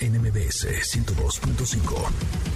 NMBS 0.00 0.66
102.5. 0.96 2.50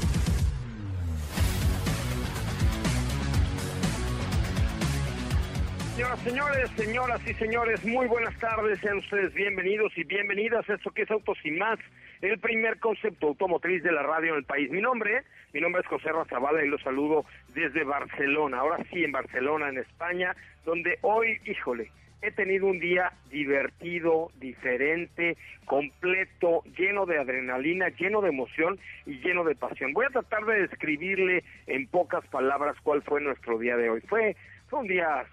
Señoras, 5.95 6.21
señores, 6.21 6.71
señoras 6.77 7.21
y 7.27 7.35
señores, 7.35 7.85
muy 7.85 8.07
buenas 8.09 8.37
tardes, 8.41 8.81
sean 8.81 8.99
ustedes 8.99 9.33
bienvenidos 9.33 9.93
y 9.97 10.05
bienvenidas 10.05 10.69
a 10.69 10.75
esto 10.75 10.91
que 10.91 11.03
es 11.03 11.11
Autos 11.11 11.39
y 11.45 11.53
Más, 11.53 11.79
el 12.21 12.39
primer 12.41 12.81
concepto 12.81 13.29
automotriz 13.29 13.83
de 13.83 13.93
la 13.93 14.03
radio 14.03 14.33
en 14.33 14.39
el 14.39 14.45
país. 14.45 14.71
Mi 14.71 14.81
nombre, 14.81 15.23
mi 15.55 15.61
nombre 15.61 15.83
es 15.83 15.87
José 15.87 16.11
Razabala 16.11 16.65
y 16.65 16.69
los 16.69 16.83
saludo 16.83 17.25
desde 17.55 17.85
Barcelona, 17.85 18.59
ahora 18.59 18.85
sí 18.91 19.05
en 19.05 19.13
Barcelona, 19.13 19.69
en 19.69 19.79
España, 19.79 20.35
donde 20.65 20.99
hoy, 21.03 21.39
híjole, 21.47 21.93
he 22.23 22.33
tenido 22.33 22.67
un 22.67 22.81
día 22.81 23.13
divertido, 23.31 24.33
diferente, 24.41 25.37
completo, 25.65 26.65
lleno 26.77 27.07
de 27.07 27.19
adrenalina, 27.19 27.89
lleno 27.91 28.21
de 28.21 28.31
emoción 28.31 28.81
y 29.07 29.21
lleno 29.21 29.45
de 29.45 29.55
pasión. 29.55 29.93
Voy 29.93 30.07
a 30.07 30.11
tratar 30.11 30.45
de 30.45 30.63
describirle 30.63 31.45
en 31.69 31.87
pocas 31.87 32.27
palabras 32.27 32.77
cuál 32.83 33.03
fue 33.03 33.21
nuestro 33.21 33.57
día 33.57 33.77
de 33.77 33.91
hoy. 33.91 34.01
Fue, 34.09 34.35
fue 34.69 34.81
un 34.81 34.89
día 34.89 35.25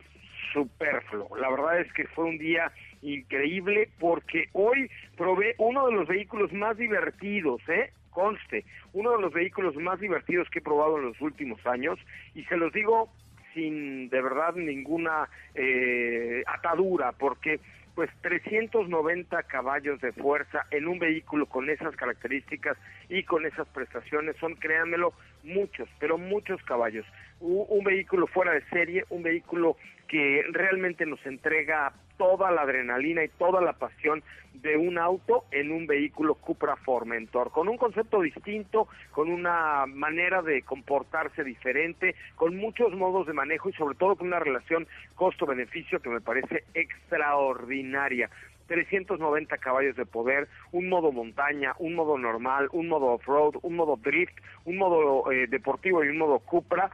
superfluo. 0.53 1.35
La 1.35 1.49
verdad 1.49 1.79
es 1.79 1.91
que 1.93 2.05
fue 2.05 2.25
un 2.25 2.37
día 2.37 2.71
increíble 3.01 3.89
porque 3.99 4.49
hoy 4.53 4.87
probé 5.17 5.55
uno 5.57 5.87
de 5.87 5.93
los 5.93 6.07
vehículos 6.07 6.53
más 6.53 6.77
divertidos, 6.77 7.59
¿eh? 7.69 7.91
Conste, 8.11 8.65
uno 8.93 9.11
de 9.11 9.21
los 9.21 9.33
vehículos 9.33 9.75
más 9.77 9.99
divertidos 9.99 10.49
que 10.49 10.59
he 10.59 10.61
probado 10.61 10.97
en 10.97 11.05
los 11.05 11.21
últimos 11.21 11.65
años 11.65 11.97
y 12.35 12.43
se 12.45 12.57
los 12.57 12.71
digo 12.73 13.09
sin 13.53 14.09
de 14.09 14.21
verdad 14.21 14.53
ninguna 14.55 15.29
eh, 15.55 16.43
atadura, 16.47 17.11
porque 17.13 17.59
pues 17.95 18.09
390 18.21 19.43
caballos 19.43 19.99
de 19.99 20.11
fuerza 20.13 20.65
en 20.71 20.87
un 20.87 20.99
vehículo 20.99 21.45
con 21.45 21.69
esas 21.69 21.95
características 21.95 22.77
y 23.09 23.23
con 23.23 23.45
esas 23.45 23.67
prestaciones 23.67 24.37
son, 24.37 24.55
créanmelo, 24.55 25.13
muchos, 25.43 25.89
pero 25.99 26.17
muchos 26.17 26.61
caballos. 26.63 27.05
Un 27.39 27.83
vehículo 27.83 28.27
fuera 28.27 28.53
de 28.53 28.63
serie, 28.69 29.05
un 29.09 29.23
vehículo 29.23 29.75
que 30.11 30.43
realmente 30.51 31.05
nos 31.05 31.25
entrega 31.25 31.93
toda 32.17 32.51
la 32.51 32.63
adrenalina 32.63 33.23
y 33.23 33.29
toda 33.29 33.61
la 33.61 33.71
pasión 33.71 34.21
de 34.53 34.75
un 34.75 34.97
auto 34.97 35.45
en 35.51 35.71
un 35.71 35.87
vehículo 35.87 36.35
Cupra 36.35 36.75
Formentor, 36.75 37.49
con 37.51 37.69
un 37.69 37.77
concepto 37.77 38.19
distinto, 38.19 38.89
con 39.11 39.31
una 39.31 39.85
manera 39.87 40.41
de 40.41 40.63
comportarse 40.63 41.45
diferente, 41.45 42.13
con 42.35 42.57
muchos 42.57 42.93
modos 42.93 43.25
de 43.25 43.31
manejo 43.31 43.69
y 43.69 43.73
sobre 43.73 43.95
todo 43.95 44.17
con 44.17 44.27
una 44.27 44.39
relación 44.39 44.85
costo-beneficio 45.15 46.01
que 46.01 46.09
me 46.09 46.19
parece 46.19 46.65
extraordinaria. 46.73 48.29
390 48.71 49.57
caballos 49.57 49.97
de 49.97 50.05
poder, 50.05 50.47
un 50.71 50.87
modo 50.87 51.11
montaña, 51.11 51.73
un 51.77 51.93
modo 51.93 52.17
normal, 52.17 52.69
un 52.71 52.87
modo 52.87 53.07
off-road, 53.07 53.55
un 53.63 53.75
modo 53.75 53.97
drift, 53.97 54.33
un 54.63 54.77
modo 54.77 55.29
eh, 55.29 55.47
deportivo 55.47 56.05
y 56.05 56.07
un 56.07 56.17
modo 56.17 56.39
Cupra, 56.39 56.89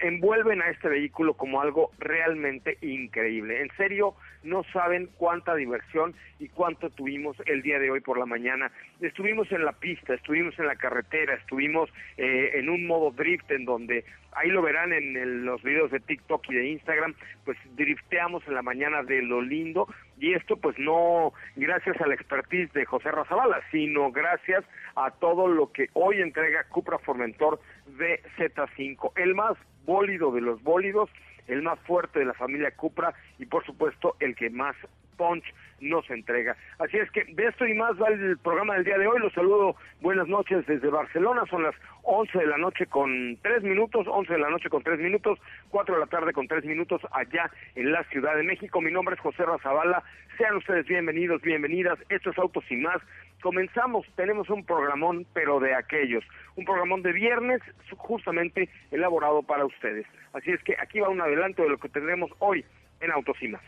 envuelven 0.00 0.60
a 0.60 0.68
este 0.68 0.88
vehículo 0.88 1.32
como 1.32 1.62
algo 1.62 1.90
realmente 1.98 2.76
increíble. 2.82 3.62
En 3.62 3.70
serio, 3.78 4.14
no 4.42 4.62
saben 4.74 5.08
cuánta 5.16 5.54
diversión 5.54 6.14
y 6.38 6.48
cuánto 6.48 6.90
tuvimos 6.90 7.36
el 7.46 7.62
día 7.62 7.78
de 7.78 7.90
hoy 7.90 8.00
por 8.00 8.18
la 8.18 8.26
mañana. 8.26 8.70
Estuvimos 9.00 9.50
en 9.52 9.64
la 9.64 9.72
pista, 9.72 10.12
estuvimos 10.12 10.58
en 10.58 10.66
la 10.66 10.76
carretera, 10.76 11.34
estuvimos 11.34 11.88
eh, 12.18 12.50
en 12.54 12.68
un 12.68 12.86
modo 12.86 13.10
drift 13.10 13.50
en 13.50 13.64
donde 13.64 14.04
ahí 14.32 14.50
lo 14.50 14.62
verán 14.62 14.92
en 14.92 15.44
los 15.44 15.62
videos 15.62 15.90
de 15.90 16.00
TikTok 16.00 16.50
y 16.50 16.54
de 16.54 16.68
Instagram, 16.68 17.14
pues 17.44 17.58
drifteamos 17.76 18.46
en 18.46 18.54
la 18.54 18.62
mañana 18.62 19.02
de 19.02 19.22
lo 19.22 19.40
lindo 19.40 19.86
y 20.22 20.34
esto 20.34 20.56
pues 20.56 20.78
no 20.78 21.32
gracias 21.56 22.00
a 22.00 22.06
la 22.06 22.14
expertise 22.14 22.72
de 22.72 22.86
José 22.86 23.10
Razabala, 23.10 23.60
sino 23.72 24.12
gracias 24.12 24.64
a 24.94 25.10
todo 25.10 25.48
lo 25.48 25.72
que 25.72 25.90
hoy 25.94 26.20
entrega 26.22 26.62
Cupra 26.68 26.98
Formentor 27.00 27.60
Z5, 27.98 29.12
el 29.16 29.34
más 29.34 29.58
bólido 29.84 30.30
de 30.30 30.40
los 30.40 30.62
bólidos, 30.62 31.10
el 31.48 31.62
más 31.62 31.76
fuerte 31.80 32.20
de 32.20 32.26
la 32.26 32.34
familia 32.34 32.70
Cupra 32.70 33.12
y 33.40 33.46
por 33.46 33.66
supuesto 33.66 34.14
el 34.20 34.36
que 34.36 34.48
más 34.48 34.76
punch 35.16 35.44
nos 35.82 36.08
entrega. 36.10 36.56
Así 36.78 36.96
es 36.96 37.10
que 37.10 37.24
de 37.24 37.46
esto 37.46 37.66
y 37.66 37.74
más 37.74 38.00
va 38.00 38.08
el 38.08 38.38
programa 38.38 38.74
del 38.74 38.84
día 38.84 38.98
de 38.98 39.06
hoy. 39.06 39.18
Los 39.18 39.32
saludo, 39.32 39.76
buenas 40.00 40.28
noches 40.28 40.64
desde 40.66 40.88
Barcelona. 40.88 41.42
Son 41.50 41.62
las 41.62 41.74
11 42.04 42.38
de 42.38 42.46
la 42.46 42.58
noche 42.58 42.86
con 42.86 43.36
3 43.42 43.62
minutos, 43.62 44.06
11 44.08 44.32
de 44.32 44.38
la 44.38 44.50
noche 44.50 44.68
con 44.68 44.82
3 44.82 44.98
minutos, 45.00 45.38
4 45.70 45.94
de 45.94 46.00
la 46.00 46.06
tarde 46.06 46.32
con 46.32 46.48
3 46.48 46.64
minutos 46.64 47.00
allá 47.12 47.50
en 47.74 47.92
la 47.92 48.04
Ciudad 48.04 48.36
de 48.36 48.42
México. 48.42 48.80
Mi 48.80 48.90
nombre 48.90 49.14
es 49.14 49.20
José 49.20 49.44
Razabala. 49.44 50.02
Sean 50.38 50.56
ustedes 50.56 50.86
bienvenidos, 50.86 51.42
bienvenidas. 51.42 51.98
Esto 52.08 52.30
es 52.30 52.38
Autos 52.38 52.64
y 52.70 52.76
más. 52.76 53.02
Comenzamos, 53.42 54.06
tenemos 54.14 54.48
un 54.50 54.64
programón, 54.64 55.26
pero 55.34 55.58
de 55.58 55.74
aquellos. 55.74 56.24
Un 56.54 56.64
programón 56.64 57.02
de 57.02 57.12
viernes 57.12 57.60
justamente 57.96 58.68
elaborado 58.92 59.42
para 59.42 59.64
ustedes. 59.64 60.06
Así 60.32 60.52
es 60.52 60.62
que 60.62 60.76
aquí 60.80 61.00
va 61.00 61.08
un 61.08 61.20
adelanto 61.20 61.62
de 61.62 61.70
lo 61.70 61.78
que 61.78 61.88
tendremos 61.88 62.30
hoy 62.38 62.64
en 63.00 63.10
Autos 63.10 63.36
y 63.42 63.48
más. 63.48 63.62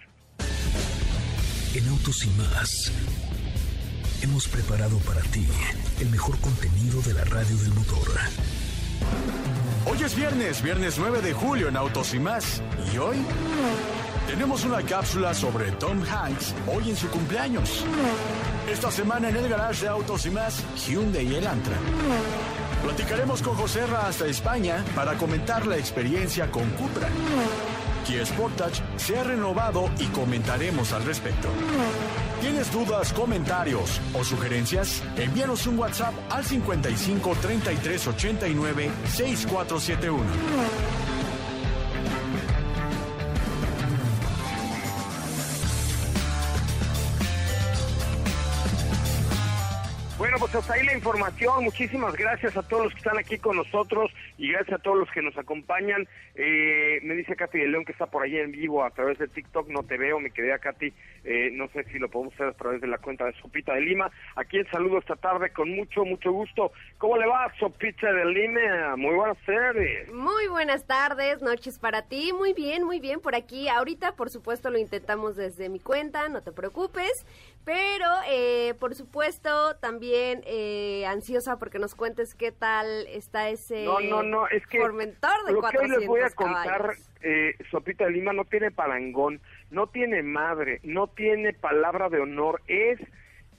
En 1.75 1.89
Autos 1.89 2.25
y 2.25 2.31
más 2.31 2.93
hemos 4.23 4.47
preparado 4.47 4.97
para 4.99 5.21
ti 5.23 5.45
el 6.01 6.09
mejor 6.09 6.39
contenido 6.39 7.03
de 7.03 7.15
la 7.15 7.25
radio 7.25 7.57
del 7.57 7.75
motor. 7.75 8.09
Hoy 9.85 10.01
es 10.05 10.15
viernes, 10.15 10.63
viernes 10.63 10.95
9 10.99 11.21
de 11.21 11.33
julio 11.33 11.69
en 11.69 11.77
Autos 11.77 12.15
y 12.15 12.21
más. 12.21 12.63
¿Y 12.93 12.99
hoy? 12.99 13.17
Tenemos 14.29 14.65
una 14.65 14.83
cápsula 14.83 15.35
sobre 15.35 15.73
Tom 15.73 16.01
Hanks 16.05 16.55
hoy 16.73 16.91
en 16.91 16.97
su 16.97 17.09
cumpleaños. 17.09 17.85
Esta 18.71 18.93
semana 18.93 19.31
en 19.31 19.37
el 19.37 19.49
garage 19.49 19.83
de 19.83 19.89
Autos 19.89 20.27
y 20.27 20.31
más, 20.31 20.63
Hyundai 20.87 21.27
y 21.27 21.35
Elantra. 21.35 21.77
Platicaremos 22.85 23.43
con 23.43 23.57
José 23.57 23.85
Ra 23.87 24.07
hasta 24.07 24.27
España 24.27 24.85
para 24.95 25.15
comentar 25.15 25.67
la 25.67 25.77
experiencia 25.77 26.51
con 26.53 26.71
Cupra. 26.71 27.09
Kia 28.05 28.25
Sportage 28.25 28.83
se 28.97 29.19
ha 29.19 29.25
renovado 29.25 29.91
y 29.99 30.07
comentaremos 30.09 30.93
al 30.93 31.05
respecto. 31.05 31.49
¿Tienes 32.41 32.71
dudas, 32.71 33.13
comentarios 33.13 34.01
o 34.13 34.23
sugerencias? 34.23 35.03
Envíanos 35.17 35.67
un 35.67 35.79
WhatsApp 35.79 36.13
al 36.31 36.45
55 36.45 37.37
33 37.41 38.07
89 38.09 38.91
6471. 39.07 40.23
Bueno, 50.19 50.37
pues 50.39 50.55
hasta 50.55 50.75
ahí 50.75 50.85
la 50.85 50.95
información. 50.95 51.65
Muchísimas 51.65 52.15
gracias 52.15 52.57
a 52.57 52.63
todos 52.63 52.85
los 52.85 52.93
que 52.93 52.99
están 52.99 53.19
aquí 53.19 53.39
con 53.39 53.57
nosotros 53.57 54.11
y 54.45 54.53
gracias 54.53 54.79
a 54.79 54.83
todos 54.83 54.99
los 54.99 55.11
que 55.11 55.23
nos 55.23 55.37
acompañan. 55.39 56.07
Eh, 56.35 57.01
me 57.03 57.15
dice 57.15 57.35
Katy 57.35 57.59
de 57.59 57.69
León 57.69 57.85
que 57.85 57.93
está 57.93 58.07
por 58.07 58.23
ahí 58.23 58.37
en 58.37 58.53
vivo 58.53 58.85
a 58.85 58.91
través 58.91 59.19
de 59.19 59.27
TikTok. 59.29 59.69
No 59.69 59.83
te 59.83 59.97
veo, 59.97 60.21
me 60.21 60.31
quedé 60.31 60.53
a 60.53 60.59
Katy. 60.59 60.93
Eh, 61.25 61.51
no 61.53 61.69
sé 61.69 61.85
si 61.85 61.99
lo 61.99 62.11
podemos 62.11 62.35
hacer 62.35 62.49
a 62.49 62.53
través 62.53 62.83
de 62.83 62.87
la 62.87 62.99
cuenta 62.99 63.25
de 63.25 63.33
Sopita 63.41 63.75
de 63.75 63.81
Lima. 63.81 64.11
Aquí 64.37 64.59
el 64.59 64.71
saludo 64.71 64.99
esta 64.99 65.17
tarde 65.17 65.51
con 65.51 65.71
mucho, 65.71 66.05
mucho 66.05 66.31
gusto. 66.31 66.73
¿Cómo 66.99 67.17
le 67.17 67.27
va, 67.27 67.51
Sopita 67.59 68.13
de 68.13 68.27
Lima? 68.27 68.97
Muy 68.97 69.15
buenas 69.15 69.39
tardes. 69.47 70.13
Muy 70.13 70.47
buenas 70.49 70.87
tardes, 70.87 71.41
noches 71.41 71.79
para 71.79 72.03
ti. 72.03 72.33
Muy 72.35 72.53
bien, 72.53 72.85
muy 72.85 73.01
bien 73.01 73.21
por 73.21 73.35
aquí. 73.35 73.69
Ahorita, 73.69 74.15
por 74.17 74.29
supuesto, 74.29 74.69
lo 74.69 74.79
intentamos 74.79 75.37
desde 75.37 75.71
mi 75.71 75.81
cuenta, 75.81 76.29
no 76.29 76.43
te 76.43 76.53
preocupes. 76.53 77.25
Pero, 77.65 78.05
eh, 78.29 78.75
por 78.79 78.95
supuesto, 78.95 79.77
también 79.77 79.95
también 79.95 80.43
eh, 80.45 81.07
ansiosa 81.07 81.57
porque 81.57 81.79
nos 81.79 81.95
cuentes 81.95 82.35
qué 82.35 82.51
tal 82.51 83.07
está 83.07 83.49
ese 83.49 83.85
no, 83.85 84.01
no, 84.01 84.25
no, 84.25 84.34
es 84.51 84.67
que 84.67 84.79
Formentor 84.79 85.45
de 85.47 85.53
lo 85.53 85.63
que 85.63 85.79
hoy 85.79 85.89
les 85.89 86.07
voy 86.07 86.21
a 86.21 86.31
contar, 86.31 86.95
eh, 87.23 87.57
Sopita 87.71 88.05
de 88.05 88.13
Lima 88.13 88.33
no 88.33 88.45
tiene 88.45 88.71
parangón, 88.71 89.41
no 89.71 89.87
tiene 89.89 90.23
madre, 90.23 90.81
no 90.83 91.09
tiene 91.09 91.53
palabra 91.53 92.09
de 92.09 92.21
honor, 92.21 92.61
es 92.67 93.01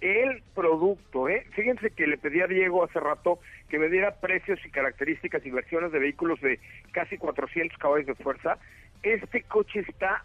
el 0.01 0.43
producto, 0.53 1.29
¿eh? 1.29 1.45
Fíjense 1.55 1.89
que 1.91 2.07
le 2.07 2.17
pedí 2.17 2.41
a 2.41 2.47
Diego 2.47 2.83
hace 2.83 2.99
rato 2.99 3.39
que 3.69 3.79
me 3.79 3.89
diera 3.89 4.19
precios 4.19 4.59
y 4.65 4.69
características 4.69 5.45
y 5.45 5.51
versiones 5.51 5.91
de 5.91 5.99
vehículos 5.99 6.39
de 6.41 6.59
casi 6.91 7.17
400 7.17 7.77
caballos 7.77 8.07
de 8.07 8.15
fuerza. 8.15 8.57
Este 9.01 9.41
coche 9.43 9.85
está 9.87 10.23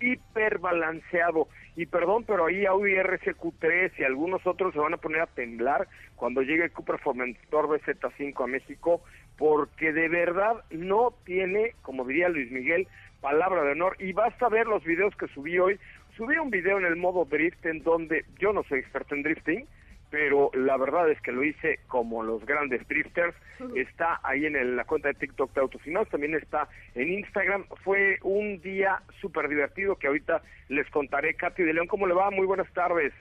hiperbalanceado. 0.00 1.48
Y 1.76 1.86
perdón, 1.86 2.24
pero 2.26 2.46
ahí 2.46 2.66
Audi 2.66 2.94
RSQ3 2.94 3.92
y 3.98 4.04
algunos 4.04 4.46
otros 4.46 4.72
se 4.72 4.80
van 4.80 4.94
a 4.94 4.98
poner 4.98 5.20
a 5.20 5.26
temblar 5.26 5.88
cuando 6.16 6.42
llegue 6.42 6.64
el 6.64 6.72
Cupra 6.72 6.98
Formentor 6.98 7.68
BZ5 7.68 8.44
a 8.44 8.46
México, 8.46 9.02
porque 9.38 9.92
de 9.92 10.08
verdad 10.08 10.64
no 10.70 11.14
tiene, 11.24 11.74
como 11.82 12.04
diría 12.04 12.28
Luis 12.28 12.50
Miguel, 12.50 12.88
palabra 13.20 13.62
de 13.62 13.72
honor. 13.72 13.96
Y 13.98 14.12
basta 14.12 14.48
ver 14.48 14.66
los 14.66 14.84
videos 14.84 15.14
que 15.16 15.28
subí 15.28 15.58
hoy. 15.58 15.78
Subí 16.16 16.36
un 16.36 16.50
video 16.50 16.78
en 16.78 16.84
el 16.84 16.96
modo 16.96 17.24
drift 17.24 17.64
en 17.64 17.82
donde 17.82 18.24
yo 18.38 18.52
no 18.52 18.62
soy 18.64 18.80
experto 18.80 19.14
en 19.14 19.22
drifting, 19.22 19.66
pero 20.10 20.50
la 20.54 20.76
verdad 20.76 21.10
es 21.10 21.20
que 21.22 21.32
lo 21.32 21.44
hice 21.44 21.80
como 21.86 22.22
los 22.22 22.44
grandes 22.44 22.86
drifters. 22.88 23.34
Está 23.76 24.20
ahí 24.22 24.46
en 24.46 24.56
el- 24.56 24.76
la 24.76 24.84
cuenta 24.84 25.08
de 25.08 25.14
TikTok 25.14 25.52
de 25.54 25.92
Más, 25.92 26.08
también 26.08 26.34
está 26.34 26.68
en 26.94 27.12
Instagram. 27.12 27.64
Fue 27.84 28.18
un 28.22 28.60
día 28.60 29.02
súper 29.20 29.48
divertido 29.48 29.96
que 29.96 30.08
ahorita 30.08 30.42
les 30.68 30.88
contaré. 30.90 31.34
Katy 31.34 31.62
de 31.62 31.74
León, 31.74 31.86
¿cómo 31.86 32.06
le 32.06 32.14
va? 32.14 32.30
Muy 32.30 32.46
buenas 32.46 32.70
tardes. 32.72 33.12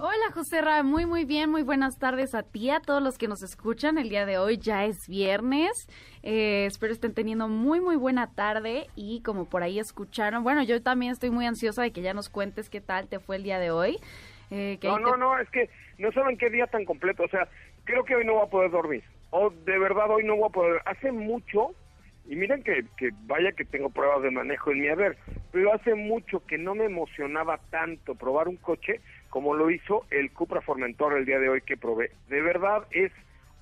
Hola 0.00 0.30
José 0.32 0.60
Ra, 0.62 0.84
muy 0.84 1.06
muy 1.06 1.24
bien, 1.24 1.50
muy 1.50 1.64
buenas 1.64 1.98
tardes 1.98 2.32
a 2.32 2.44
ti, 2.44 2.70
a 2.70 2.78
todos 2.78 3.02
los 3.02 3.18
que 3.18 3.26
nos 3.26 3.42
escuchan. 3.42 3.98
El 3.98 4.08
día 4.08 4.26
de 4.26 4.38
hoy 4.38 4.56
ya 4.58 4.84
es 4.84 4.96
viernes, 5.08 5.72
Eh, 6.22 6.66
espero 6.66 6.92
estén 6.92 7.14
teniendo 7.14 7.48
muy 7.48 7.80
muy 7.80 7.96
buena 7.96 8.32
tarde 8.34 8.86
y 8.94 9.22
como 9.22 9.48
por 9.48 9.62
ahí 9.64 9.78
escucharon, 9.80 10.44
bueno, 10.44 10.62
yo 10.62 10.80
también 10.82 11.10
estoy 11.12 11.30
muy 11.30 11.46
ansiosa 11.46 11.82
de 11.82 11.90
que 11.92 12.02
ya 12.02 12.12
nos 12.14 12.28
cuentes 12.28 12.68
qué 12.70 12.80
tal 12.80 13.08
te 13.08 13.18
fue 13.18 13.36
el 13.36 13.42
día 13.42 13.58
de 13.58 13.70
hoy. 13.72 13.96
Eh, 14.50 14.78
que 14.80 14.88
No, 14.88 14.98
no, 14.98 15.16
no, 15.16 15.38
es 15.38 15.48
que 15.50 15.68
no 15.98 16.12
saben 16.12 16.38
qué 16.38 16.50
día 16.50 16.66
tan 16.66 16.84
completo. 16.84 17.24
O 17.24 17.28
sea, 17.28 17.48
creo 17.84 18.04
que 18.04 18.14
hoy 18.14 18.24
no 18.24 18.34
voy 18.34 18.46
a 18.46 18.50
poder 18.50 18.70
dormir. 18.70 19.04
O 19.30 19.50
de 19.50 19.78
verdad 19.78 20.10
hoy 20.10 20.24
no 20.24 20.36
voy 20.36 20.48
a 20.48 20.52
poder. 20.52 20.82
Hace 20.86 21.12
mucho, 21.12 21.74
y 22.26 22.36
miren 22.36 22.62
que, 22.62 22.84
que 22.96 23.10
vaya 23.26 23.52
que 23.52 23.64
tengo 23.64 23.90
pruebas 23.90 24.22
de 24.22 24.30
manejo 24.30 24.70
en 24.70 24.80
mi 24.80 24.88
haber, 24.88 25.16
pero 25.52 25.72
hace 25.74 25.94
mucho 25.94 26.44
que 26.46 26.58
no 26.58 26.74
me 26.74 26.84
emocionaba 26.84 27.58
tanto 27.70 28.14
probar 28.14 28.48
un 28.48 28.56
coche 28.56 29.00
como 29.30 29.54
lo 29.54 29.70
hizo 29.70 30.06
el 30.10 30.32
Cupra 30.32 30.60
Formentor 30.60 31.16
el 31.16 31.26
día 31.26 31.38
de 31.38 31.48
hoy 31.48 31.60
que 31.60 31.76
probé. 31.76 32.10
De 32.28 32.40
verdad 32.40 32.86
es 32.90 33.12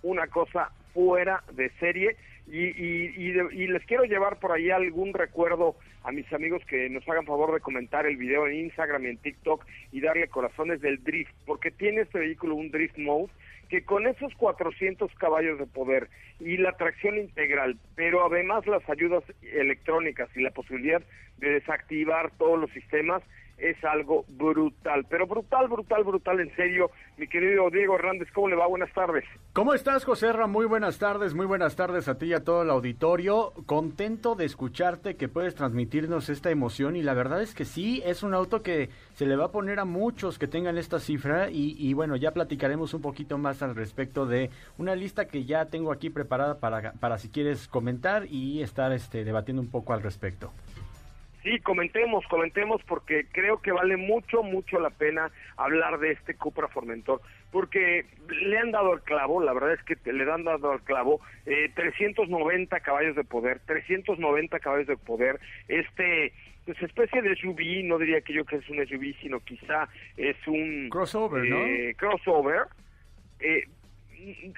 una 0.02 0.28
cosa 0.28 0.70
fuera 0.94 1.42
de 1.52 1.70
serie 1.80 2.16
y, 2.46 2.64
y, 2.66 3.14
y, 3.16 3.32
de- 3.32 3.48
y 3.54 3.66
les 3.66 3.84
quiero 3.86 4.04
llevar 4.04 4.38
por 4.38 4.52
ahí 4.52 4.70
algún 4.70 5.12
recuerdo 5.12 5.76
a 6.04 6.12
mis 6.12 6.30
amigos 6.32 6.62
que 6.66 6.88
nos 6.88 7.06
hagan 7.08 7.26
favor 7.26 7.52
de 7.52 7.60
comentar 7.60 8.06
el 8.06 8.16
video 8.16 8.46
en 8.46 8.54
Instagram 8.66 9.04
y 9.04 9.08
en 9.08 9.18
TikTok 9.18 9.64
y 9.92 10.00
darle 10.00 10.28
corazones 10.28 10.80
del 10.80 11.02
drift, 11.02 11.32
porque 11.44 11.70
tiene 11.72 12.02
este 12.02 12.18
vehículo 12.20 12.54
un 12.54 12.70
drift 12.70 12.96
mode 12.98 13.30
que 13.68 13.82
con 13.82 14.06
esos 14.06 14.32
400 14.36 15.12
caballos 15.16 15.58
de 15.58 15.66
poder 15.66 16.08
y 16.38 16.56
la 16.56 16.72
tracción 16.76 17.18
integral, 17.18 17.76
pero 17.96 18.24
además 18.24 18.64
las 18.68 18.88
ayudas 18.88 19.24
electrónicas 19.42 20.28
y 20.36 20.40
la 20.42 20.52
posibilidad 20.52 21.02
de 21.38 21.50
desactivar 21.50 22.30
todos 22.38 22.60
los 22.60 22.70
sistemas, 22.70 23.22
es 23.58 23.82
algo 23.84 24.24
brutal, 24.28 25.06
pero 25.08 25.26
brutal, 25.26 25.68
brutal, 25.68 26.04
brutal, 26.04 26.40
en 26.40 26.54
serio. 26.56 26.90
Mi 27.16 27.26
querido 27.26 27.70
Diego 27.70 27.94
Hernández, 27.94 28.28
¿cómo 28.32 28.48
le 28.48 28.56
va? 28.56 28.66
Buenas 28.66 28.92
tardes. 28.92 29.24
¿Cómo 29.52 29.72
estás, 29.72 30.04
José 30.04 30.32
Ra? 30.32 30.46
Muy 30.46 30.66
buenas 30.66 30.98
tardes, 30.98 31.34
muy 31.34 31.46
buenas 31.46 31.76
tardes 31.76 32.08
a 32.08 32.18
ti 32.18 32.26
y 32.26 32.34
a 32.34 32.44
todo 32.44 32.62
el 32.62 32.70
auditorio. 32.70 33.52
Contento 33.64 34.34
de 34.34 34.44
escucharte 34.44 35.16
que 35.16 35.28
puedes 35.28 35.54
transmitirnos 35.54 36.28
esta 36.28 36.50
emoción 36.50 36.96
y 36.96 37.02
la 37.02 37.14
verdad 37.14 37.40
es 37.40 37.54
que 37.54 37.64
sí, 37.64 38.02
es 38.04 38.22
un 38.22 38.34
auto 38.34 38.62
que 38.62 38.90
se 39.14 39.24
le 39.24 39.36
va 39.36 39.46
a 39.46 39.52
poner 39.52 39.80
a 39.80 39.84
muchos 39.86 40.38
que 40.38 40.46
tengan 40.46 40.76
esta 40.76 41.00
cifra 41.00 41.50
y, 41.50 41.76
y 41.78 41.94
bueno, 41.94 42.16
ya 42.16 42.32
platicaremos 42.32 42.92
un 42.92 43.00
poquito 43.00 43.38
más 43.38 43.62
al 43.62 43.74
respecto 43.74 44.26
de 44.26 44.50
una 44.76 44.94
lista 44.94 45.26
que 45.26 45.44
ya 45.44 45.66
tengo 45.66 45.92
aquí 45.92 46.10
preparada 46.10 46.58
para, 46.58 46.92
para 46.92 47.18
si 47.18 47.30
quieres 47.30 47.68
comentar 47.68 48.26
y 48.26 48.62
estar 48.62 48.92
este, 48.92 49.24
debatiendo 49.24 49.62
un 49.62 49.70
poco 49.70 49.94
al 49.94 50.02
respecto. 50.02 50.52
Sí, 51.46 51.60
comentemos, 51.60 52.26
comentemos 52.26 52.82
porque 52.88 53.26
creo 53.30 53.62
que 53.62 53.70
vale 53.70 53.96
mucho, 53.96 54.42
mucho 54.42 54.80
la 54.80 54.90
pena 54.90 55.30
hablar 55.56 56.00
de 56.00 56.10
este 56.10 56.34
Cupra 56.34 56.66
Formentor, 56.66 57.20
porque 57.52 58.04
le 58.28 58.58
han 58.58 58.72
dado 58.72 58.94
el 58.94 59.00
clavo, 59.02 59.40
la 59.40 59.52
verdad 59.52 59.74
es 59.74 59.82
que 59.84 60.12
le 60.12 60.28
han 60.28 60.42
dado 60.42 60.72
el 60.72 60.80
clavo, 60.80 61.20
eh, 61.46 61.70
390 61.72 62.80
caballos 62.80 63.14
de 63.14 63.22
poder, 63.22 63.60
390 63.64 64.58
caballos 64.58 64.88
de 64.88 64.96
poder, 64.96 65.38
este, 65.68 66.32
pues 66.64 66.82
especie 66.82 67.22
de 67.22 67.36
SUV, 67.36 67.84
no 67.84 67.98
diría 67.98 68.22
que 68.22 68.32
yo 68.32 68.44
que 68.44 68.56
es 68.56 68.68
un 68.68 68.84
SUV, 68.84 69.14
sino 69.20 69.38
quizá 69.38 69.88
es 70.16 70.36
un... 70.48 70.88
Crossover, 70.88 71.44
¿no? 71.44 71.58
eh, 71.58 71.94
crossover, 71.96 72.62
eh, 73.38 73.68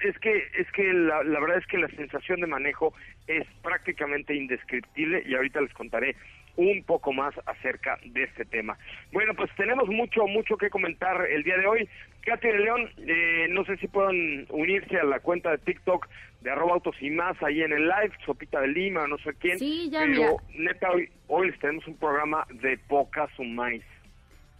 es 0.03 0.17
que 0.19 0.43
es 0.57 0.71
que 0.71 0.91
la, 0.91 1.23
la 1.23 1.39
verdad 1.39 1.57
es 1.59 1.67
que 1.67 1.77
la 1.77 1.89
sensación 1.89 2.41
de 2.41 2.47
manejo 2.47 2.93
es 3.27 3.45
prácticamente 3.61 4.33
indescriptible 4.33 5.21
y 5.27 5.35
ahorita 5.35 5.61
les 5.61 5.73
contaré 5.73 6.15
un 6.59 6.83
poco 6.83 7.13
más 7.13 7.33
acerca 7.45 7.97
de 8.05 8.23
este 8.23 8.43
tema. 8.45 8.77
Bueno, 9.13 9.33
pues 9.33 9.49
tenemos 9.55 9.87
mucho, 9.87 10.27
mucho 10.27 10.57
que 10.57 10.69
comentar 10.69 11.25
el 11.25 11.41
día 11.43 11.57
de 11.57 11.65
hoy. 11.65 11.89
Katy 12.25 12.47
de 12.47 12.59
León, 12.59 12.89
eh, 12.97 13.47
no 13.49 13.63
sé 13.63 13.77
si 13.77 13.87
puedan 13.87 14.45
unirse 14.49 14.97
a 14.97 15.05
la 15.05 15.19
cuenta 15.21 15.51
de 15.51 15.57
TikTok 15.59 16.07
de 16.41 16.51
arroba 16.51 16.73
autos 16.73 16.95
y 17.01 17.09
más 17.11 17.41
ahí 17.41 17.61
en 17.61 17.71
el 17.71 17.83
live, 17.87 18.11
Sopita 18.25 18.59
de 18.59 18.67
Lima, 18.67 19.07
no 19.07 19.17
sé 19.19 19.33
quién. 19.39 19.57
Sí, 19.57 19.89
ya, 19.89 20.01
pero 20.01 20.37
mira. 20.49 20.73
neta, 20.73 20.91
hoy, 20.91 21.09
hoy 21.27 21.49
les 21.49 21.59
tenemos 21.59 21.87
un 21.87 21.97
programa 21.97 22.45
de 22.61 22.77
poca 22.89 23.27
sumáis. 23.37 23.83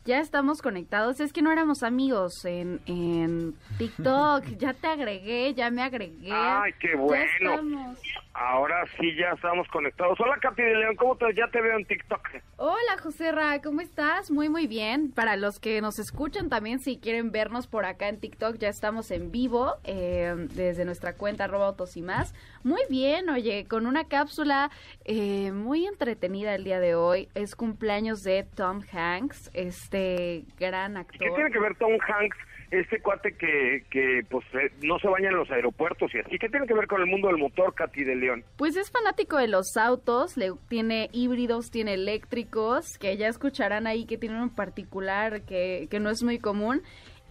Ya 0.06 0.20
estamos 0.22 0.62
conectados, 0.62 1.20
es 1.20 1.34
que 1.34 1.42
no 1.42 1.52
éramos 1.52 1.84
amigos 1.84 2.46
en, 2.46 2.80
en 2.86 3.54
TikTok, 3.78 4.46
ya 4.58 4.74
te 4.74 4.88
agregué, 4.88 5.54
ya 5.54 5.70
me 5.70 5.82
agregué. 5.84 6.30
Ay, 6.32 6.72
qué 6.80 6.92
Ya 6.92 6.96
bueno. 6.98 7.26
estamos. 7.52 8.02
Ahora 8.42 8.86
sí 8.98 9.14
ya 9.18 9.32
estamos 9.36 9.68
conectados. 9.68 10.18
Hola, 10.22 10.38
Katy 10.42 10.62
de 10.62 10.76
León, 10.76 10.96
¿cómo 10.96 11.18
te, 11.18 11.26
ya 11.36 11.50
te 11.50 11.60
veo 11.60 11.78
en 11.78 11.84
TikTok? 11.84 12.22
Hola 12.56 12.98
José 13.04 13.34
Ra, 13.34 13.60
¿cómo 13.62 13.82
estás? 13.82 14.32
Muy 14.32 14.48
muy 14.48 14.66
bien. 14.66 15.12
Para 15.12 15.36
los 15.36 15.60
que 15.60 15.82
nos 15.82 16.00
escuchan 16.00 16.48
también, 16.48 16.80
si 16.80 17.00
quieren 17.00 17.34
vernos 17.34 17.68
por 17.68 17.84
acá 17.84 18.08
en 18.08 18.22
TikTok, 18.22 18.56
ya 18.56 18.70
estamos 18.70 19.12
en 19.12 19.32
vivo 19.32 19.76
eh, 19.84 20.34
desde 20.56 20.86
nuestra 20.86 21.16
cuenta 21.16 21.44
arroba 21.44 21.68
autos 21.68 21.98
y 21.98 22.02
más. 22.02 22.34
Muy 22.64 22.82
bien, 22.90 23.30
oye, 23.30 23.66
con 23.68 23.86
una 23.86 24.08
cápsula 24.08 24.72
eh, 25.04 25.52
muy 25.52 25.86
entretenida 25.86 26.56
el 26.56 26.64
día 26.64 26.80
de 26.80 26.96
hoy. 26.96 27.28
Es 27.36 27.58
cumpleaños 27.58 28.24
de 28.24 28.46
Tom 28.56 28.82
Hanks, 28.94 29.52
este 29.54 30.46
gran 30.58 30.94
¿Y 30.94 31.00
actor. 31.00 31.20
qué 31.20 31.30
tiene 31.36 31.52
que 31.52 31.60
ver 31.60 31.76
Tom 31.76 31.92
Hanks, 32.08 32.38
este 32.72 33.02
cuate 33.02 33.34
que, 33.34 33.84
que 33.90 34.22
pues 34.30 34.46
eh, 34.54 34.72
no 34.82 35.00
se 35.00 35.08
baña 35.08 35.30
en 35.30 35.36
los 35.36 35.50
aeropuertos 35.52 36.14
y 36.14 36.20
así? 36.20 36.38
¿Qué 36.38 36.50
tiene 36.50 36.68
que 36.68 36.74
ver 36.74 36.88
con 36.88 37.02
el 37.02 37.08
mundo 37.08 37.28
del 37.28 37.38
motor, 37.38 37.74
Katy 37.74 38.04
de 38.04 38.16
León? 38.16 38.44
Pues 38.58 38.76
es 38.76 38.92
fanático 38.92 39.38
de 39.38 39.48
los 39.48 39.78
autos, 39.78 40.38
le, 40.38 40.52
tiene 40.68 41.10
híbridos, 41.12 41.72
tiene 41.72 41.94
eléctricos, 41.94 42.98
que 42.98 43.18
ya 43.18 43.28
escucharán 43.28 43.88
ahí 43.88 44.06
que 44.06 44.18
tiene 44.18 44.42
un 44.42 44.50
particular 44.50 45.42
que, 45.42 45.88
que 45.90 46.00
no 46.00 46.10
es 46.10 46.24
muy 46.24 46.40
común. 46.40 46.82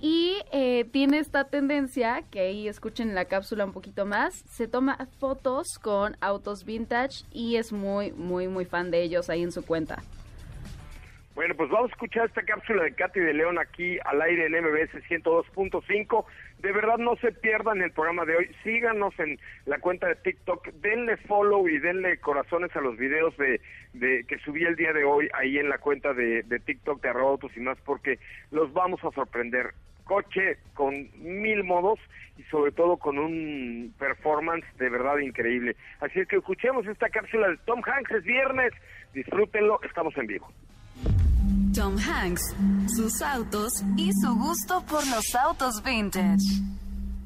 Y 0.01 0.37
eh, 0.53 0.85
tiene 0.93 1.19
esta 1.19 1.45
tendencia, 1.45 2.23
que 2.31 2.41
ahí 2.41 2.69
escuchen 2.69 3.09
en 3.09 3.15
la 3.17 3.25
cápsula 3.25 3.65
un 3.65 3.73
poquito 3.73 4.07
más, 4.07 4.45
se 4.49 4.69
toma 4.69 5.09
fotos 5.19 5.67
con 5.83 6.17
autos 6.21 6.65
vintage 6.65 7.25
y 7.33 7.57
es 7.57 7.73
muy, 7.73 8.13
muy, 8.13 8.47
muy 8.47 8.65
fan 8.65 8.93
de 8.93 9.03
ellos 9.03 9.29
ahí 9.29 9.43
en 9.43 9.51
su 9.51 9.65
cuenta. 9.65 10.03
Bueno, 11.39 11.55
pues 11.55 11.71
vamos 11.71 11.93
a 11.93 11.95
escuchar 11.95 12.27
esta 12.27 12.43
cápsula 12.43 12.83
de 12.83 12.95
Katy 12.95 13.21
de 13.21 13.33
León 13.33 13.61
aquí 13.61 13.97
al 14.05 14.21
aire 14.23 14.47
en 14.47 14.55
MBS 14.55 14.93
102.5. 15.09 16.25
De 16.59 16.73
verdad 16.73 16.99
no 16.99 17.15
se 17.15 17.31
pierdan 17.31 17.81
el 17.81 17.93
programa 17.93 18.25
de 18.25 18.35
hoy. 18.35 18.51
Síganos 18.65 19.17
en 19.21 19.39
la 19.65 19.79
cuenta 19.79 20.09
de 20.09 20.17
TikTok. 20.17 20.67
Denle 20.81 21.17
follow 21.17 21.69
y 21.69 21.79
denle 21.79 22.19
corazones 22.19 22.75
a 22.75 22.81
los 22.81 22.97
videos 22.97 23.37
de, 23.37 23.61
que 24.27 24.39
subí 24.39 24.65
el 24.65 24.75
día 24.75 24.93
de 24.93 25.05
hoy 25.05 25.29
ahí 25.33 25.59
en 25.59 25.69
la 25.69 25.79
cuenta 25.79 26.13
de, 26.13 26.43
TikTok 26.43 27.01
de 27.01 27.09
arroba 27.09 27.31
autos 27.31 27.57
y 27.57 27.61
más 27.61 27.79
porque 27.85 28.19
los 28.51 28.73
vamos 28.73 28.99
a 29.05 29.13
sorprender. 29.13 29.75
Coche 30.03 30.59
con 30.75 30.93
mil 31.23 31.63
modos 31.63 32.01
y 32.37 32.43
sobre 32.51 32.73
todo 32.73 32.97
con 32.97 33.17
un 33.17 33.95
performance 33.97 34.67
de 34.79 34.89
verdad 34.91 35.19
increíble. 35.19 35.77
Así 36.01 36.19
es 36.19 36.27
que 36.27 36.39
escuchemos 36.39 36.85
esta 36.89 37.09
cápsula 37.11 37.47
de 37.51 37.59
Tom 37.59 37.81
Hanks. 37.87 38.11
Es 38.11 38.25
viernes. 38.25 38.73
Disfrútenlo. 39.15 39.79
Estamos 39.85 40.19
en 40.19 40.27
vivo. 40.27 40.53
Tom 41.79 41.97
Hanks, 41.97 42.43
sus 42.97 43.23
autos 43.23 43.85
y 43.97 44.11
su 44.13 44.35
gusto 44.35 44.85
por 44.85 45.07
los 45.07 45.33
autos 45.37 45.81
vintage. 45.85 46.43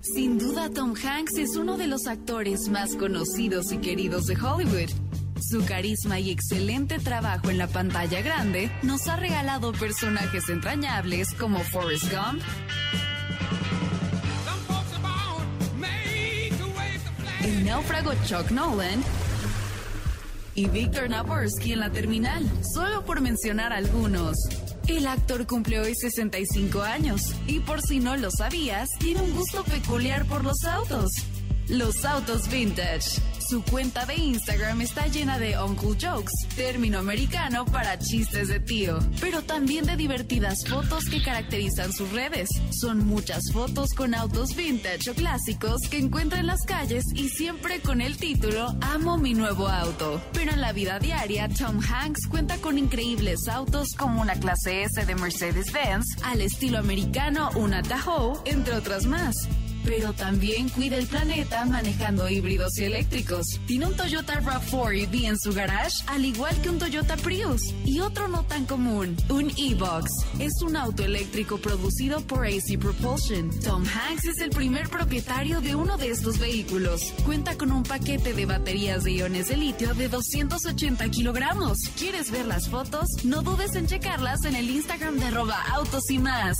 Sin 0.03 0.39
duda, 0.39 0.69
Tom 0.69 0.93
Hanks 0.95 1.39
es 1.39 1.57
uno 1.57 1.79
de 1.79 1.87
los 1.87 2.07
actores 2.07 2.69
más 2.69 2.95
conocidos 2.97 3.73
y 3.73 3.79
queridos 3.79 4.27
de 4.27 4.37
Hollywood. 4.37 4.91
Su 5.41 5.65
carisma 5.65 6.21
y 6.21 6.31
excelente 6.31 6.99
trabajo 6.99 7.49
en 7.49 7.57
la 7.57 7.67
pantalla 7.67 8.21
grande 8.21 8.71
nos 8.83 9.09
ha 9.09 9.17
regalado 9.17 9.73
personajes 9.73 10.47
entrañables 10.51 11.33
como 11.33 11.59
Forrest 11.61 12.13
Gump, 12.13 12.43
el 17.43 17.65
náufrago 17.65 18.13
Chuck 18.27 18.51
Nolan, 18.51 19.03
y 20.55 20.67
Victor 20.69 21.09
Naborsky 21.09 21.73
en 21.73 21.81
la 21.81 21.91
terminal, 21.91 22.45
solo 22.75 23.05
por 23.05 23.21
mencionar 23.21 23.73
algunos. 23.73 24.37
El 24.89 25.07
actor 25.07 25.47
cumple 25.47 25.81
hoy 25.81 25.95
65 25.95 26.83
años 26.83 27.35
y 27.47 27.61
por 27.61 27.81
si 27.81 28.01
no 28.01 28.17
lo 28.17 28.31
sabías, 28.31 28.89
tiene 28.99 29.23
un 29.23 29.33
gusto 29.33 29.65
peculiar 29.65 30.27
por 30.27 30.45
los 30.45 30.65
autos. 30.65 31.11
Los 31.69 32.05
autos 32.05 32.51
vintage. 32.51 33.21
Su 33.53 33.63
cuenta 33.65 34.07
de 34.07 34.15
Instagram 34.15 34.81
está 34.81 35.09
llena 35.09 35.39
de 35.39 35.59
Uncle 35.59 35.91
Jokes, 36.01 36.33
término 36.57 37.01
americano 37.01 37.67
para 37.67 37.99
chistes 37.99 38.49
de 38.49 38.61
tío, 38.61 38.99
pero 39.21 39.43
también 39.43 39.85
de 39.85 39.95
divertidas 39.95 40.65
fotos 40.67 41.05
que 41.05 41.23
caracterizan 41.23 41.93
sus 41.93 42.11
redes. 42.13 42.49
Son 42.71 43.07
muchas 43.07 43.43
fotos 43.53 43.91
con 43.93 44.15
autos 44.15 44.57
vintage 44.57 45.11
o 45.11 45.15
clásicos 45.15 45.83
que 45.91 45.99
encuentra 45.99 46.41
en 46.41 46.47
las 46.47 46.63
calles 46.63 47.05
y 47.15 47.29
siempre 47.29 47.81
con 47.81 48.01
el 48.01 48.17
título 48.17 48.75
Amo 48.81 49.19
mi 49.19 49.35
nuevo 49.35 49.69
auto. 49.69 50.23
Pero 50.33 50.53
en 50.53 50.63
la 50.63 50.73
vida 50.73 50.99
diaria, 50.99 51.47
Tom 51.51 51.79
Hanks 51.79 52.29
cuenta 52.29 52.57
con 52.57 52.79
increíbles 52.79 53.49
autos 53.49 53.89
como 53.99 54.23
una 54.23 54.37
clase 54.37 54.85
S 54.85 55.05
de 55.05 55.15
Mercedes-Benz, 55.15 56.07
al 56.25 56.41
estilo 56.41 56.79
americano 56.79 57.51
una 57.57 57.83
Tahoe, 57.83 58.39
entre 58.47 58.77
otras 58.77 59.05
más 59.05 59.47
pero 59.85 60.13
también 60.13 60.69
cuida 60.69 60.97
el 60.97 61.07
planeta 61.07 61.65
manejando 61.65 62.29
híbridos 62.29 62.79
y 62.79 62.85
eléctricos. 62.85 63.47
Tiene 63.67 63.87
un 63.87 63.97
Toyota 63.97 64.41
RAV4 64.41 65.03
EV 65.03 65.27
en 65.27 65.39
su 65.39 65.53
garage, 65.53 66.05
al 66.07 66.25
igual 66.25 66.61
que 66.63 66.71
un 66.71 66.79
Toyota 66.79 67.17
Prius. 67.17 67.63
Y 67.85 68.01
otro 68.01 68.29
no 68.29 68.45
tan 68.45 68.67
común, 68.67 69.17
un 69.29 69.51
E-Box. 69.57 70.11
Es 70.39 70.63
un 70.63 70.77
auto 70.77 71.05
eléctrico 71.05 71.59
producido 71.59 72.21
por 72.27 72.47
AC 72.47 72.79
Propulsion. 72.79 73.51
Tom 73.61 73.85
Hanks 73.85 74.25
es 74.25 74.39
el 74.39 74.51
primer 74.51 74.89
propietario 74.89 75.61
de 75.61 75.75
uno 75.75 75.97
de 75.97 76.11
estos 76.11 76.39
vehículos. 76.39 77.13
Cuenta 77.25 77.57
con 77.57 77.73
un 77.73 77.83
paquete 77.83 78.33
de 78.35 78.47
baterías 78.47 79.05
de 79.05 79.13
iones 79.13 79.49
de 79.49 79.57
litio 79.57 79.95
de 79.95 80.09
280 80.09 81.09
kilogramos. 81.11 81.79
¿Quieres 81.99 82.31
ver 82.31 82.47
las 82.47 82.69
fotos? 82.69 83.09
No 83.25 83.43
dudes 83.43 83.75
en 83.75 83.87
checarlas 83.87 84.45
en 84.45 84.57
el 84.57 84.71
Instagram 84.71 85.19
de 85.19 85.27
arroba 85.27 85.63
autos 85.73 86.11
y 86.11 86.19
más. 86.19 86.57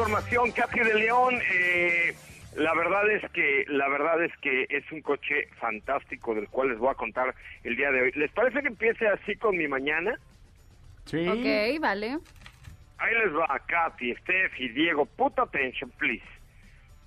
Información, 0.00 0.50
Katy 0.52 0.80
de 0.80 0.94
León. 0.94 1.38
Eh, 1.52 2.14
la 2.56 2.74
verdad 2.74 3.10
es 3.10 3.30
que 3.32 3.66
la 3.68 3.86
verdad 3.88 4.24
es 4.24 4.34
que 4.38 4.66
es 4.70 4.90
un 4.92 5.02
coche 5.02 5.48
fantástico 5.60 6.34
del 6.34 6.48
cual 6.48 6.70
les 6.70 6.78
voy 6.78 6.88
a 6.90 6.94
contar 6.94 7.34
el 7.64 7.76
día 7.76 7.90
de 7.90 8.02
hoy. 8.02 8.12
¿Les 8.14 8.32
parece 8.32 8.62
que 8.62 8.68
empiece 8.68 9.06
así 9.06 9.36
con 9.36 9.58
mi 9.58 9.68
mañana? 9.68 10.18
Sí. 11.04 11.28
Ok, 11.28 11.80
vale. 11.82 12.18
Ahí 12.96 13.14
les 13.14 13.34
va, 13.34 13.60
Katy, 13.66 14.14
Steph 14.16 14.58
y 14.58 14.68
Diego. 14.70 15.04
Put 15.04 15.38
attention, 15.38 15.90
please. 15.98 16.24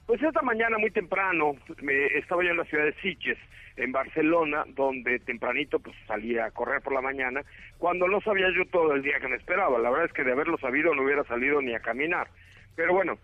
Pues 0.06 0.22
esta 0.22 0.42
mañana 0.44 0.78
muy 0.78 0.92
temprano 0.92 1.56
me 1.82 2.06
estaba 2.18 2.44
yo 2.44 2.52
en 2.52 2.58
la 2.58 2.66
ciudad 2.66 2.86
de 2.86 2.94
Sitges, 3.02 3.38
en 3.76 3.92
Barcelona, 3.92 4.66
donde 4.68 5.18
tempranito 5.20 5.80
pues 5.80 5.96
salía 6.06 6.46
a 6.46 6.52
correr 6.52 6.82
por 6.82 6.94
la 6.94 7.02
mañana, 7.02 7.42
cuando 7.80 8.08
no 8.08 8.22
sabía 8.22 8.48
yo 8.56 8.66
todo 8.68 8.94
el 8.94 9.02
día 9.02 9.20
que 9.20 9.30
me 9.30 9.38
esperaba. 9.38 9.80
La 9.80 9.90
verdad 9.90 10.06
es 10.06 10.14
que 10.14 10.24
de 10.24 10.34
haberlo 10.34 10.58
sabido 10.60 10.94
no 10.94 11.04
hubiera 11.04 11.24
salido 11.24 11.60
ni 11.60 11.74
a 11.74 11.80
caminar. 11.80 12.28
Pero 12.76 12.94
bueno, 12.94 13.18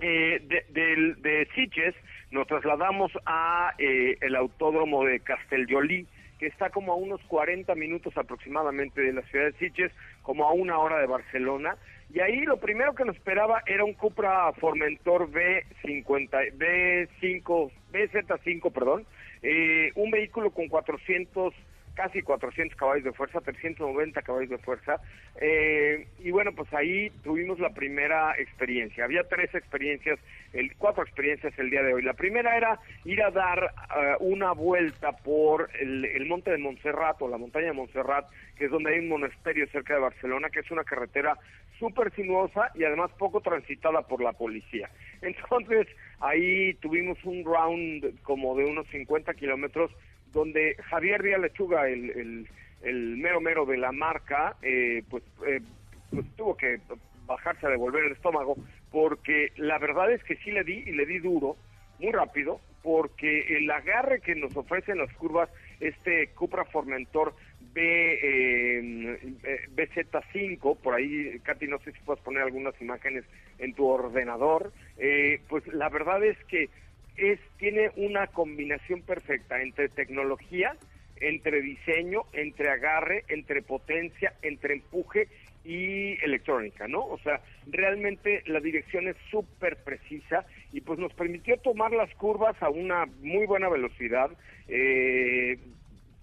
eh, 0.00 0.40
de, 0.42 0.64
del- 0.68 1.22
de 1.22 1.48
Sitges 1.54 1.94
nos 2.30 2.46
trasladamos 2.46 3.12
a 3.24 3.72
eh, 3.78 4.16
el 4.20 4.36
autódromo 4.36 5.04
de 5.04 5.20
Castellolí, 5.20 6.06
que 6.38 6.46
está 6.46 6.68
como 6.70 6.92
a 6.92 6.96
unos 6.96 7.20
40 7.28 7.74
minutos 7.74 8.14
aproximadamente 8.16 9.00
de 9.00 9.12
la 9.14 9.22
ciudad 9.22 9.46
de 9.46 9.52
Sitges, 9.58 9.92
como 10.22 10.44
a 10.46 10.52
una 10.52 10.78
hora 10.78 10.98
de 10.98 11.06
Barcelona. 11.06 11.76
Y 12.12 12.20
ahí 12.20 12.42
lo 12.44 12.58
primero 12.58 12.94
que 12.94 13.04
nos 13.04 13.16
esperaba 13.16 13.62
era 13.66 13.84
un 13.84 13.94
Cupra 13.94 14.52
Formentor 14.54 15.30
B50, 15.30 16.52
B5, 16.56 17.72
BZ5, 17.90 18.72
perdón, 18.72 19.06
eh, 19.42 19.90
un 19.94 20.10
vehículo 20.10 20.50
con 20.50 20.68
400 20.68 21.54
casi 21.96 22.22
400 22.22 22.76
caballos 22.78 23.04
de 23.04 23.12
fuerza, 23.12 23.40
390 23.40 24.22
caballos 24.22 24.50
de 24.50 24.58
fuerza. 24.58 25.00
eh, 25.40 26.06
y 26.22 26.30
bueno, 26.30 26.52
pues 26.52 26.72
ahí 26.72 27.10
tuvimos 27.24 27.58
la 27.58 27.70
primera 27.70 28.38
experiencia. 28.38 29.04
Había 29.04 29.24
tres 29.24 29.54
experiencias, 29.54 30.18
el, 30.52 30.74
cuatro 30.76 31.02
experiencias 31.02 31.58
el 31.58 31.70
día 31.70 31.82
de 31.82 31.94
hoy. 31.94 32.02
La 32.02 32.12
primera 32.12 32.56
era 32.56 32.78
ir 33.04 33.22
a 33.22 33.30
dar 33.30 33.64
eh, 33.64 34.14
una 34.20 34.52
vuelta 34.52 35.12
por 35.12 35.70
el, 35.80 36.04
el 36.04 36.26
monte 36.26 36.50
de 36.50 36.58
Montserrat 36.58 37.20
o 37.22 37.28
la 37.28 37.38
montaña 37.38 37.68
de 37.68 37.72
Montserrat, 37.72 38.26
que 38.56 38.66
es 38.66 38.70
donde 38.70 38.92
hay 38.92 39.00
un 39.00 39.08
monasterio 39.08 39.66
cerca 39.68 39.94
de 39.94 40.00
Barcelona, 40.00 40.50
que 40.50 40.60
es 40.60 40.70
una 40.70 40.84
carretera 40.84 41.36
súper 41.78 42.12
sinuosa 42.14 42.70
y 42.74 42.84
además 42.84 43.10
poco 43.18 43.40
transitada 43.40 44.02
por 44.02 44.22
la 44.22 44.32
policía. 44.32 44.90
Entonces 45.22 45.86
ahí 46.20 46.74
tuvimos 46.74 47.18
un 47.24 47.44
round 47.44 48.22
como 48.22 48.56
de 48.56 48.64
unos 48.64 48.86
50 48.88 49.32
kilómetros 49.34 49.90
donde 50.36 50.76
Javier 50.90 51.22
Díaz 51.22 51.40
Lechuga, 51.40 51.88
el, 51.88 52.46
el, 52.82 53.16
mero 53.16 53.40
mero 53.40 53.64
de 53.64 53.78
la 53.78 53.90
marca, 53.90 54.54
eh, 54.60 55.02
pues, 55.08 55.24
eh, 55.46 55.60
pues 56.10 56.26
tuvo 56.36 56.54
que 56.54 56.78
bajarse 57.24 57.66
a 57.66 57.70
devolver 57.70 58.04
el 58.04 58.12
estómago, 58.12 58.56
porque 58.92 59.52
la 59.56 59.78
verdad 59.78 60.12
es 60.12 60.22
que 60.24 60.36
sí 60.36 60.50
le 60.52 60.62
di 60.62 60.84
y 60.86 60.92
le 60.92 61.06
di 61.06 61.20
duro, 61.20 61.56
muy 61.98 62.12
rápido, 62.12 62.60
porque 62.82 63.56
el 63.56 63.70
agarre 63.70 64.20
que 64.20 64.34
nos 64.34 64.54
ofrecen 64.54 64.98
las 64.98 65.12
curvas, 65.14 65.48
este 65.80 66.28
Cupra 66.34 66.66
Formentor 66.66 67.34
B, 67.72 67.82
eh, 67.82 69.18
eh, 69.42 69.68
BZ5, 69.74 70.76
por 70.76 70.94
ahí, 70.94 71.40
Katy, 71.44 71.66
no 71.66 71.78
sé 71.78 71.92
si 71.92 71.98
puedes 72.04 72.22
poner 72.22 72.42
algunas 72.42 72.78
imágenes 72.80 73.24
en 73.58 73.72
tu 73.72 73.86
ordenador, 73.86 74.70
eh, 74.98 75.40
pues 75.48 75.66
la 75.68 75.88
verdad 75.88 76.22
es 76.22 76.36
que 76.44 76.68
es 77.16 77.38
tiene 77.58 77.90
una 77.96 78.26
combinación 78.28 79.02
perfecta 79.02 79.60
entre 79.62 79.88
tecnología, 79.88 80.76
entre 81.20 81.62
diseño, 81.62 82.24
entre 82.32 82.70
agarre, 82.70 83.24
entre 83.28 83.62
potencia, 83.62 84.34
entre 84.42 84.74
empuje 84.74 85.28
y 85.64 86.22
electrónica, 86.24 86.86
¿no? 86.86 87.04
O 87.04 87.18
sea, 87.18 87.40
realmente 87.66 88.42
la 88.46 88.60
dirección 88.60 89.08
es 89.08 89.16
súper 89.30 89.76
precisa 89.78 90.46
y 90.72 90.80
pues 90.80 90.98
nos 90.98 91.12
permitió 91.14 91.56
tomar 91.58 91.90
las 91.92 92.14
curvas 92.14 92.54
a 92.62 92.68
una 92.68 93.06
muy 93.20 93.46
buena 93.46 93.68
velocidad, 93.68 94.30
eh, 94.68 95.58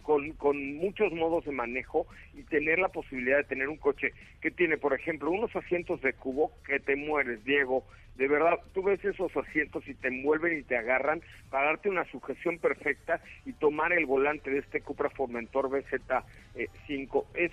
con, 0.03 0.33
con 0.33 0.75
muchos 0.75 1.11
modos 1.11 1.45
de 1.45 1.51
manejo 1.51 2.05
y 2.33 2.43
tener 2.43 2.79
la 2.79 2.89
posibilidad 2.89 3.37
de 3.37 3.43
tener 3.45 3.69
un 3.69 3.77
coche 3.77 4.13
que 4.41 4.51
tiene, 4.51 4.77
por 4.77 4.93
ejemplo, 4.93 5.31
unos 5.31 5.55
asientos 5.55 6.01
de 6.01 6.13
cubo 6.13 6.51
que 6.65 6.79
te 6.79 6.95
mueres, 6.95 7.43
Diego. 7.43 7.83
De 8.15 8.27
verdad, 8.27 8.59
tú 8.73 8.83
ves 8.83 9.03
esos 9.03 9.35
asientos 9.35 9.87
y 9.87 9.95
te 9.95 10.09
envuelven 10.09 10.59
y 10.59 10.63
te 10.63 10.77
agarran 10.77 11.21
para 11.49 11.65
darte 11.65 11.89
una 11.89 12.05
sujeción 12.11 12.59
perfecta 12.59 13.21
y 13.45 13.53
tomar 13.53 13.91
el 13.91 14.05
volante 14.05 14.51
de 14.51 14.59
este 14.59 14.81
Cupra 14.81 15.09
Formentor 15.09 15.69
BZ5. 15.69 17.25
Es 17.33 17.51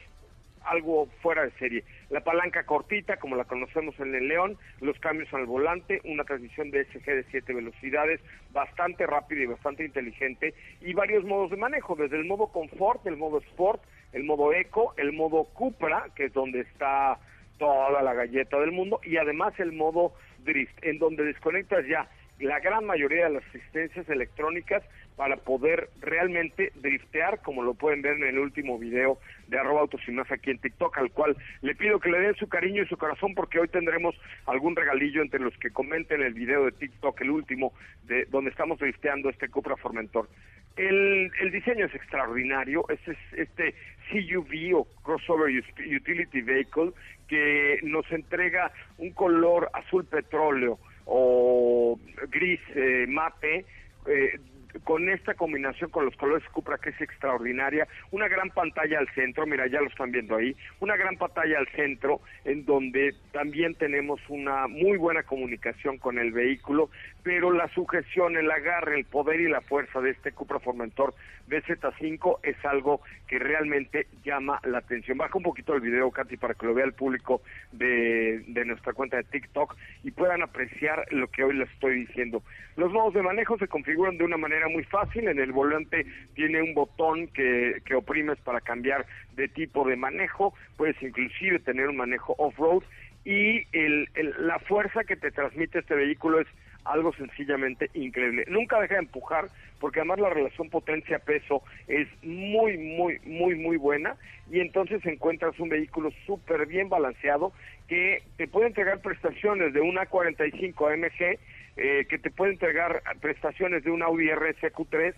algo 0.64 1.06
fuera 1.22 1.42
de 1.42 1.50
serie. 1.52 1.84
La 2.10 2.20
palanca 2.20 2.64
cortita, 2.64 3.18
como 3.18 3.36
la 3.36 3.44
conocemos 3.44 3.98
en 4.00 4.14
el 4.14 4.28
León, 4.28 4.58
los 4.80 4.98
cambios 4.98 5.32
al 5.32 5.46
volante, 5.46 6.00
una 6.04 6.24
transmisión 6.24 6.70
DSG 6.70 7.04
de 7.04 7.24
7 7.30 7.54
velocidades, 7.54 8.20
bastante 8.52 9.06
rápida 9.06 9.42
y 9.42 9.46
bastante 9.46 9.84
inteligente, 9.84 10.54
y 10.80 10.92
varios 10.92 11.24
modos 11.24 11.50
de 11.50 11.56
manejo, 11.56 11.96
desde 11.96 12.16
el 12.16 12.24
modo 12.24 12.48
confort, 12.48 13.06
el 13.06 13.16
modo 13.16 13.38
sport, 13.38 13.82
el 14.12 14.24
modo 14.24 14.52
eco, 14.52 14.94
el 14.96 15.12
modo 15.12 15.44
Cupra, 15.44 16.06
que 16.14 16.26
es 16.26 16.32
donde 16.32 16.60
está 16.60 17.18
toda 17.58 18.02
la 18.02 18.14
galleta 18.14 18.58
del 18.58 18.72
mundo, 18.72 19.00
y 19.04 19.16
además 19.16 19.58
el 19.58 19.72
modo 19.72 20.14
drift, 20.44 20.76
en 20.82 20.98
donde 20.98 21.24
desconectas 21.24 21.86
ya 21.86 22.08
la 22.40 22.58
gran 22.58 22.86
mayoría 22.86 23.24
de 23.24 23.34
las 23.34 23.44
asistencias 23.48 24.08
electrónicas 24.08 24.82
para 25.16 25.36
poder 25.36 25.90
realmente 26.00 26.72
driftear, 26.76 27.42
como 27.42 27.62
lo 27.62 27.74
pueden 27.74 28.02
ver 28.02 28.16
en 28.16 28.24
el 28.24 28.38
último 28.38 28.78
video 28.78 29.18
de 29.48 29.58
arroba 29.58 29.80
autos 29.80 30.00
y 30.06 30.12
más 30.12 30.30
aquí 30.30 30.50
en 30.50 30.58
TikTok, 30.58 30.96
al 30.98 31.10
cual 31.10 31.36
le 31.62 31.74
pido 31.74 32.00
que 32.00 32.10
le 32.10 32.20
den 32.20 32.34
su 32.36 32.48
cariño 32.48 32.82
y 32.82 32.86
su 32.86 32.96
corazón 32.96 33.34
porque 33.34 33.58
hoy 33.58 33.68
tendremos 33.68 34.14
algún 34.46 34.76
regalillo 34.76 35.22
entre 35.22 35.40
los 35.40 35.56
que 35.58 35.70
comenten 35.70 36.22
el 36.22 36.34
video 36.34 36.64
de 36.64 36.72
TikTok, 36.72 37.20
el 37.20 37.30
último, 37.30 37.72
de 38.04 38.24
donde 38.26 38.50
estamos 38.50 38.78
drifteando 38.78 39.28
este 39.28 39.48
Cupra 39.48 39.76
Formentor. 39.76 40.28
El, 40.76 41.30
el 41.40 41.50
diseño 41.50 41.86
es 41.86 41.94
extraordinario, 41.94 42.84
es, 42.88 43.00
es 43.06 43.18
este 43.32 43.74
CUV 44.10 44.78
o 44.78 44.84
Crossover 45.02 45.50
Utility 45.50 46.40
Vehicle 46.40 46.92
que 47.28 47.78
nos 47.82 48.10
entrega 48.10 48.72
un 48.98 49.12
color 49.12 49.70
azul 49.72 50.04
petróleo 50.04 50.78
o 51.06 51.98
gris 52.28 52.60
eh, 52.74 53.06
mate, 53.08 53.64
eh, 54.06 54.38
con 54.84 55.08
esta 55.08 55.34
combinación 55.34 55.90
con 55.90 56.04
los 56.04 56.16
colores 56.16 56.48
Cupra 56.50 56.78
que 56.78 56.90
es 56.90 57.00
extraordinaria, 57.00 57.86
una 58.10 58.28
gran 58.28 58.50
pantalla 58.50 58.98
al 58.98 59.08
centro, 59.14 59.46
mira, 59.46 59.66
ya 59.66 59.80
lo 59.80 59.88
están 59.88 60.12
viendo 60.12 60.36
ahí, 60.36 60.56
una 60.80 60.96
gran 60.96 61.16
pantalla 61.16 61.58
al 61.58 61.68
centro 61.68 62.20
en 62.44 62.64
donde 62.64 63.14
también 63.32 63.74
tenemos 63.74 64.20
una 64.28 64.66
muy 64.68 64.96
buena 64.96 65.22
comunicación 65.22 65.98
con 65.98 66.18
el 66.18 66.32
vehículo, 66.32 66.90
pero 67.22 67.52
la 67.52 67.68
sujeción, 67.68 68.36
el 68.36 68.50
agarre, 68.50 68.98
el 68.98 69.04
poder 69.04 69.40
y 69.40 69.48
la 69.48 69.60
fuerza 69.60 70.00
de 70.00 70.10
este 70.10 70.32
Cupra 70.32 70.58
Formentor 70.58 71.14
BZ5 71.48 72.38
es 72.42 72.56
algo 72.64 73.00
que 73.26 73.38
realmente 73.38 74.06
llama 74.24 74.60
la 74.64 74.78
atención. 74.78 75.18
Baja 75.18 75.36
un 75.36 75.42
poquito 75.42 75.74
el 75.74 75.80
video, 75.80 76.10
Katy, 76.10 76.36
para 76.36 76.54
que 76.54 76.66
lo 76.66 76.74
vea 76.74 76.84
el 76.84 76.92
público 76.92 77.42
de, 77.72 78.44
de 78.46 78.64
nuestra 78.64 78.92
cuenta 78.92 79.16
de 79.16 79.24
TikTok 79.24 79.76
y 80.04 80.12
puedan 80.12 80.42
apreciar 80.42 81.06
lo 81.12 81.28
que 81.28 81.44
hoy 81.44 81.54
les 81.54 81.70
estoy 81.70 82.06
diciendo. 82.06 82.42
Los 82.76 82.92
modos 82.92 83.14
de 83.14 83.22
manejo 83.22 83.58
se 83.58 83.68
configuran 83.68 84.16
de 84.16 84.24
una 84.24 84.36
manera 84.36 84.59
muy 84.68 84.84
fácil. 84.84 85.28
En 85.28 85.38
el 85.38 85.52
volante 85.52 86.06
tiene 86.34 86.62
un 86.62 86.74
botón 86.74 87.28
que, 87.28 87.80
que 87.84 87.94
oprimes 87.94 88.38
para 88.40 88.60
cambiar 88.60 89.06
de 89.34 89.48
tipo 89.48 89.86
de 89.86 89.96
manejo. 89.96 90.54
Puedes 90.76 91.00
inclusive 91.02 91.58
tener 91.60 91.88
un 91.88 91.96
manejo 91.96 92.34
off-road 92.38 92.82
y 93.24 93.62
el, 93.72 94.08
la 94.38 94.58
fuerza 94.60 95.04
que 95.04 95.16
te 95.16 95.30
transmite 95.30 95.80
este 95.80 95.94
vehículo 95.94 96.40
es 96.40 96.46
algo 96.84 97.12
sencillamente 97.12 97.90
increíble. 97.94 98.44
Nunca 98.48 98.80
deja 98.80 98.94
de 98.94 99.00
empujar, 99.00 99.46
porque 99.78 100.00
además 100.00 100.20
la 100.20 100.30
relación 100.30 100.70
potencia-peso 100.70 101.62
es 101.88 102.08
muy, 102.22 102.78
muy, 102.78 103.18
muy, 103.24 103.54
muy 103.54 103.76
buena, 103.76 104.16
y 104.50 104.60
entonces 104.60 105.04
encuentras 105.04 105.58
un 105.60 105.68
vehículo 105.68 106.10
súper 106.26 106.66
bien 106.66 106.88
balanceado 106.88 107.52
que 107.86 108.22
te 108.36 108.48
puede 108.48 108.68
entregar 108.68 109.00
prestaciones 109.00 109.74
de 109.74 109.80
una 109.80 110.06
45 110.06 110.88
AMG, 110.88 111.38
eh, 111.76 112.06
que 112.08 112.18
te 112.18 112.30
puede 112.30 112.52
entregar 112.52 113.02
prestaciones 113.20 113.84
de 113.84 113.90
un 113.90 114.02
Audi 114.02 114.28
RSQ3, 114.28 115.14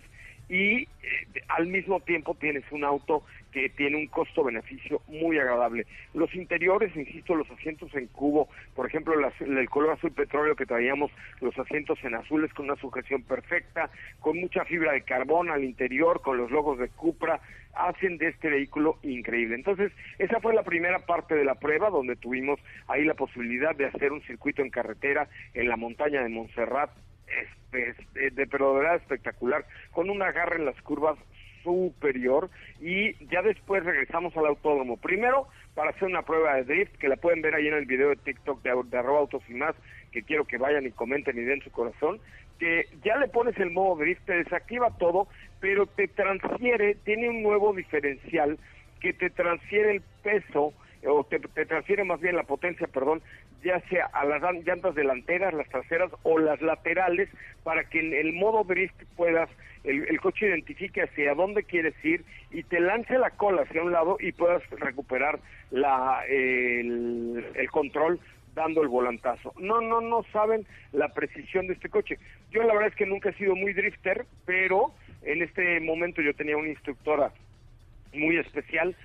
y 0.49 0.83
eh, 0.83 0.87
al 1.47 1.67
mismo 1.67 1.99
tiempo 2.01 2.35
tienes 2.39 2.63
un 2.71 2.83
auto 2.83 3.23
que 3.51 3.69
tiene 3.69 3.97
un 3.97 4.07
costo-beneficio 4.07 5.01
muy 5.07 5.37
agradable. 5.37 5.85
Los 6.13 6.33
interiores, 6.33 6.95
insisto, 6.95 7.35
los 7.35 7.49
asientos 7.51 7.93
en 7.93 8.07
cubo, 8.07 8.49
por 8.75 8.87
ejemplo, 8.87 9.13
el 9.13 9.69
color 9.69 9.91
azul 9.91 10.11
petróleo 10.11 10.55
que 10.55 10.65
traíamos, 10.65 11.11
los 11.39 11.57
asientos 11.57 11.99
en 12.03 12.15
azules 12.15 12.51
con 12.53 12.65
una 12.65 12.75
sujeción 12.77 13.21
perfecta, 13.21 13.91
con 14.19 14.39
mucha 14.39 14.65
fibra 14.65 14.93
de 14.93 15.03
carbón 15.03 15.49
al 15.49 15.63
interior, 15.63 16.21
con 16.21 16.37
los 16.37 16.49
logos 16.49 16.79
de 16.79 16.89
Cupra, 16.89 17.39
hacen 17.75 18.17
de 18.17 18.29
este 18.29 18.49
vehículo 18.49 18.97
increíble. 19.03 19.55
Entonces, 19.55 19.91
esa 20.17 20.39
fue 20.39 20.53
la 20.53 20.63
primera 20.63 20.99
parte 21.05 21.35
de 21.35 21.45
la 21.45 21.55
prueba, 21.55 21.89
donde 21.89 22.15
tuvimos 22.15 22.59
ahí 22.87 23.03
la 23.03 23.13
posibilidad 23.13 23.75
de 23.75 23.85
hacer 23.85 24.11
un 24.11 24.21
circuito 24.23 24.61
en 24.61 24.69
carretera 24.69 25.27
en 25.53 25.69
la 25.69 25.77
montaña 25.77 26.23
de 26.23 26.29
Montserrat, 26.29 26.91
este, 27.41 28.31
de, 28.31 28.47
pero 28.47 28.73
de 28.73 28.79
verdad 28.79 28.95
espectacular, 28.95 29.65
con 29.91 30.09
un 30.09 30.21
agarre 30.21 30.57
en 30.57 30.65
las 30.65 30.79
curvas 30.81 31.17
superior 31.63 32.49
y 32.81 33.13
ya 33.27 33.41
después 33.41 33.83
regresamos 33.83 34.35
al 34.35 34.47
autódromo. 34.47 34.97
Primero 34.97 35.47
para 35.73 35.91
hacer 35.91 36.03
una 36.03 36.21
prueba 36.21 36.55
de 36.55 36.63
drift 36.65 36.95
que 36.97 37.07
la 37.07 37.15
pueden 37.15 37.41
ver 37.41 37.55
ahí 37.55 37.67
en 37.67 37.73
el 37.73 37.85
video 37.85 38.09
de 38.09 38.17
TikTok 38.17 38.61
de, 38.61 38.71
de 38.85 38.97
arroba 38.97 39.19
autos 39.19 39.41
y 39.49 39.53
más, 39.53 39.75
que 40.11 40.23
quiero 40.23 40.45
que 40.45 40.57
vayan 40.57 40.85
y 40.85 40.91
comenten 40.91 41.37
y 41.37 41.41
den 41.41 41.61
su 41.61 41.71
corazón, 41.71 42.19
que 42.59 42.87
ya 43.03 43.17
le 43.17 43.27
pones 43.27 43.57
el 43.57 43.71
modo 43.71 43.95
drift, 43.95 44.25
te 44.25 44.33
desactiva 44.33 44.95
todo, 44.97 45.27
pero 45.59 45.87
te 45.87 46.07
transfiere, 46.07 46.95
tiene 47.03 47.29
un 47.29 47.41
nuevo 47.41 47.73
diferencial 47.73 48.59
que 48.99 49.13
te 49.13 49.29
transfiere 49.29 49.95
el 49.95 50.01
peso 50.21 50.73
o 51.05 51.23
te, 51.23 51.39
transfiere 51.39 52.03
más 52.03 52.19
bien 52.19 52.35
la 52.35 52.43
potencia, 52.43 52.87
perdón, 52.87 53.21
ya 53.63 53.79
sea 53.89 54.05
a 54.13 54.25
las 54.25 54.41
llantas 54.65 54.95
delanteras, 54.95 55.53
las 55.53 55.69
traseras 55.69 56.11
o 56.23 56.39
las 56.39 56.61
laterales, 56.61 57.29
para 57.63 57.83
que 57.85 57.99
en 57.99 58.13
el 58.13 58.33
modo 58.33 58.63
drift 58.63 58.95
puedas, 59.15 59.49
el, 59.83 60.07
el 60.09 60.21
coche 60.21 60.47
identifique 60.47 61.01
hacia 61.01 61.35
dónde 61.35 61.63
quieres 61.63 61.93
ir 62.03 62.23
y 62.51 62.63
te 62.63 62.79
lance 62.79 63.17
la 63.17 63.31
cola 63.31 63.63
hacia 63.63 63.83
un 63.83 63.91
lado 63.91 64.17
y 64.19 64.31
puedas 64.31 64.67
recuperar 64.71 65.39
la, 65.71 66.23
el 66.27 67.69
control 67.71 68.19
dando 68.55 68.81
el 68.81 68.87
volantazo. 68.87 69.53
No, 69.57 69.81
no, 69.81 70.01
no 70.01 70.23
saben 70.31 70.65
la 70.91 71.09
precisión 71.09 71.67
de 71.67 71.73
este 71.73 71.89
coche. 71.89 72.17
Yo 72.51 72.63
la 72.63 72.73
verdad 72.73 72.89
es 72.89 72.95
que 72.95 73.05
nunca 73.05 73.29
he 73.29 73.33
sido 73.33 73.55
muy 73.55 73.73
drifter, 73.73 74.25
pero 74.45 74.93
en 75.23 75.41
este 75.41 75.79
momento 75.79 76.21
yo 76.21 76.33
tenía 76.33 76.57
una 76.57 76.69
instructora 76.69 77.31
muy 78.13 78.37
especial 78.37 78.95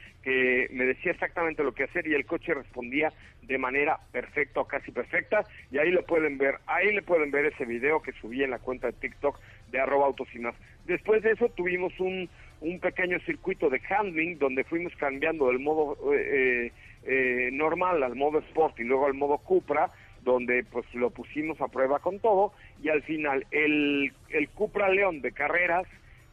me 0.71 0.85
decía 0.85 1.13
exactamente 1.13 1.63
lo 1.63 1.73
que 1.73 1.85
hacer 1.85 2.07
y 2.07 2.15
el 2.15 2.27
coche 2.27 2.55
respondía 2.55 3.13
de 3.43 3.59
manera 3.59 3.99
perfecta 4.13 4.61
o 4.61 4.67
casi 4.67 4.93
perfecta 4.93 5.45
y 5.71 5.79
ahí 5.79 5.91
lo 5.91 6.05
pueden 6.05 6.39
ver, 6.39 6.57
ahí 6.67 6.93
le 6.93 7.03
pueden 7.03 7.31
ver 7.31 7.47
ese 7.47 7.65
video 7.65 8.03
que 8.03 8.13
subí 8.13 8.43
en 8.43 8.51
la 8.51 8.59
cuenta 8.59 8.89
de 8.89 8.93
TikTok 8.95 9.39
de 9.71 9.81
arroba 9.81 10.15
y 10.35 10.39
más. 10.39 10.55
Después 10.87 11.23
de 11.23 11.33
eso 11.33 11.49
tuvimos 11.51 11.99
un, 11.99 12.29
un 12.61 12.81
pequeño 12.81 13.19
circuito 13.21 13.71
de 13.71 13.81
handling 13.89 14.39
donde 14.39 14.65
fuimos 14.65 14.95
cambiando 14.97 15.49
del 15.49 15.59
modo 15.59 15.97
eh, 16.15 16.73
eh, 17.05 17.51
normal 17.53 18.03
al 18.03 18.15
modo 18.17 18.39
sport 18.41 18.79
y 18.81 18.85
luego 18.85 19.07
al 19.07 19.15
modo 19.15 19.39
Cupra 19.39 19.91
donde 20.23 20.65
pues 20.65 20.87
lo 20.95 21.11
pusimos 21.11 21.61
a 21.61 21.69
prueba 21.69 22.01
con 22.01 22.19
todo 22.19 22.53
y 22.83 22.89
al 22.89 23.03
final 23.03 23.47
el, 23.51 24.13
el 24.31 24.49
Cupra 24.51 24.91
León 24.91 25.23
de 25.23 25.33
carreras 25.33 25.87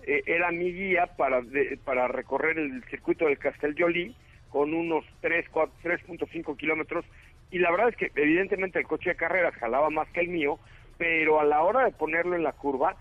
eh, 0.06 0.24
era 0.26 0.52
mi 0.52 0.72
guía 0.72 1.08
para, 1.18 1.41
para 1.84 2.08
recorrer 2.08 2.58
el 2.60 2.84
circuito 2.86 3.26
del 3.26 3.38
Castel 3.38 3.76
Jolie 3.78 4.13
con 4.50 4.74
unos 4.74 5.04
3.5 5.22 6.58
kilómetros 6.58 7.06
y 7.52 7.60
la 7.60 7.72
verdad 7.72 7.89
es 7.89 7.96
que 7.96 8.12
evidentemente 8.15 8.80
el 8.80 8.88
coche 8.88 9.12
de 9.12 9.15
carreras 9.15 9.56
jalaba 9.56 9.89
más 9.89 10.08
que 10.10 10.22
el 10.22 10.30
mío, 10.30 10.60
pero 10.98 11.39
a 11.39 11.46
la 11.46 11.62
hora 11.62 11.86
de 11.86 11.91
ponerlo 11.91 12.36
en 12.36 12.44
la 12.44 12.54
curva, 12.54 12.96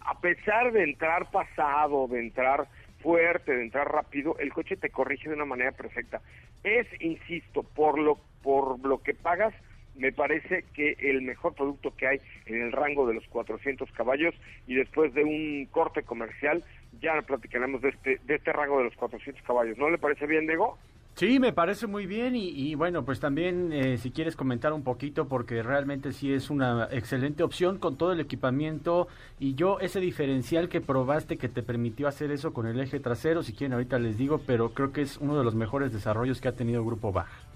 a 0.00 0.20
pesar 0.20 0.72
de 0.72 0.84
entrar 0.84 1.30
pasado, 1.30 2.06
de 2.08 2.20
entrar 2.20 2.68
fuerte, 3.00 3.54
de 3.54 3.62
entrar 3.62 3.90
rápido, 3.90 4.36
el 4.38 4.52
coche 4.52 4.76
te 4.76 4.90
corrige 4.90 5.28
de 5.28 5.34
una 5.34 5.44
manera 5.44 5.72
perfecta. 5.72 6.20
Es, 6.62 6.86
insisto, 7.00 7.62
por 7.62 7.98
lo, 7.98 8.18
por 8.42 8.78
lo 8.86 9.02
que 9.02 9.14
pagas, 9.14 9.54
me 10.00 10.12
parece 10.12 10.64
que 10.74 10.96
el 10.98 11.20
mejor 11.20 11.54
producto 11.54 11.94
que 11.94 12.06
hay 12.06 12.20
en 12.46 12.62
el 12.62 12.72
rango 12.72 13.06
de 13.06 13.14
los 13.14 13.26
400 13.28 13.92
caballos 13.92 14.34
y 14.66 14.74
después 14.74 15.12
de 15.12 15.24
un 15.24 15.68
corte 15.70 16.02
comercial 16.02 16.64
ya 17.02 17.20
platicaremos 17.20 17.82
de 17.82 17.90
este, 17.90 18.18
de 18.24 18.34
este 18.36 18.52
rango 18.52 18.78
de 18.78 18.84
los 18.84 18.96
400 18.96 19.42
caballos. 19.44 19.76
¿No 19.76 19.90
le 19.90 19.98
parece 19.98 20.26
bien, 20.26 20.46
Diego? 20.46 20.78
Sí, 21.16 21.38
me 21.38 21.52
parece 21.52 21.86
muy 21.86 22.06
bien 22.06 22.34
y, 22.34 22.74
bueno, 22.76 23.04
pues 23.04 23.20
también 23.20 23.74
eh, 23.74 23.98
si 23.98 24.10
quieres 24.10 24.36
comentar 24.36 24.72
un 24.72 24.82
poquito 24.82 25.28
porque 25.28 25.62
realmente 25.62 26.12
sí 26.12 26.32
es 26.32 26.48
una 26.48 26.88
excelente 26.90 27.42
opción 27.42 27.78
con 27.78 27.98
todo 27.98 28.12
el 28.12 28.20
equipamiento 28.20 29.06
y 29.38 29.54
yo 29.54 29.80
ese 29.80 30.00
diferencial 30.00 30.70
que 30.70 30.80
probaste 30.80 31.36
que 31.36 31.50
te 31.50 31.62
permitió 31.62 32.08
hacer 32.08 32.30
eso 32.30 32.54
con 32.54 32.66
el 32.66 32.80
eje 32.80 33.00
trasero, 33.00 33.42
si 33.42 33.52
quieren 33.52 33.74
ahorita 33.74 33.98
les 33.98 34.16
digo, 34.16 34.40
pero 34.46 34.72
creo 34.72 34.92
que 34.92 35.02
es 35.02 35.18
uno 35.18 35.36
de 35.36 35.44
los 35.44 35.54
mejores 35.54 35.92
desarrollos 35.92 36.40
que 36.40 36.48
ha 36.48 36.52
tenido 36.52 36.82
Grupo 36.86 37.12
Baja. 37.12 37.49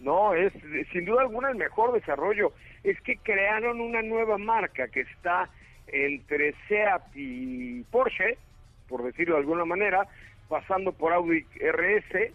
No, 0.00 0.34
es 0.34 0.52
sin 0.92 1.04
duda 1.04 1.22
alguna 1.22 1.50
el 1.50 1.56
mejor 1.56 1.92
desarrollo. 1.92 2.52
Es 2.82 3.00
que 3.02 3.16
crearon 3.18 3.80
una 3.80 4.02
nueva 4.02 4.38
marca 4.38 4.88
que 4.88 5.00
está 5.00 5.50
entre 5.88 6.54
SEAT 6.68 7.02
y 7.14 7.82
Porsche, 7.84 8.38
por 8.88 9.02
decirlo 9.02 9.34
de 9.34 9.40
alguna 9.40 9.64
manera, 9.64 10.06
pasando 10.48 10.92
por 10.92 11.12
Audi 11.12 11.44
RS, 11.60 12.32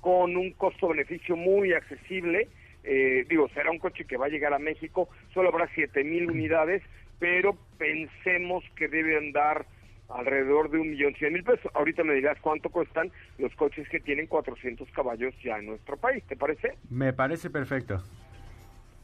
con 0.00 0.36
un 0.36 0.52
costo-beneficio 0.52 1.36
muy 1.36 1.72
accesible. 1.72 2.48
Eh, 2.84 3.26
digo, 3.28 3.48
será 3.50 3.70
un 3.70 3.78
coche 3.78 4.04
que 4.04 4.16
va 4.16 4.26
a 4.26 4.30
llegar 4.30 4.52
a 4.54 4.58
México, 4.58 5.08
solo 5.34 5.50
habrá 5.50 5.68
mil 6.04 6.30
unidades, 6.30 6.82
pero 7.18 7.56
pensemos 7.76 8.64
que 8.76 8.88
deben 8.88 9.32
dar 9.32 9.66
alrededor 10.08 10.70
de 10.70 10.78
un 10.78 10.90
millón 10.90 11.14
cien 11.14 11.32
mil 11.32 11.44
pesos. 11.44 11.70
Ahorita 11.74 12.04
me 12.04 12.14
dirás 12.14 12.38
cuánto 12.40 12.70
cuestan 12.70 13.10
los 13.38 13.54
coches 13.54 13.88
que 13.88 14.00
tienen 14.00 14.26
400 14.26 14.90
caballos 14.90 15.34
ya 15.42 15.58
en 15.58 15.66
nuestro 15.66 15.96
país, 15.96 16.24
¿te 16.24 16.36
parece? 16.36 16.74
Me 16.90 17.12
parece 17.12 17.50
perfecto. 17.50 18.02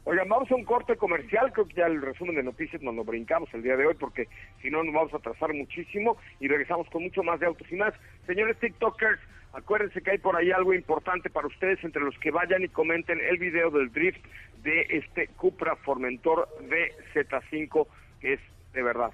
Oigan, 0.07 0.29
vamos 0.29 0.51
a 0.51 0.55
un 0.55 0.65
corte 0.65 0.95
comercial, 0.97 1.51
creo 1.51 1.67
que 1.67 1.73
ya 1.73 1.87
el 1.87 1.99
resumen 1.99 2.35
de 2.35 2.43
noticias 2.43 2.79
nos 2.83 2.93
lo 2.93 3.03
brincamos 3.03 3.51
el 3.55 3.63
día 3.63 3.75
de 3.75 3.87
hoy 3.87 3.95
porque 3.95 4.27
si 4.61 4.69
no 4.69 4.83
nos 4.83 4.93
vamos 4.93 5.13
a 5.13 5.17
atrasar 5.17 5.51
muchísimo 5.51 6.17
y 6.39 6.47
regresamos 6.47 6.87
con 6.91 7.01
mucho 7.01 7.23
más 7.23 7.39
de 7.39 7.47
autos 7.47 7.67
y 7.71 7.75
más. 7.75 7.91
Señores 8.27 8.59
TikTokers, 8.59 9.19
acuérdense 9.53 10.03
que 10.03 10.11
hay 10.11 10.17
por 10.19 10.35
ahí 10.35 10.51
algo 10.51 10.75
importante 10.75 11.31
para 11.31 11.47
ustedes 11.47 11.83
entre 11.83 12.03
los 12.03 12.15
que 12.19 12.29
vayan 12.29 12.63
y 12.63 12.67
comenten 12.67 13.19
el 13.19 13.39
video 13.39 13.71
del 13.71 13.91
drift 13.91 14.23
de 14.61 14.81
este 14.89 15.27
Cupra 15.29 15.75
Formentor 15.77 16.49
DZ5 16.69 17.87
que 18.21 18.33
es 18.33 18.39
de 18.73 18.83
verdad 18.83 19.11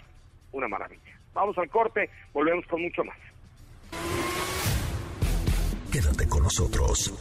una 0.51 0.67
maravilla. 0.67 1.11
Vamos 1.34 1.58
al 1.58 1.70
corte, 1.70 2.10
volvemos 2.34 2.65
con 2.67 2.82
mucho 2.82 3.04
más. 3.04 3.17
Quédate 5.91 6.28
con 6.28 6.44
nosotros. 6.44 7.13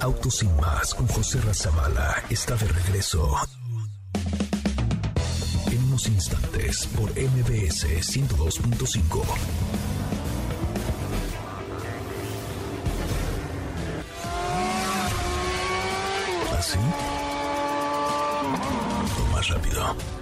Autos 0.00 0.38
sin 0.38 0.54
más 0.56 0.94
con 0.94 1.06
José 1.06 1.40
Razabala 1.40 2.22
está 2.28 2.56
de 2.56 2.68
regreso. 2.68 3.36
En 5.70 5.84
unos 5.84 6.06
instantes 6.08 6.86
por 6.88 7.10
MBS 7.10 7.86
102.5. 7.86 9.22
¿Así? 16.58 16.78
más 19.32 19.48
rápido 19.48 20.21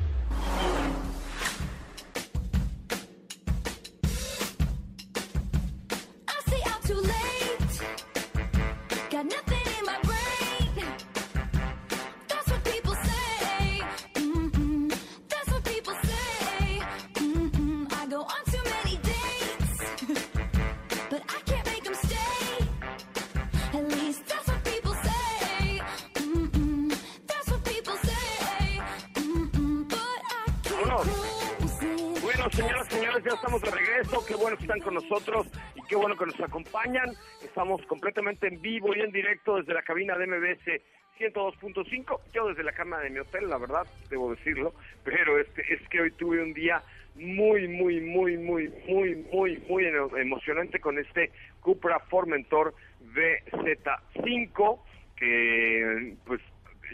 Acompañan. 36.41 37.11
Estamos 37.43 37.81
completamente 37.85 38.47
en 38.47 38.61
vivo 38.61 38.95
y 38.95 39.01
en 39.01 39.11
directo 39.11 39.57
desde 39.57 39.73
la 39.73 39.83
cabina 39.83 40.17
de 40.17 40.27
MBS 40.27 40.81
102.5. 41.19 42.19
Yo 42.33 42.47
desde 42.47 42.63
la 42.63 42.71
cama 42.71 42.99
de 42.99 43.09
mi 43.09 43.19
hotel, 43.19 43.49
la 43.49 43.57
verdad, 43.57 43.85
debo 44.09 44.33
decirlo. 44.33 44.73
Pero 45.03 45.39
este, 45.39 45.61
es 45.73 45.87
que 45.89 46.01
hoy 46.01 46.11
tuve 46.11 46.41
un 46.41 46.53
día 46.53 46.81
muy, 47.15 47.67
muy, 47.67 48.01
muy, 48.01 48.37
muy, 48.37 48.69
muy, 48.87 49.15
muy, 49.31 49.57
muy 49.67 49.85
emocionante 50.19 50.79
con 50.79 50.97
este 50.97 51.31
Cupra 51.59 51.99
Formentor 51.99 52.73
VZ5 53.13 54.79
que 55.17 56.15
pues 56.25 56.41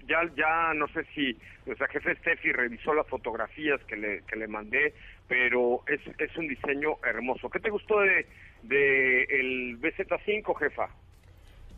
ya 0.06 0.22
ya 0.36 0.74
no 0.74 0.88
sé 0.90 1.06
si 1.16 1.38
nuestra 1.66 1.88
jefe 1.88 2.16
Steffi 2.16 2.52
revisó 2.52 2.94
las 2.94 3.08
fotografías 3.08 3.82
que 3.86 3.96
le, 3.96 4.22
que 4.24 4.36
le 4.36 4.48
mandé, 4.48 4.94
pero 5.28 5.84
es, 5.88 6.02
es 6.18 6.36
un 6.38 6.48
diseño 6.48 6.98
hermoso. 7.04 7.50
¿Qué 7.50 7.60
te 7.60 7.70
gustó 7.70 8.00
de, 8.02 8.26
de 8.64 9.24
el 9.24 9.80
BZ5, 9.80 10.58
jefa? 10.58 10.90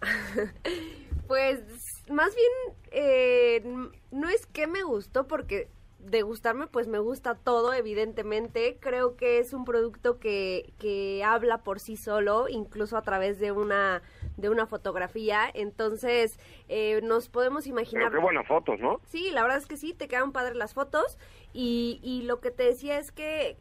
Pues 1.29 1.61
más 2.09 2.35
bien, 2.35 2.77
eh, 2.89 3.61
no 4.09 4.29
es 4.29 4.47
que 4.47 4.65
me 4.65 4.81
gustó 4.81 5.27
porque 5.27 5.67
de 5.99 6.21
gustarme, 6.21 6.67
pues 6.67 6.87
me 6.87 6.97
gusta 6.97 7.35
todo, 7.35 7.73
evidentemente. 7.73 8.77
Creo 8.79 9.15
que 9.15 9.37
es 9.37 9.53
un 9.53 9.65
producto 9.65 10.17
que, 10.17 10.73
que 10.79 11.23
habla 11.23 11.59
por 11.59 11.79
sí 11.79 11.97
solo, 11.97 12.47
incluso 12.49 12.97
a 12.97 13.03
través 13.03 13.39
de 13.39 13.51
una, 13.51 14.01
de 14.37 14.49
una 14.49 14.65
fotografía. 14.65 15.41
Entonces, 15.53 16.39
eh, 16.67 17.01
nos 17.03 17.29
podemos 17.29 17.67
imaginar... 17.67 18.09
Pero 18.09 18.21
qué 18.21 18.23
buenas 18.23 18.47
fotos, 18.47 18.79
¿no? 18.79 18.99
Sí, 19.07 19.29
la 19.31 19.43
verdad 19.43 19.57
es 19.57 19.67
que 19.67 19.77
sí, 19.77 19.93
te 19.93 20.07
quedan 20.07 20.31
padres 20.31 20.55
las 20.55 20.73
fotos. 20.73 21.19
Y, 21.53 21.99
y 22.01 22.23
lo 22.23 22.39
que 22.39 22.49
te 22.49 22.63
decía 22.63 22.97
es 22.97 23.11
que 23.11 23.57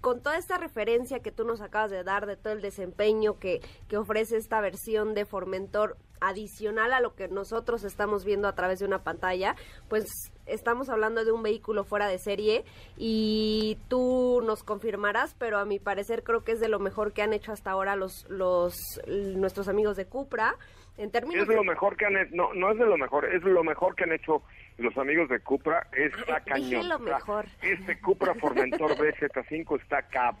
con 0.00 0.20
toda 0.20 0.38
esta 0.38 0.58
referencia 0.58 1.20
que 1.20 1.32
tú 1.32 1.44
nos 1.44 1.60
acabas 1.60 1.90
de 1.90 2.04
dar 2.04 2.26
de 2.26 2.36
todo 2.36 2.52
el 2.52 2.60
desempeño 2.60 3.38
que, 3.38 3.60
que 3.88 3.96
ofrece 3.96 4.36
esta 4.36 4.60
versión 4.60 5.14
de 5.14 5.24
Formentor 5.24 5.96
adicional 6.20 6.92
a 6.92 7.00
lo 7.00 7.14
que 7.14 7.28
nosotros 7.28 7.84
estamos 7.84 8.24
viendo 8.24 8.48
a 8.48 8.54
través 8.54 8.78
de 8.80 8.84
una 8.84 9.02
pantalla, 9.02 9.56
pues 9.88 10.06
estamos 10.46 10.88
hablando 10.88 11.24
de 11.24 11.32
un 11.32 11.42
vehículo 11.42 11.84
fuera 11.84 12.08
de 12.08 12.18
serie 12.18 12.64
y 12.96 13.78
tú 13.88 14.42
nos 14.44 14.62
confirmarás, 14.62 15.34
pero 15.38 15.58
a 15.58 15.64
mi 15.64 15.78
parecer 15.78 16.22
creo 16.24 16.44
que 16.44 16.52
es 16.52 16.60
de 16.60 16.68
lo 16.68 16.78
mejor 16.78 17.12
que 17.12 17.22
han 17.22 17.32
hecho 17.32 17.52
hasta 17.52 17.70
ahora 17.70 17.96
los, 17.96 18.26
los 18.28 18.74
nuestros 19.06 19.68
amigos 19.68 19.96
de 19.96 20.06
Cupra. 20.06 20.56
En 20.98 21.10
términos 21.12 21.42
Es 21.42 21.48
de 21.48 21.54
lo 21.54 21.64
mejor 21.64 21.96
que 21.96 22.06
han 22.06 22.16
hecho, 22.16 22.34
no, 22.34 22.52
no 22.54 22.72
es 22.72 22.78
de 22.78 22.84
lo 22.84 22.96
mejor, 22.96 23.24
es 23.24 23.42
lo 23.44 23.62
mejor 23.64 23.94
que 23.94 24.04
han 24.04 24.12
hecho 24.12 24.42
los 24.78 24.96
amigos 24.98 25.28
de 25.28 25.40
Cupra, 25.40 25.86
está 25.92 26.40
cañón. 26.44 26.88
lo 26.88 26.98
mejor. 26.98 27.46
Este 27.62 27.98
Cupra 28.00 28.34
Formentor 28.34 28.96
BZ5 28.96 29.80
está 29.80 30.02
cab... 30.02 30.34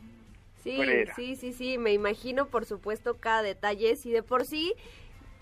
Sí, 0.62 0.80
sí, 1.14 1.36
sí, 1.36 1.52
sí, 1.52 1.78
me 1.78 1.92
imagino 1.92 2.46
por 2.46 2.64
supuesto 2.64 3.16
cada 3.18 3.42
detalle. 3.42 3.94
Si 3.96 4.10
de 4.10 4.22
por 4.24 4.44
sí 4.44 4.74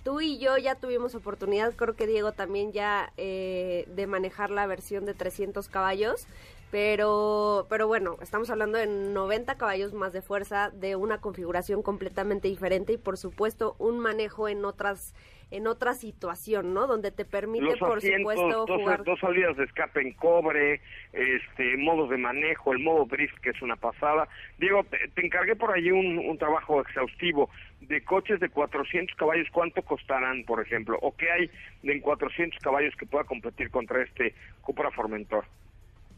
tú 0.04 0.20
y 0.20 0.38
yo 0.38 0.56
ya 0.58 0.76
tuvimos 0.76 1.14
oportunidad, 1.14 1.74
creo 1.74 1.96
que 1.96 2.06
Diego 2.06 2.32
también 2.32 2.70
ya 2.72 3.12
eh, 3.16 3.86
de 3.88 4.06
manejar 4.06 4.50
la 4.50 4.66
versión 4.66 5.04
de 5.04 5.14
300 5.14 5.68
caballos, 5.68 6.28
pero, 6.70 7.66
pero 7.68 7.86
bueno, 7.86 8.16
estamos 8.20 8.50
hablando 8.50 8.78
de 8.78 8.86
90 8.86 9.56
caballos 9.56 9.92
más 9.94 10.12
de 10.12 10.22
fuerza, 10.22 10.70
de 10.70 10.96
una 10.96 11.20
configuración 11.20 11.82
completamente 11.82 12.48
diferente 12.48 12.92
y 12.92 12.98
por 12.98 13.16
supuesto 13.16 13.76
un 13.78 13.98
manejo 14.00 14.48
en 14.48 14.64
otras 14.64 15.14
en 15.50 15.68
otra 15.68 15.94
situación, 15.94 16.74
¿no? 16.74 16.88
Donde 16.88 17.12
te 17.12 17.24
permite, 17.24 17.64
los 17.64 17.78
por 17.78 17.98
asientos, 17.98 18.34
supuesto, 18.34 18.66
dos, 18.66 18.80
jugar. 18.80 19.04
dos 19.04 19.20
salidas 19.20 19.56
de 19.56 19.64
escape 19.64 20.00
en 20.00 20.12
cobre, 20.14 20.80
este, 21.12 21.76
modos 21.76 22.10
de 22.10 22.18
manejo, 22.18 22.72
el 22.72 22.80
modo 22.80 23.04
drift 23.04 23.38
que 23.38 23.50
es 23.50 23.62
una 23.62 23.76
pasada. 23.76 24.28
Diego, 24.58 24.82
te, 24.84 24.98
te 25.14 25.24
encargué 25.24 25.54
por 25.54 25.72
allí 25.72 25.92
un, 25.92 26.18
un 26.18 26.36
trabajo 26.36 26.80
exhaustivo 26.80 27.48
de 27.80 28.02
coches 28.02 28.40
de 28.40 28.48
400 28.48 29.16
caballos, 29.16 29.46
¿cuánto 29.52 29.82
costarán, 29.82 30.44
por 30.44 30.60
ejemplo? 30.60 30.98
¿O 31.00 31.16
qué 31.16 31.30
hay 31.30 31.50
de 31.82 31.92
en 31.92 32.00
400 32.00 32.58
caballos 32.60 32.94
que 32.96 33.06
pueda 33.06 33.24
competir 33.24 33.70
contra 33.70 34.02
este 34.02 34.34
Cupra 34.62 34.90
Formentor? 34.90 35.44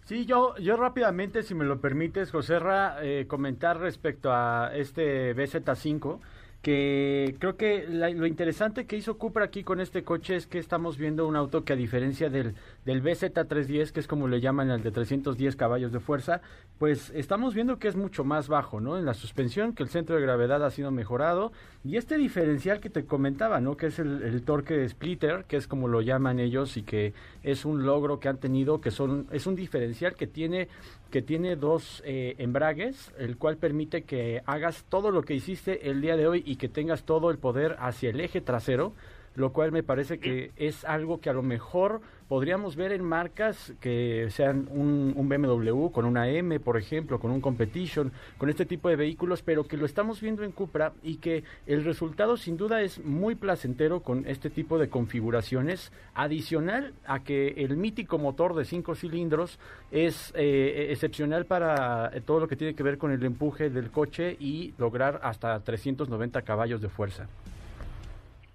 Sí, 0.08 0.24
yo, 0.24 0.56
yo 0.56 0.76
rápidamente, 0.78 1.42
si 1.42 1.54
me 1.54 1.66
lo 1.66 1.82
permites, 1.82 2.30
Joserra, 2.30 2.96
eh, 3.04 3.26
comentar 3.28 3.78
respecto 3.78 4.32
a 4.32 4.70
este 4.74 5.34
BZ5, 5.34 6.18
que 6.62 7.36
creo 7.38 7.58
que 7.58 7.86
la- 7.86 8.08
lo 8.08 8.26
interesante 8.26 8.86
que 8.86 8.96
hizo 8.96 9.18
Cupra 9.18 9.44
aquí 9.44 9.62
con 9.64 9.80
este 9.80 10.04
coche 10.04 10.36
es 10.36 10.46
que 10.46 10.58
estamos 10.58 10.96
viendo 10.96 11.26
un 11.28 11.36
auto 11.36 11.62
que 11.62 11.74
a 11.74 11.76
diferencia 11.76 12.30
del, 12.30 12.54
del 12.88 13.02
BZ310, 13.02 13.92
que 13.92 14.00
es 14.00 14.06
como 14.06 14.28
le 14.28 14.40
llaman 14.40 14.70
el 14.70 14.82
de 14.82 14.90
310 14.90 15.56
caballos 15.56 15.92
de 15.92 16.00
fuerza, 16.00 16.40
pues 16.78 17.12
estamos 17.14 17.52
viendo 17.52 17.78
que 17.78 17.86
es 17.86 17.96
mucho 17.96 18.24
más 18.24 18.48
bajo, 18.48 18.80
¿no? 18.80 18.96
En 18.96 19.04
la 19.04 19.12
suspensión, 19.12 19.74
que 19.74 19.82
el 19.82 19.90
centro 19.90 20.16
de 20.16 20.22
gravedad 20.22 20.64
ha 20.64 20.70
sido 20.70 20.90
mejorado, 20.90 21.52
y 21.84 21.98
este 21.98 22.16
diferencial 22.16 22.80
que 22.80 22.88
te 22.88 23.04
comentaba, 23.04 23.60
¿no? 23.60 23.76
Que 23.76 23.88
es 23.88 23.98
el, 23.98 24.22
el 24.22 24.42
torque 24.42 24.88
splitter, 24.88 25.44
que 25.44 25.58
es 25.58 25.68
como 25.68 25.86
lo 25.86 26.00
llaman 26.00 26.40
ellos, 26.40 26.78
y 26.78 26.82
que 26.82 27.12
es 27.42 27.66
un 27.66 27.84
logro 27.84 28.20
que 28.20 28.30
han 28.30 28.38
tenido, 28.38 28.80
que 28.80 28.90
son, 28.90 29.26
es 29.32 29.46
un 29.46 29.54
diferencial 29.54 30.14
que 30.14 30.26
tiene 30.26 30.68
que 31.10 31.22
tiene 31.22 31.56
dos 31.56 32.02
eh, 32.06 32.34
embragues, 32.38 33.12
el 33.18 33.38
cual 33.38 33.56
permite 33.56 34.02
que 34.02 34.42
hagas 34.44 34.84
todo 34.88 35.10
lo 35.10 35.22
que 35.22 35.34
hiciste 35.34 35.90
el 35.90 36.02
día 36.02 36.16
de 36.16 36.26
hoy 36.26 36.42
y 36.44 36.56
que 36.56 36.68
tengas 36.68 37.04
todo 37.04 37.30
el 37.30 37.38
poder 37.38 37.76
hacia 37.80 38.10
el 38.10 38.20
eje 38.20 38.42
trasero, 38.42 38.92
lo 39.34 39.52
cual 39.52 39.72
me 39.72 39.82
parece 39.82 40.18
que 40.18 40.50
es 40.56 40.84
algo 40.84 41.20
que 41.20 41.30
a 41.30 41.32
lo 41.32 41.42
mejor 41.42 42.02
podríamos 42.28 42.76
ver 42.76 42.92
en 42.92 43.02
marcas 43.02 43.74
que 43.80 44.28
sean 44.30 44.68
un, 44.70 45.28
BMW 45.28 45.88
con 45.90 46.04
una 46.04 46.28
M, 46.28 46.60
por 46.60 46.76
ejemplo, 46.76 47.18
con 47.18 47.30
un 47.30 47.40
Competition, 47.40 48.12
con 48.36 48.50
este 48.50 48.66
tipo 48.66 48.88
de 48.88 48.96
vehículos, 48.96 49.42
pero 49.42 49.66
que 49.66 49.76
lo 49.76 49.86
estamos 49.86 50.20
viendo 50.20 50.44
en 50.44 50.52
Cupra 50.52 50.92
y 51.02 51.16
que 51.16 51.42
el 51.66 51.84
resultado 51.84 52.36
sin 52.36 52.56
duda 52.56 52.82
es 52.82 53.02
muy 53.04 53.34
placentero 53.34 54.00
con 54.00 54.26
este 54.26 54.50
tipo 54.50 54.78
de 54.78 54.88
configuraciones, 54.88 55.92
adicional 56.14 56.94
a 57.06 57.20
que 57.20 57.48
el 57.56 57.76
mítico 57.76 58.18
motor 58.18 58.54
de 58.54 58.64
cinco 58.64 58.94
cilindros 58.94 59.58
es 59.90 60.32
eh, 60.36 60.88
excepcional 60.90 61.46
para 61.46 62.10
eh, 62.14 62.20
todo 62.20 62.40
lo 62.40 62.48
que 62.48 62.56
tiene 62.56 62.74
que 62.74 62.82
ver 62.82 62.98
con 62.98 63.10
el 63.10 63.24
empuje 63.24 63.70
del 63.70 63.90
coche 63.90 64.36
y 64.38 64.74
lograr 64.78 65.20
hasta 65.22 65.58
390 65.60 66.42
caballos 66.42 66.80
de 66.82 66.88
fuerza. 66.88 67.26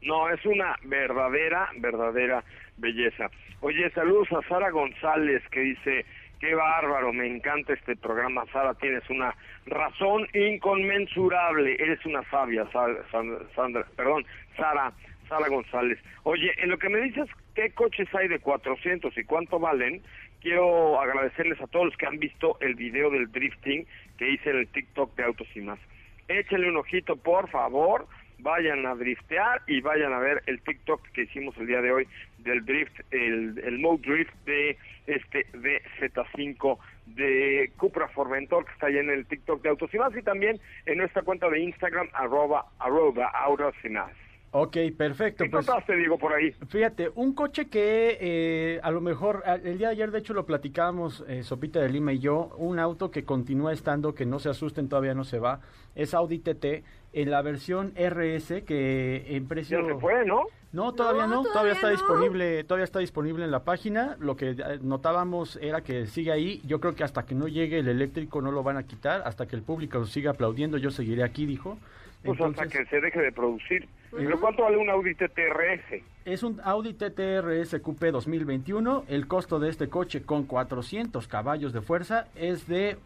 No, 0.01 0.29
es 0.29 0.45
una 0.45 0.75
verdadera, 0.83 1.69
verdadera 1.79 2.43
belleza. 2.77 3.29
Oye, 3.65 3.89
saludos 3.91 4.27
a 4.33 4.45
Sara 4.49 4.71
González 4.71 5.41
que 5.49 5.61
dice, 5.61 6.05
qué 6.41 6.53
bárbaro, 6.53 7.13
me 7.13 7.25
encanta 7.27 7.71
este 7.71 7.95
programa. 7.95 8.43
Sara, 8.51 8.73
tienes 8.73 9.09
una 9.09 9.33
razón 9.65 10.27
inconmensurable, 10.33 11.75
eres 11.79 12.05
una 12.05 12.23
sabia, 12.29 12.69
Sal- 12.73 12.97
Sandra, 13.09 13.39
Sandra- 13.55 13.87
perdón, 13.95 14.25
Sara, 14.57 14.91
Sara 15.29 15.47
González. 15.47 15.97
Oye, 16.23 16.51
en 16.57 16.71
lo 16.71 16.77
que 16.77 16.89
me 16.89 16.99
dices 17.03 17.29
qué 17.55 17.71
coches 17.71 18.13
hay 18.13 18.27
de 18.27 18.39
400 18.39 19.17
y 19.17 19.23
cuánto 19.23 19.59
valen, 19.59 20.01
quiero 20.41 20.99
agradecerles 20.99 21.61
a 21.61 21.67
todos 21.67 21.85
los 21.85 21.95
que 21.95 22.05
han 22.05 22.19
visto 22.19 22.57
el 22.59 22.75
video 22.75 23.09
del 23.11 23.31
drifting 23.31 23.87
que 24.17 24.29
hice 24.29 24.49
en 24.49 24.57
el 24.57 24.67
TikTok 24.67 25.15
de 25.15 25.23
Autos 25.23 25.47
y 25.55 25.61
Más. 25.61 25.79
Échenle 26.27 26.67
un 26.67 26.75
ojito, 26.75 27.15
por 27.15 27.49
favor, 27.49 28.07
vayan 28.43 28.85
a 28.85 28.93
driftear 28.95 29.61
y 29.67 29.81
vayan 29.81 30.13
a 30.13 30.19
ver 30.19 30.43
el 30.45 30.61
TikTok 30.61 31.01
que 31.13 31.23
hicimos 31.23 31.57
el 31.57 31.67
día 31.67 31.81
de 31.81 31.91
hoy 31.91 32.07
del 32.39 32.63
drift, 32.65 32.93
el, 33.11 33.57
el 33.63 33.79
mode 33.79 34.01
drift 34.05 34.33
de 34.45 34.77
este 35.07 35.45
DZ5 35.53 36.77
de 37.07 37.71
Cupra 37.77 38.07
Formentor 38.09 38.65
que 38.65 38.71
está 38.73 38.87
ahí 38.87 38.97
en 38.97 39.09
el 39.09 39.25
TikTok 39.25 39.61
de 39.61 39.69
Autos 39.69 39.93
y 39.93 39.97
Más 39.97 40.15
y 40.15 40.21
también 40.21 40.59
en 40.85 40.97
nuestra 40.97 41.21
cuenta 41.23 41.49
de 41.49 41.59
Instagram 41.59 42.07
arroba 42.13 42.65
arroba 42.79 43.27
autos 43.29 43.73
y 43.83 43.89
más. 43.89 44.11
Ok, 44.55 44.77
perfecto. 44.95 45.43
¿Qué 45.45 45.49
Pues, 45.49 45.65
contaste, 45.65 45.95
digo, 45.95 46.19
por 46.19 46.31
ahí? 46.31 46.51
Fíjate, 46.69 47.09
un 47.15 47.33
coche 47.33 47.69
que 47.69 48.17
eh, 48.21 48.79
a 48.83 48.91
lo 48.91 49.01
mejor, 49.01 49.41
el 49.63 49.79
día 49.79 49.87
de 49.87 49.93
ayer 49.93 50.11
de 50.11 50.19
hecho 50.19 50.35
lo 50.35 50.45
platicábamos, 50.45 51.25
eh, 51.27 51.41
Sopita 51.41 51.79
de 51.79 51.89
Lima 51.89 52.13
y 52.13 52.19
yo, 52.19 52.53
un 52.57 52.77
auto 52.77 53.09
que 53.09 53.25
continúa 53.25 53.73
estando, 53.73 54.13
que 54.13 54.27
no 54.27 54.37
se 54.37 54.49
asusten, 54.49 54.89
todavía 54.89 55.15
no 55.15 55.23
se 55.23 55.39
va, 55.39 55.61
es 55.95 56.13
Audi 56.13 56.37
TT, 56.37 56.83
en 57.13 57.31
la 57.31 57.41
versión 57.41 57.93
RS 57.95 58.63
que 58.63 59.35
en 59.35 59.47
precio 59.47 59.79
Ya 59.81 59.93
se 59.93 59.99
fue, 59.99 60.25
¿no? 60.25 60.43
No, 60.71 60.91
todavía 60.93 61.27
no, 61.27 61.35
No, 61.35 61.43
todavía, 61.43 61.53
todavía 61.53 61.73
está 61.73 61.87
no. 61.87 61.91
disponible, 61.93 62.63
todavía 62.63 62.83
está 62.85 62.99
disponible 62.99 63.45
en 63.45 63.51
la 63.51 63.63
página. 63.63 64.17
Lo 64.19 64.35
que 64.35 64.49
eh, 64.51 64.79
notábamos 64.81 65.57
era 65.61 65.81
que 65.81 66.07
sigue 66.07 66.31
ahí. 66.31 66.61
Yo 66.65 66.79
creo 66.79 66.95
que 66.95 67.03
hasta 67.03 67.23
que 67.25 67.35
no 67.35 67.47
llegue 67.47 67.79
el 67.79 67.87
eléctrico 67.87 68.41
no 68.41 68.51
lo 68.51 68.63
van 68.63 68.77
a 68.77 68.83
quitar, 68.83 69.21
hasta 69.25 69.45
que 69.45 69.55
el 69.55 69.61
público 69.61 70.03
siga 70.05 70.31
aplaudiendo, 70.31 70.77
yo 70.77 70.89
seguiré 70.89 71.23
aquí, 71.23 71.45
dijo. 71.45 71.77
Pues 72.23 72.39
hasta 72.39 72.67
que 72.67 72.85
se 72.85 73.01
deje 73.01 73.21
de 73.21 73.31
producir. 73.33 73.87
¿Pero 74.09 74.39
cuánto 74.39 74.63
vale 74.63 74.77
un 74.77 74.89
Audi 74.89 75.13
TTRS? 75.13 76.01
es 76.25 76.41
un 76.41 76.61
Audi 76.63 76.93
TT 76.93 77.19
RS 77.41 77.81
Coupé 77.81 78.11
2021. 78.11 79.03
El 79.09 79.27
costo 79.27 79.59
de 79.59 79.69
este 79.69 79.89
coche 79.89 80.23
con 80.23 80.45
400 80.45 81.27
caballos 81.27 81.73
de 81.73 81.81
fuerza 81.81 82.27
es 82.35 82.65
de 82.67 82.97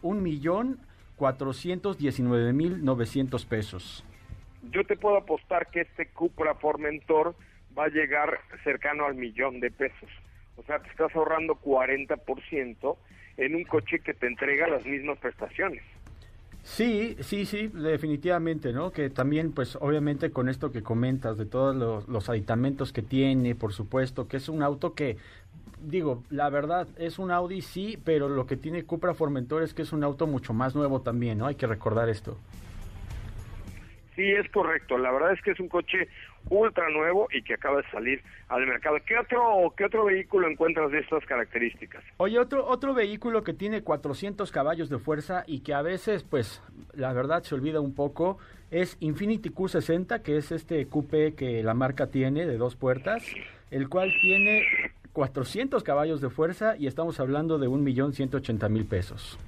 1.419.900 1.18 3.46
pesos. 3.46 4.04
Yo 4.72 4.86
te 4.86 4.98
puedo 4.98 5.18
apostar 5.18 5.68
que 5.68 5.82
este 5.82 6.08
Cupra 6.08 6.56
Formentor 6.56 7.36
va 7.78 7.86
a 7.86 7.90
llegar 7.90 8.40
cercano 8.64 9.06
al 9.06 9.16
millón 9.16 9.60
de 9.60 9.72
pesos. 9.72 10.10
O 10.58 10.64
sea, 10.64 10.80
te 10.80 10.90
estás 10.90 11.16
ahorrando 11.16 11.56
40% 11.56 12.98
en 13.38 13.56
un 13.56 13.64
coche 13.64 14.00
que 14.00 14.14
te 14.14 14.28
entrega 14.28 14.68
las 14.68 14.86
mismas 14.86 15.18
prestaciones. 15.20 15.84
Sí, 16.64 17.16
sí, 17.22 17.46
sí, 17.46 17.68
definitivamente, 17.68 18.74
¿no? 18.74 18.92
Que 18.92 19.10
también, 19.10 19.54
pues, 19.54 19.78
obviamente 19.80 20.32
con 20.32 20.50
esto 20.50 20.72
que 20.72 20.84
comentas 20.84 21.38
de 21.38 21.46
todos 21.46 21.74
los, 21.74 22.10
los 22.10 22.30
aditamentos 22.30 22.92
que 22.92 23.02
tiene, 23.02 23.56
por 23.56 23.72
supuesto, 23.72 24.28
que 24.28 24.36
es 24.36 24.50
un 24.50 24.62
auto 24.62 24.94
que, 24.94 25.16
digo, 25.82 26.24
la 26.30 26.50
verdad, 26.50 26.88
es 26.98 27.20
un 27.20 27.32
Audi, 27.32 27.62
sí, 27.62 27.98
pero 28.04 28.30
lo 28.30 28.46
que 28.46 28.58
tiene 28.58 28.84
Cupra 28.84 29.14
Formentor 29.14 29.64
es 29.64 29.74
que 29.74 29.84
es 29.84 29.94
un 29.94 30.04
auto 30.04 30.28
mucho 30.28 30.54
más 30.54 30.76
nuevo 30.76 31.02
también, 31.02 31.38
¿no? 31.38 31.48
Hay 31.48 31.56
que 31.56 31.68
recordar 31.68 32.10
esto. 32.10 32.38
Sí, 34.18 34.32
es 34.32 34.50
correcto. 34.50 34.98
La 34.98 35.12
verdad 35.12 35.32
es 35.34 35.42
que 35.44 35.52
es 35.52 35.60
un 35.60 35.70
coche 35.70 36.08
ultra 36.50 36.90
nuevo 36.90 37.28
y 37.32 37.44
que 37.44 37.54
acaba 37.54 37.78
de 37.78 37.90
salir 37.92 38.22
al 38.50 38.66
mercado. 38.66 38.98
¿Qué 39.06 39.16
otro, 39.16 39.72
qué 39.78 39.86
otro 39.86 40.06
vehículo 40.06 40.50
encuentras 40.50 40.92
de 40.92 41.00
estas 41.00 41.24
características? 41.26 42.04
Oye, 42.18 42.40
otro, 42.40 42.66
otro 42.66 42.96
vehículo 42.96 43.44
que 43.44 43.54
tiene 43.54 43.84
400 43.84 44.52
caballos 44.52 44.90
de 44.90 44.98
fuerza 44.98 45.44
y 45.46 45.60
que 45.60 45.76
a 45.76 45.84
veces, 45.84 46.24
pues, 46.24 46.64
la 46.94 47.14
verdad 47.14 47.44
se 47.44 47.54
olvida 47.54 47.80
un 47.80 47.94
poco, 47.94 48.40
es 48.72 48.98
Infinity 49.02 49.50
Q60, 49.50 50.24
que 50.24 50.38
es 50.38 50.52
este 50.52 50.88
coupé 50.88 51.36
que 51.36 51.62
la 51.62 51.76
marca 51.76 52.08
tiene 52.08 52.48
de 52.48 52.58
dos 52.58 52.76
puertas, 52.76 53.24
el 53.70 53.88
cual 53.88 54.12
tiene 54.20 54.66
400 55.22 55.82
caballos 55.84 56.22
de 56.22 56.30
fuerza 56.30 56.76
y 56.78 56.86
estamos 56.86 57.20
hablando 57.20 57.58
de 57.58 57.68
1.180.000 57.68 58.86
pesos. 58.88 59.40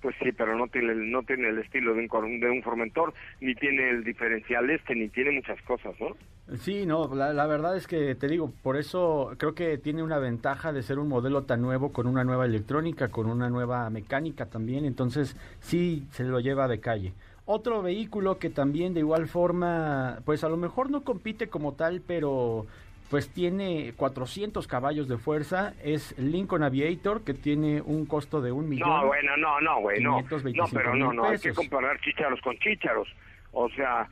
Pues 0.00 0.16
sí, 0.22 0.32
pero 0.32 0.56
no 0.56 0.66
tiene, 0.68 0.92
el- 0.92 1.10
no 1.10 1.22
tiene 1.24 1.50
el 1.50 1.58
estilo 1.58 1.92
de 1.92 2.08
un, 2.10 2.40
de 2.40 2.48
un 2.48 2.62
Formentor, 2.62 3.12
ni 3.42 3.54
tiene 3.54 3.90
el 3.90 4.02
diferencial 4.02 4.70
este, 4.70 4.94
ni 4.94 5.08
tiene 5.10 5.32
muchas 5.32 5.60
cosas, 5.60 5.94
¿no? 6.00 6.16
Sí, 6.56 6.86
no, 6.86 7.14
la, 7.14 7.34
la 7.34 7.46
verdad 7.46 7.76
es 7.76 7.86
que 7.86 8.14
te 8.14 8.28
digo, 8.28 8.50
por 8.62 8.78
eso 8.78 9.34
creo 9.36 9.54
que 9.54 9.76
tiene 9.76 10.02
una 10.02 10.18
ventaja 10.18 10.72
de 10.72 10.82
ser 10.82 10.98
un 10.98 11.08
modelo 11.08 11.42
tan 11.42 11.60
nuevo, 11.60 11.92
con 11.92 12.06
una 12.06 12.24
nueva 12.24 12.46
electrónica, 12.46 13.08
con 13.08 13.26
una 13.26 13.50
nueva 13.50 13.90
mecánica 13.90 14.46
también, 14.46 14.86
entonces 14.86 15.36
sí 15.60 16.06
se 16.12 16.24
lo 16.24 16.40
lleva 16.40 16.66
de 16.66 16.80
calle. 16.80 17.12
Otro 17.44 17.82
vehículo 17.82 18.38
que 18.38 18.48
también 18.48 18.94
de 18.94 19.00
igual 19.00 19.28
forma, 19.28 20.20
pues 20.24 20.44
a 20.44 20.48
lo 20.48 20.56
mejor 20.56 20.90
no 20.90 21.02
compite 21.04 21.48
como 21.48 21.74
tal, 21.74 22.00
pero 22.00 22.66
pues 23.10 23.28
tiene 23.28 23.92
400 23.96 24.66
caballos 24.66 25.08
de 25.08 25.16
fuerza, 25.16 25.74
es 25.82 26.18
Lincoln 26.18 26.62
Aviator, 26.62 27.22
que 27.22 27.34
tiene 27.34 27.80
un 27.80 28.06
costo 28.06 28.40
de 28.40 28.52
un 28.52 28.68
millón. 28.68 28.88
No, 28.88 29.06
bueno, 29.06 29.36
no, 29.36 29.60
no, 29.60 29.80
güey, 29.80 30.02
no. 30.02 30.10
No, 30.12 30.28
525 30.28 30.68
pero 30.72 30.94
no, 30.96 31.12
no, 31.12 31.24
hay 31.24 31.38
que 31.38 31.50
pesos. 31.50 31.56
comparar 31.56 32.00
chícharos 32.00 32.40
con 32.40 32.56
chícharos. 32.58 33.08
O 33.52 33.68
sea, 33.70 34.08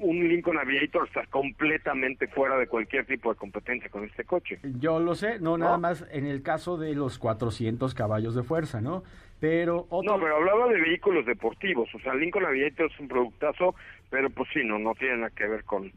un 0.00 0.28
Lincoln 0.28 0.58
Aviator 0.58 1.06
está 1.06 1.26
completamente 1.26 2.26
fuera 2.28 2.56
de 2.58 2.66
cualquier 2.66 3.06
tipo 3.06 3.32
de 3.32 3.38
competencia 3.38 3.90
con 3.90 4.04
este 4.04 4.24
coche. 4.24 4.58
Yo 4.80 4.98
lo 4.98 5.14
sé, 5.14 5.38
no, 5.38 5.58
nada 5.58 5.72
¿No? 5.72 5.80
más 5.80 6.06
en 6.10 6.26
el 6.26 6.42
caso 6.42 6.78
de 6.78 6.94
los 6.94 7.18
400 7.18 7.94
caballos 7.94 8.34
de 8.34 8.42
fuerza, 8.42 8.80
¿no? 8.80 9.02
Pero 9.40 9.86
otro... 9.90 10.16
No, 10.16 10.22
pero 10.22 10.36
hablaba 10.36 10.68
de 10.68 10.80
vehículos 10.80 11.26
deportivos. 11.26 11.94
O 11.94 11.98
sea, 11.98 12.14
Lincoln 12.14 12.46
Aviator 12.46 12.90
es 12.90 12.98
un 12.98 13.08
productazo, 13.08 13.74
pero 14.08 14.30
pues 14.30 14.48
sí, 14.54 14.60
no, 14.64 14.78
no 14.78 14.94
tiene 14.94 15.18
nada 15.18 15.30
que 15.30 15.46
ver 15.46 15.64
con, 15.64 15.92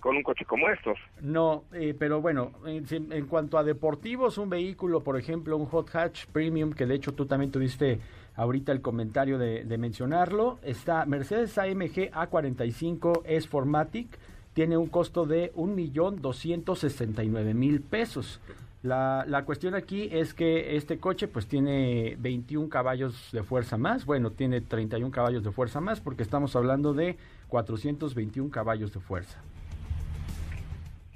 con 0.00 0.16
un 0.16 0.22
coche 0.22 0.44
como 0.44 0.68
estos. 0.68 0.98
No, 1.20 1.64
eh, 1.72 1.94
pero 1.96 2.20
bueno, 2.20 2.50
en, 2.64 3.26
cuanto 3.26 3.56
a 3.58 3.64
deportivos, 3.64 4.38
un 4.38 4.50
vehículo, 4.50 5.00
por 5.00 5.18
ejemplo, 5.18 5.56
un 5.56 5.66
Hot 5.66 5.92
Hatch 5.94 6.26
Premium, 6.26 6.72
que 6.72 6.86
de 6.86 6.94
hecho 6.94 7.12
tú 7.12 7.26
también 7.26 7.52
tuviste 7.52 8.00
ahorita 8.34 8.72
el 8.72 8.80
comentario 8.80 9.38
de, 9.38 9.78
mencionarlo, 9.78 10.58
está 10.62 11.04
Mercedes 11.04 11.58
AMG 11.58 12.10
A45 12.10 13.22
S 13.26 13.46
Formatic, 13.46 14.18
tiene 14.54 14.76
un 14.76 14.88
costo 14.88 15.26
de 15.26 15.52
1.269.000 15.54 17.82
pesos. 17.82 18.40
La, 18.82 19.24
la 19.28 19.44
cuestión 19.44 19.74
aquí 19.74 20.08
es 20.10 20.32
que 20.32 20.76
este 20.76 20.98
coche 20.98 21.28
pues 21.28 21.46
tiene 21.46 22.16
21 22.18 22.70
caballos 22.70 23.28
de 23.30 23.42
fuerza 23.42 23.76
más, 23.76 24.06
bueno, 24.06 24.30
tiene 24.30 24.62
31 24.62 25.10
caballos 25.10 25.44
de 25.44 25.52
fuerza 25.52 25.82
más 25.82 26.00
porque 26.00 26.22
estamos 26.22 26.56
hablando 26.56 26.94
de 26.94 27.18
421 27.48 28.50
caballos 28.50 28.94
de 28.94 29.00
fuerza. 29.00 29.42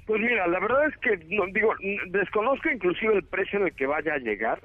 Pues 0.05 0.21
mira, 0.21 0.47
la 0.47 0.59
verdad 0.59 0.87
es 0.87 0.97
que, 0.97 1.17
no, 1.35 1.45
digo, 1.47 1.73
desconozco 2.07 2.69
inclusive 2.69 3.15
el 3.15 3.23
precio 3.23 3.59
en 3.59 3.65
el 3.67 3.73
que 3.73 3.87
vaya 3.87 4.13
a 4.13 4.19
llegar, 4.19 4.59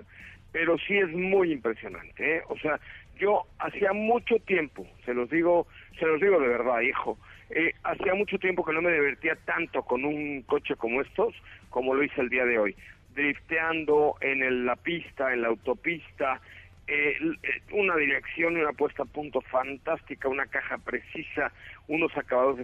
pero 0.53 0.77
sí 0.79 0.99
es 0.99 1.09
muy 1.09 1.53
impresionante, 1.53 2.37
¿eh? 2.37 2.43
O 2.49 2.59
sea, 2.59 2.79
yo 3.19 3.45
hacía 3.59 3.93
mucho 3.93 4.37
tiempo, 4.41 4.87
se 5.05 5.15
los 5.15 5.31
digo, 5.31 5.67
se 5.99 6.05
los 6.07 6.21
digo 6.21 6.39
de 6.41 6.49
verdad, 6.49 6.81
hijo, 6.81 7.19
eh, 7.49 7.73
hacía 7.85 8.15
mucho 8.15 8.39
tiempo 8.39 8.65
que 8.65 8.73
no 8.73 8.83
me 8.83 8.93
divertía 8.93 9.35
tanto 9.47 9.83
con 9.83 10.05
un 10.05 10.43
coche 10.43 10.77
como 10.77 11.01
estos, 11.01 11.35
como 11.71 11.95
lo 11.95 12.03
hice 12.03 12.21
el 12.21 12.29
día 12.29 12.45
de 12.45 12.59
hoy, 12.59 12.77
drifteando 13.15 14.17
en 14.21 14.43
el- 14.43 14.67
la 14.67 14.77
pista, 14.77 15.33
en 15.33 15.43
la 15.43 15.49
autopista, 15.49 16.41
eh, 16.87 17.17
eh, 17.43 17.63
una 17.73 17.97
dirección 17.97 18.57
y 18.57 18.61
una 18.61 18.73
puesta 18.73 19.05
a 19.05 19.07
punto 19.07 19.41
fantástica, 19.43 20.29
una 20.29 20.47
caja 20.47 20.77
precisa, 20.79 21.53
unos 21.87 22.15
acabados 22.17 22.59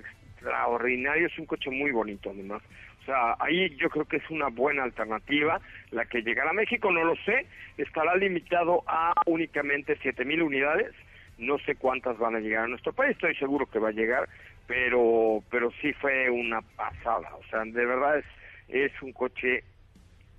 extraordinarios, 0.46 1.37
un 1.38 1.46
coche 1.46 1.70
muy 1.70 1.90
bonito 1.90 2.30
además. 2.30 2.62
O 3.02 3.04
sea, 3.04 3.37
ahí 3.38 3.74
yo 3.76 3.88
creo 3.90 4.04
que 4.04 4.16
es 4.16 4.30
una 4.30 4.48
buena 4.48 4.85
alternativa. 4.85 5.61
La 5.90 6.04
que 6.06 6.22
llegará 6.22 6.50
a 6.50 6.54
México, 6.54 6.90
no 6.90 7.04
lo 7.04 7.16
sé, 7.16 7.46
estará 7.76 8.16
limitado 8.16 8.82
a 8.87 9.12
únicamente 9.26 9.98
7.000 9.98 10.42
unidades. 10.42 10.92
No 11.38 11.59
sé 11.59 11.74
cuántas 11.74 12.16
van 12.18 12.37
a 12.37 12.40
llegar 12.40 12.64
a 12.64 12.68
nuestro 12.68 12.92
país, 12.92 13.12
estoy 13.12 13.35
seguro 13.37 13.66
que 13.66 13.78
va 13.78 13.90
a 13.90 13.92
llegar, 13.92 14.26
pero 14.66 15.42
pero 15.50 15.70
sí 15.82 15.92
fue 15.94 16.30
una 16.30 16.62
pasada. 16.62 17.28
O 17.37 17.44
sea, 17.50 17.62
de 17.64 17.87
verdad 17.87 18.18
es, 18.18 18.24
es 18.68 19.02
un 19.02 19.12
coche, 19.12 19.62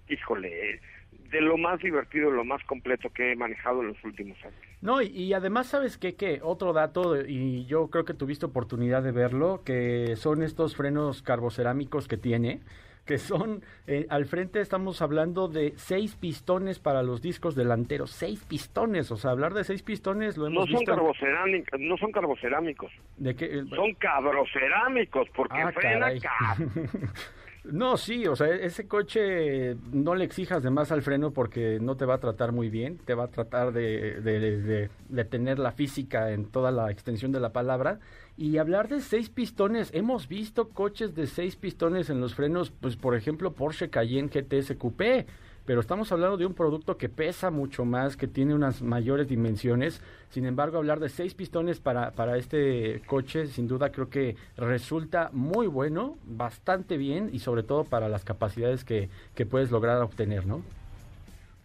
híjole, 0.09 0.79
de 1.11 1.41
lo 1.41 1.57
más 1.57 1.79
divertido, 1.81 2.31
lo 2.31 2.43
más 2.43 2.63
completo 2.63 3.09
que 3.11 3.31
he 3.31 3.35
manejado 3.35 3.81
en 3.81 3.89
los 3.89 4.03
últimos 4.03 4.37
años. 4.43 4.66
No, 4.81 5.01
y, 5.01 5.07
y 5.07 5.33
además, 5.33 5.67
¿sabes 5.67 5.97
qué? 5.97 6.15
Que 6.15 6.39
otro 6.43 6.71
dato, 6.73 7.19
y 7.19 7.65
yo 7.65 7.87
creo 7.87 8.05
que 8.05 8.13
tuviste 8.13 8.45
oportunidad 8.45 9.01
de 9.03 9.11
verlo, 9.11 9.61
que 9.65 10.15
son 10.15 10.43
estos 10.43 10.75
frenos 10.75 11.21
carbocerámicos 11.23 12.07
que 12.07 12.17
tiene, 12.17 12.59
que 13.05 13.17
son, 13.17 13.63
eh, 13.87 14.05
al 14.09 14.25
frente 14.25 14.59
estamos 14.61 15.01
hablando 15.01 15.47
de 15.47 15.73
seis 15.77 16.15
pistones 16.15 16.77
para 16.77 17.01
los 17.03 17.21
discos 17.21 17.55
delanteros, 17.55 18.11
seis 18.11 18.43
pistones, 18.43 19.09
o 19.11 19.15
sea, 19.15 19.31
hablar 19.31 19.53
de 19.53 19.63
seis 19.63 19.81
pistones 19.81 20.37
lo 20.37 20.43
No 20.49 20.57
hemos 20.61 20.65
son 20.65 20.73
visto... 20.79 20.91
en- 20.91 20.97
carbocerámicos, 20.97 21.79
no 21.79 21.97
son 21.97 22.11
carbocerámicos, 22.11 22.91
¿De 23.17 23.35
qué? 23.35 23.63
son 23.75 23.93
cabrocerámicos, 23.95 25.27
porque 25.35 25.57
Ah, 25.59 25.71
frena. 25.73 26.11
No, 27.63 27.97
sí, 27.97 28.25
o 28.27 28.35
sea, 28.37 28.47
ese 28.55 28.87
coche 28.87 29.75
no 29.91 30.15
le 30.15 30.23
exijas 30.23 30.63
de 30.63 30.69
más 30.69 30.91
al 30.93 31.01
freno 31.01 31.31
porque 31.31 31.79
no 31.81 31.97
te 31.97 32.05
va 32.05 32.13
a 32.15 32.19
tratar 32.19 32.53
muy 32.53 32.69
bien, 32.69 32.97
te 32.97 33.13
va 33.13 33.25
a 33.25 33.27
tratar 33.27 33.73
de- 33.73 34.21
de 34.21 35.25
tener 35.25 35.59
la 35.59 35.73
física 35.73 36.31
en 36.31 36.45
toda 36.45 36.71
la 36.71 36.89
extensión 36.91 37.33
de 37.33 37.41
la 37.41 37.51
palabra. 37.51 37.99
Y 38.37 38.57
hablar 38.57 38.87
de 38.87 39.01
seis 39.01 39.29
pistones, 39.29 39.89
hemos 39.93 40.29
visto 40.29 40.69
coches 40.69 41.13
de 41.13 41.27
seis 41.27 41.55
pistones 41.57 42.09
en 42.09 42.21
los 42.21 42.35
frenos, 42.35 42.71
pues 42.71 42.95
por 42.95 43.15
ejemplo 43.15 43.51
Porsche 43.53 43.89
Cayenne 43.89 44.29
GTS 44.29 44.77
Coupé, 44.77 45.25
pero 45.67 45.81
estamos 45.81 46.09
hablando 46.13 46.37
de 46.37 46.45
un 46.45 46.53
producto 46.53 46.97
que 46.97 47.09
pesa 47.09 47.51
mucho 47.51 47.83
más, 47.83 48.15
que 48.15 48.25
tiene 48.25 48.55
unas 48.55 48.81
mayores 48.81 49.27
dimensiones. 49.27 50.01
Sin 50.29 50.45
embargo, 50.45 50.77
hablar 50.77 51.01
de 51.01 51.09
seis 51.09 51.33
pistones 51.33 51.81
para, 51.81 52.11
para 52.11 52.37
este 52.37 53.01
coche, 53.05 53.47
sin 53.47 53.67
duda 53.67 53.91
creo 53.91 54.09
que 54.09 54.37
resulta 54.55 55.29
muy 55.33 55.67
bueno, 55.67 56.15
bastante 56.23 56.95
bien 56.95 57.29
y 57.33 57.39
sobre 57.39 57.63
todo 57.63 57.83
para 57.83 58.07
las 58.07 58.23
capacidades 58.23 58.85
que, 58.85 59.09
que 59.35 59.45
puedes 59.45 59.69
lograr 59.69 60.01
obtener, 60.01 60.45
¿no? 60.45 60.61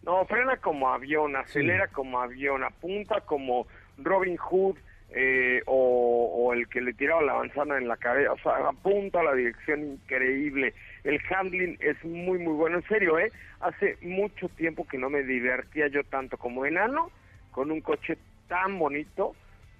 No, 0.02 0.24
frena 0.24 0.56
como 0.56 0.88
avión, 0.88 1.36
acelera 1.36 1.86
como 1.86 2.18
avión, 2.20 2.64
apunta 2.64 3.20
como 3.20 3.68
Robin 3.98 4.36
Hood 4.36 4.78
eh, 5.14 5.62
o, 5.66 6.52
el 6.54 6.68
que 6.68 6.80
le 6.80 6.92
tiraba 6.92 7.22
la 7.22 7.34
manzana 7.34 7.78
en 7.78 7.88
la 7.88 7.96
cabeza, 7.96 8.32
o 8.32 8.38
sea, 8.38 8.68
apunta 8.68 9.20
a 9.20 9.24
la 9.24 9.34
dirección 9.34 9.84
increíble. 9.84 10.74
El 11.04 11.20
handling 11.30 11.78
es 11.80 12.02
muy, 12.04 12.38
muy 12.38 12.52
bueno, 12.54 12.78
en 12.78 12.88
serio, 12.88 13.18
¿eh? 13.18 13.32
Hace 13.60 13.96
mucho 14.02 14.48
tiempo 14.50 14.86
que 14.86 14.98
no 14.98 15.08
me 15.08 15.22
divertía 15.22 15.88
yo 15.88 16.04
tanto 16.04 16.36
como 16.36 16.66
enano 16.66 17.10
con 17.50 17.70
un 17.70 17.80
coche 17.80 18.18
tan 18.48 18.78
bonito, 18.78 19.34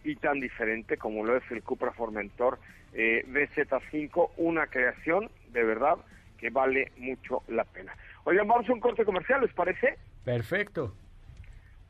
y 0.04 0.16
tan 0.16 0.40
diferente 0.40 0.96
como 0.96 1.24
lo 1.24 1.36
es 1.36 1.44
el 1.50 1.62
Cupra 1.62 1.92
Formentor 1.92 2.58
eh, 2.92 3.24
BZ5, 3.28 4.30
una 4.36 4.66
creación 4.66 5.30
de 5.52 5.64
verdad 5.64 5.96
que 6.38 6.50
vale 6.50 6.92
mucho 6.96 7.42
la 7.48 7.64
pena. 7.64 7.94
Oigan, 8.24 8.48
vamos 8.48 8.68
a 8.68 8.72
un 8.72 8.80
corte 8.80 9.04
comercial, 9.04 9.40
¿les 9.42 9.52
parece? 9.52 9.96
Perfecto. 10.24 10.94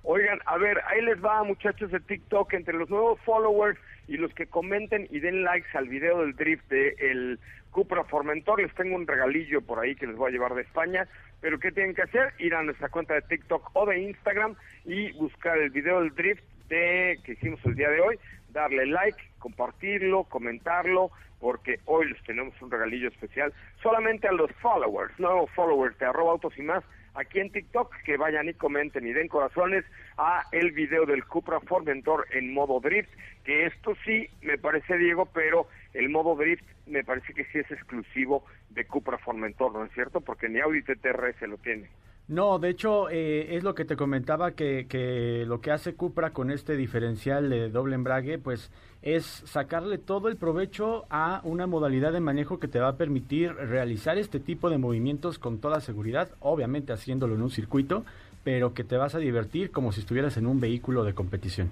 Oigan, 0.04 0.40
a 0.46 0.58
ver, 0.58 0.80
ahí 0.88 1.00
les 1.02 1.22
va, 1.24 1.44
muchachos 1.44 1.90
de 1.92 2.00
TikTok, 2.00 2.52
entre 2.54 2.74
los 2.74 2.90
nuevos 2.90 3.20
followers 3.20 3.78
y 4.08 4.16
los 4.16 4.34
que 4.34 4.46
comenten 4.46 5.06
y 5.10 5.20
den 5.20 5.44
likes 5.44 5.68
al 5.74 5.88
video 5.88 6.22
del 6.22 6.34
drift 6.34 6.68
de 6.68 6.96
el 6.98 7.38
Cupra 7.70 8.02
Formentor, 8.04 8.60
les 8.60 8.74
tengo 8.74 8.96
un 8.96 9.06
regalillo 9.06 9.62
por 9.62 9.78
ahí 9.78 9.94
que 9.94 10.06
les 10.06 10.16
voy 10.16 10.28
a 10.28 10.32
llevar 10.32 10.54
de 10.54 10.62
España, 10.62 11.06
pero 11.40 11.58
¿qué 11.58 11.70
tienen 11.70 11.94
que 11.94 12.02
hacer? 12.02 12.32
Ir 12.38 12.54
a 12.54 12.62
nuestra 12.62 12.88
cuenta 12.88 13.14
de 13.14 13.22
TikTok 13.22 13.70
o 13.74 13.86
de 13.86 14.00
Instagram 14.00 14.56
y 14.84 15.12
buscar 15.12 15.56
el 15.58 15.70
video 15.70 16.00
del 16.00 16.14
drift 16.14 16.42
de 16.68 17.18
que 17.24 17.32
hicimos 17.32 17.64
el 17.64 17.76
día 17.76 17.88
de 17.88 18.00
hoy, 18.00 18.18
darle 18.50 18.86
like, 18.86 19.18
compartirlo, 19.38 20.24
comentarlo, 20.24 21.10
porque 21.40 21.80
hoy 21.86 22.08
les 22.10 22.22
tenemos 22.24 22.60
un 22.60 22.70
regalillo 22.70 23.08
especial 23.08 23.52
solamente 23.82 24.28
a 24.28 24.32
los 24.32 24.50
followers, 24.60 25.18
nuevos 25.18 25.50
followers 25.52 25.98
de 25.98 26.06
arroba 26.06 26.32
autos 26.32 26.56
y 26.58 26.62
más, 26.62 26.84
aquí 27.14 27.40
en 27.40 27.50
TikTok, 27.50 27.94
que 28.04 28.16
vayan 28.16 28.48
y 28.48 28.54
comenten 28.54 29.06
y 29.06 29.12
den 29.12 29.28
corazones 29.28 29.84
a 30.16 30.46
el 30.52 30.72
video 30.72 31.06
del 31.06 31.24
Cupra 31.24 31.60
Formentor 31.60 32.26
en 32.32 32.52
modo 32.52 32.80
drift, 32.80 33.10
que 33.44 33.66
esto 33.66 33.94
sí 34.04 34.28
me 34.42 34.58
parece, 34.58 34.96
Diego, 34.96 35.26
pero 35.26 35.66
el 35.94 36.08
modo 36.08 36.36
drift 36.36 36.64
me 36.86 37.04
parece 37.04 37.34
que 37.34 37.44
sí 37.46 37.58
es 37.58 37.70
exclusivo 37.70 38.44
de 38.70 38.86
Cupra 38.86 39.18
Formentor, 39.18 39.72
¿no 39.72 39.84
es 39.84 39.92
cierto? 39.92 40.20
Porque 40.20 40.48
ni 40.48 40.60
Audi 40.60 40.82
TTR 40.82 41.34
se 41.38 41.46
lo 41.46 41.58
tiene. 41.58 41.88
No, 42.28 42.58
de 42.58 42.70
hecho, 42.70 43.10
eh, 43.10 43.56
es 43.56 43.64
lo 43.64 43.74
que 43.74 43.84
te 43.84 43.96
comentaba 43.96 44.52
que, 44.52 44.86
que 44.88 45.44
lo 45.46 45.60
que 45.60 45.72
hace 45.72 45.94
Cupra 45.94 46.30
con 46.30 46.50
este 46.50 46.76
diferencial 46.76 47.50
de 47.50 47.68
doble 47.68 47.96
embrague, 47.96 48.38
pues 48.38 48.70
es 49.02 49.24
sacarle 49.24 49.98
todo 49.98 50.28
el 50.28 50.36
provecho 50.36 51.04
a 51.10 51.40
una 51.44 51.66
modalidad 51.66 52.12
de 52.12 52.20
manejo 52.20 52.60
que 52.60 52.68
te 52.68 52.78
va 52.78 52.88
a 52.88 52.96
permitir 52.96 53.52
realizar 53.52 54.16
este 54.16 54.38
tipo 54.38 54.70
de 54.70 54.78
movimientos 54.78 55.38
con 55.38 55.60
toda 55.60 55.80
seguridad, 55.80 56.30
obviamente 56.40 56.92
haciéndolo 56.92 57.34
en 57.34 57.42
un 57.42 57.50
circuito, 57.50 58.04
pero 58.44 58.74
que 58.74 58.84
te 58.84 58.96
vas 58.96 59.14
a 59.14 59.18
divertir 59.18 59.70
como 59.72 59.92
si 59.92 60.00
estuvieras 60.00 60.36
en 60.36 60.46
un 60.46 60.60
vehículo 60.60 61.04
de 61.04 61.14
competición. 61.14 61.70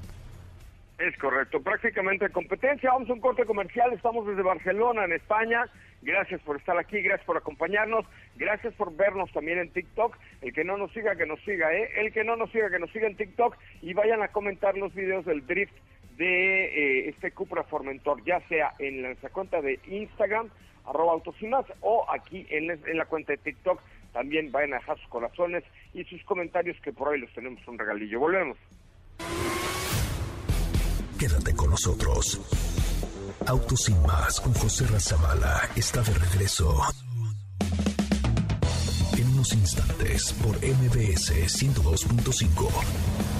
Es 0.98 1.16
correcto, 1.16 1.62
prácticamente 1.62 2.28
competencia. 2.28 2.92
Vamos 2.92 3.08
a 3.08 3.14
un 3.14 3.20
corte 3.20 3.46
comercial. 3.46 3.90
Estamos 3.94 4.26
desde 4.26 4.42
Barcelona, 4.42 5.06
en 5.06 5.12
España. 5.12 5.64
Gracias 6.02 6.42
por 6.42 6.56
estar 6.56 6.76
aquí, 6.78 7.00
gracias 7.00 7.26
por 7.26 7.36
acompañarnos, 7.38 8.06
gracias 8.36 8.74
por 8.74 8.94
vernos 8.94 9.30
también 9.32 9.58
en 9.58 9.70
TikTok. 9.70 10.16
El 10.42 10.52
que 10.52 10.64
no 10.64 10.76
nos 10.76 10.92
siga, 10.92 11.16
que 11.16 11.26
nos 11.26 11.40
siga, 11.40 11.72
¿eh? 11.72 11.90
El 11.96 12.12
que 12.12 12.24
no 12.24 12.36
nos 12.36 12.50
siga, 12.52 12.70
que 12.70 12.78
nos 12.78 12.90
siga 12.90 13.06
en 13.06 13.16
TikTok 13.16 13.56
y 13.80 13.94
vayan 13.94 14.22
a 14.22 14.28
comentar 14.28 14.76
los 14.76 14.94
videos 14.94 15.24
del 15.24 15.46
drift 15.46 15.74
de 16.20 16.64
eh, 16.66 17.08
este 17.08 17.32
Cupra 17.32 17.64
Formentor, 17.64 18.22
ya 18.24 18.46
sea 18.46 18.74
en 18.78 19.00
nuestra 19.00 19.30
cuenta 19.30 19.62
de 19.62 19.80
Instagram, 19.88 20.50
arroba 20.84 21.12
autos 21.12 21.34
o 21.80 22.04
aquí 22.12 22.46
en, 22.50 22.66
la 22.98 23.06
cuenta 23.06 23.32
de 23.32 23.38
TikTok. 23.38 23.80
También 24.12 24.52
vayan 24.52 24.74
a 24.74 24.78
dejar 24.78 24.98
sus 24.98 25.08
corazones 25.08 25.64
y 25.94 26.04
sus 26.04 26.22
comentarios, 26.24 26.76
que 26.82 26.92
por 26.92 27.08
hoy 27.08 27.20
los 27.20 27.32
tenemos 27.32 27.66
un 27.66 27.78
regalillo. 27.78 28.20
Volvemos. 28.20 28.58
Quédate 31.18 31.56
con 31.56 31.70
nosotros. 31.70 32.38
Autos 33.46 33.88
más 34.06 34.40
con 34.40 34.52
José 34.52 34.86
Razabala 34.88 35.70
está 35.74 36.02
de 36.02 36.12
regreso. 36.12 36.82
En 39.16 39.26
unos 39.32 39.52
instantes 39.54 40.34
por 40.34 40.56
MBS 40.56 41.32
102.5. 41.62 43.39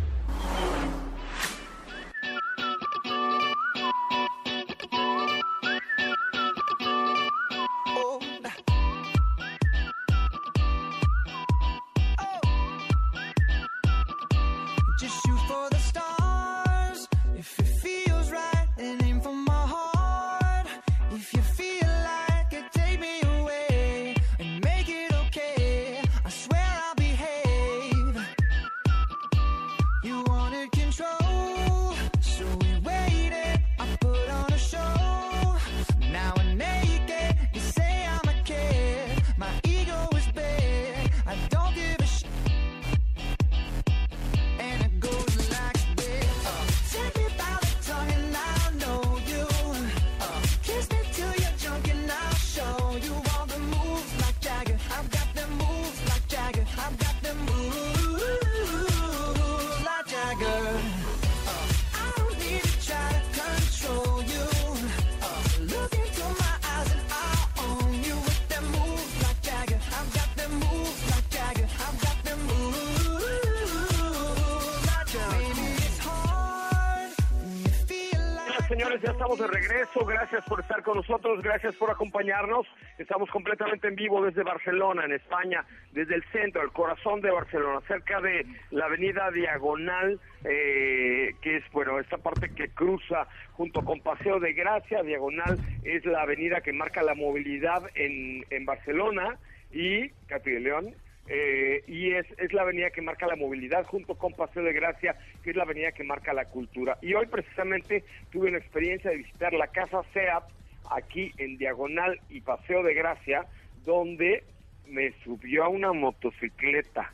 Estamos 79.31 79.51
de 79.51 79.59
regreso. 79.59 80.05
Gracias 80.05 80.43
por 80.45 80.59
estar 80.59 80.83
con 80.83 80.97
nosotros, 80.97 81.41
gracias 81.41 81.75
por 81.75 81.89
acompañarnos. 81.89 82.67
Estamos 82.97 83.29
completamente 83.29 83.87
en 83.87 83.95
vivo 83.95 84.23
desde 84.23 84.43
Barcelona, 84.43 85.05
en 85.05 85.13
España, 85.13 85.63
desde 85.91 86.15
el 86.15 86.23
centro, 86.31 86.61
el 86.61 86.71
corazón 86.71 87.21
de 87.21 87.31
Barcelona, 87.31 87.79
cerca 87.87 88.19
de 88.19 88.45
la 88.71 88.85
avenida 88.85 89.31
Diagonal, 89.31 90.19
eh, 90.43 91.33
que 91.41 91.57
es, 91.57 91.63
bueno, 91.71 91.99
esta 91.99 92.17
parte 92.17 92.53
que 92.53 92.69
cruza 92.69 93.27
junto 93.53 93.83
con 93.83 94.01
Paseo 94.01 94.39
de 94.39 94.53
Gracia. 94.53 95.03
Diagonal 95.03 95.57
es 95.83 96.05
la 96.05 96.23
avenida 96.23 96.61
que 96.61 96.73
marca 96.73 97.01
la 97.01 97.15
movilidad 97.15 97.83
en, 97.95 98.45
en 98.49 98.65
Barcelona 98.65 99.37
y 99.71 100.09
Cati 100.27 100.51
de 100.51 100.59
León. 100.59 100.95
Eh, 101.33 101.81
y 101.87 102.11
es, 102.11 102.25
es 102.37 102.51
la 102.51 102.63
avenida 102.63 102.89
que 102.89 103.01
marca 103.01 103.25
la 103.25 103.37
movilidad 103.37 103.85
junto 103.85 104.15
con 104.15 104.33
Paseo 104.33 104.63
de 104.63 104.73
Gracia, 104.73 105.15
que 105.41 105.51
es 105.51 105.55
la 105.55 105.63
avenida 105.63 105.93
que 105.93 106.03
marca 106.03 106.33
la 106.33 106.43
cultura. 106.43 106.97
Y 107.01 107.13
hoy 107.13 107.25
precisamente 107.27 108.03
tuve 108.33 108.49
una 108.49 108.57
experiencia 108.57 109.11
de 109.11 109.17
visitar 109.17 109.53
la 109.53 109.67
casa 109.67 110.01
SEAT 110.11 110.43
aquí 110.89 111.31
en 111.37 111.57
Diagonal 111.57 112.19
y 112.29 112.41
Paseo 112.41 112.83
de 112.83 112.93
Gracia, 112.93 113.45
donde 113.85 114.43
me 114.87 115.13
subió 115.23 115.63
a 115.63 115.69
una 115.69 115.93
motocicleta. 115.93 117.13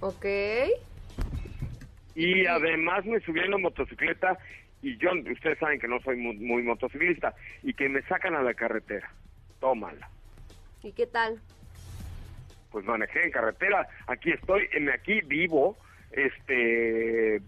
Ok. 0.00 0.24
Y 2.14 2.46
además 2.46 3.04
me 3.04 3.20
subí 3.20 3.40
en 3.40 3.50
la 3.50 3.58
motocicleta 3.58 4.38
y 4.80 4.96
yo, 4.96 5.10
ustedes 5.30 5.58
saben 5.58 5.78
que 5.78 5.88
no 5.88 6.00
soy 6.00 6.16
muy, 6.16 6.36
muy 6.38 6.62
motociclista, 6.62 7.34
y 7.62 7.74
que 7.74 7.88
me 7.88 8.00
sacan 8.02 8.34
a 8.34 8.42
la 8.42 8.54
carretera. 8.54 9.12
Tómala. 9.60 10.08
¿Y 10.82 10.92
qué 10.92 11.06
tal? 11.06 11.40
Pues 12.76 12.84
manejé 12.84 13.24
en 13.24 13.30
carretera, 13.30 13.88
aquí 14.06 14.32
estoy, 14.32 14.68
en 14.74 14.90
aquí 14.90 15.22
vivo, 15.22 15.78
este, 16.10 17.40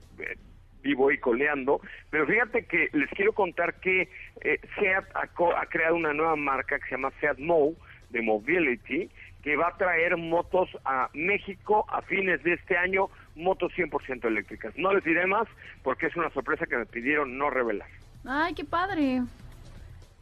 vivo 0.81 1.13
y 1.13 1.19
coleando, 1.19 1.83
pero 2.09 2.27
fíjate 2.27 2.65
que 2.65 2.89
les 2.95 3.11
quiero 3.11 3.35
contar 3.35 3.75
que 3.75 4.09
eh, 4.41 4.59
SEAT 4.77 5.05
ha, 5.15 5.29
ha 5.61 5.67
creado 5.67 5.97
una 5.97 6.15
nueva 6.15 6.35
marca 6.35 6.79
que 6.79 6.85
se 6.87 6.91
llama 6.93 7.13
SEAT 7.21 7.41
Mo, 7.41 7.75
de 8.09 8.23
Mobility, 8.23 9.11
que 9.43 9.57
va 9.57 9.69
a 9.69 9.77
traer 9.77 10.17
motos 10.17 10.71
a 10.87 11.11
México 11.13 11.85
a 11.91 12.01
fines 12.01 12.43
de 12.43 12.55
este 12.55 12.79
año, 12.79 13.11
motos 13.37 13.71
100% 13.77 14.25
eléctricas. 14.25 14.75
No 14.79 14.95
les 14.95 15.05
diré 15.05 15.27
más 15.27 15.47
porque 15.83 16.07
es 16.07 16.17
una 16.17 16.31
sorpresa 16.31 16.65
que 16.65 16.79
me 16.79 16.87
pidieron 16.87 17.37
no 17.37 17.51
revelar. 17.51 17.89
Ay, 18.25 18.55
qué 18.55 18.65
padre. 18.65 19.25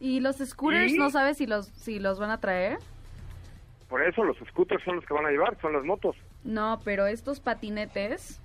¿Y 0.01 0.19
los 0.19 0.35
scooters 0.35 0.95
no 0.95 1.09
sabes 1.11 1.37
si 1.37 1.47
los, 1.47 1.67
si 1.67 1.97
los 1.97 2.19
van 2.19 2.31
a 2.31 2.41
traer? 2.41 2.79
Por 3.89 4.01
eso 4.03 4.23
los 4.23 4.37
scooters 4.49 4.83
son 4.83 4.97
los 4.97 5.05
que 5.05 5.13
van 5.13 5.25
a 5.25 5.31
llevar, 5.31 5.57
son 5.61 5.73
las 5.73 5.83
motos. 5.83 6.15
No, 6.43 6.79
pero 6.83 7.07
estos 7.07 7.39
patinetes, 7.39 8.41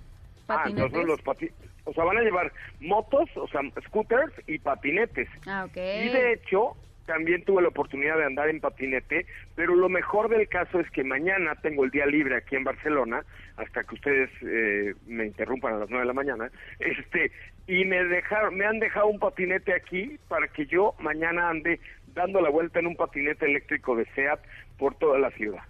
Ah, 0.47 0.63
patinetes. 0.63 0.85
entonces 0.85 1.07
los 1.07 1.21
pati 1.21 1.49
o 1.85 1.93
sea, 1.93 2.05
van 2.05 2.17
a 2.17 2.21
llevar 2.21 2.51
motos, 2.79 3.29
o 3.35 3.45
sea, 3.49 3.59
scooters 3.87 4.33
y 4.47 4.57
patinetes. 4.59 5.27
Ah, 5.45 5.65
ok. 5.67 5.75
Y 5.75 6.09
de 6.09 6.31
hecho, 6.33 6.77
también 7.05 7.43
tuve 7.43 7.61
la 7.61 7.67
oportunidad 7.67 8.17
de 8.17 8.23
andar 8.23 8.47
en 8.47 8.61
patinete, 8.61 9.25
pero 9.55 9.75
lo 9.75 9.89
mejor 9.89 10.29
del 10.29 10.47
caso 10.47 10.79
es 10.79 10.89
que 10.91 11.03
mañana 11.03 11.55
tengo 11.55 11.83
el 11.83 11.91
día 11.91 12.05
libre 12.05 12.37
aquí 12.37 12.55
en 12.55 12.63
Barcelona, 12.63 13.25
hasta 13.57 13.83
que 13.83 13.95
ustedes 13.95 14.29
eh, 14.43 14.93
me 15.07 15.25
interrumpan 15.25 15.73
a 15.73 15.77
las 15.79 15.89
nueve 15.89 16.03
de 16.03 16.07
la 16.07 16.13
mañana, 16.13 16.49
este, 16.79 17.33
y 17.67 17.83
me 17.83 18.01
dejaron, 18.05 18.55
me 18.55 18.65
han 18.65 18.79
dejado 18.79 19.07
un 19.07 19.19
patinete 19.19 19.73
aquí 19.73 20.17
para 20.29 20.47
que 20.47 20.65
yo 20.65 20.95
mañana 20.99 21.49
ande 21.49 21.81
dando 22.13 22.39
la 22.39 22.49
vuelta 22.49 22.79
en 22.79 22.87
un 22.87 22.95
patinete 22.95 23.45
eléctrico 23.45 23.95
de 23.97 24.05
SEAT 24.15 24.39
por 24.77 24.95
toda 24.95 25.19
la 25.19 25.31
ciudad. 25.31 25.63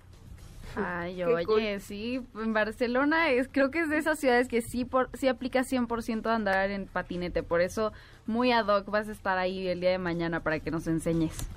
Ay, 0.76 1.24
oye, 1.24 1.45
cool. 1.45 1.80
sí, 1.80 2.22
en 2.36 2.54
Barcelona 2.54 3.30
es, 3.30 3.47
creo 3.47 3.70
que 3.70 3.80
es 3.80 3.89
de 3.89 3.97
esas 3.97 4.20
ciudades 4.20 4.47
que 4.47 4.62
sí, 4.62 4.86
por, 4.86 5.10
sí 5.14 5.28
aplica 5.28 5.62
100% 5.62 6.26
andar 6.28 6.72
en 6.72 6.88
patinete, 6.88 7.43
por 7.43 7.62
eso 7.62 7.93
muy 8.26 8.51
ad 8.51 8.68
hoc 8.68 8.89
vas 8.89 9.08
a 9.08 9.12
estar 9.12 9.38
ahí 9.38 9.68
el 9.68 9.82
día 9.82 9.91
de 9.91 9.99
mañana 9.99 10.41
para 10.41 10.60
que 10.60 10.72
nos 10.72 10.88
enseñes. 10.88 11.49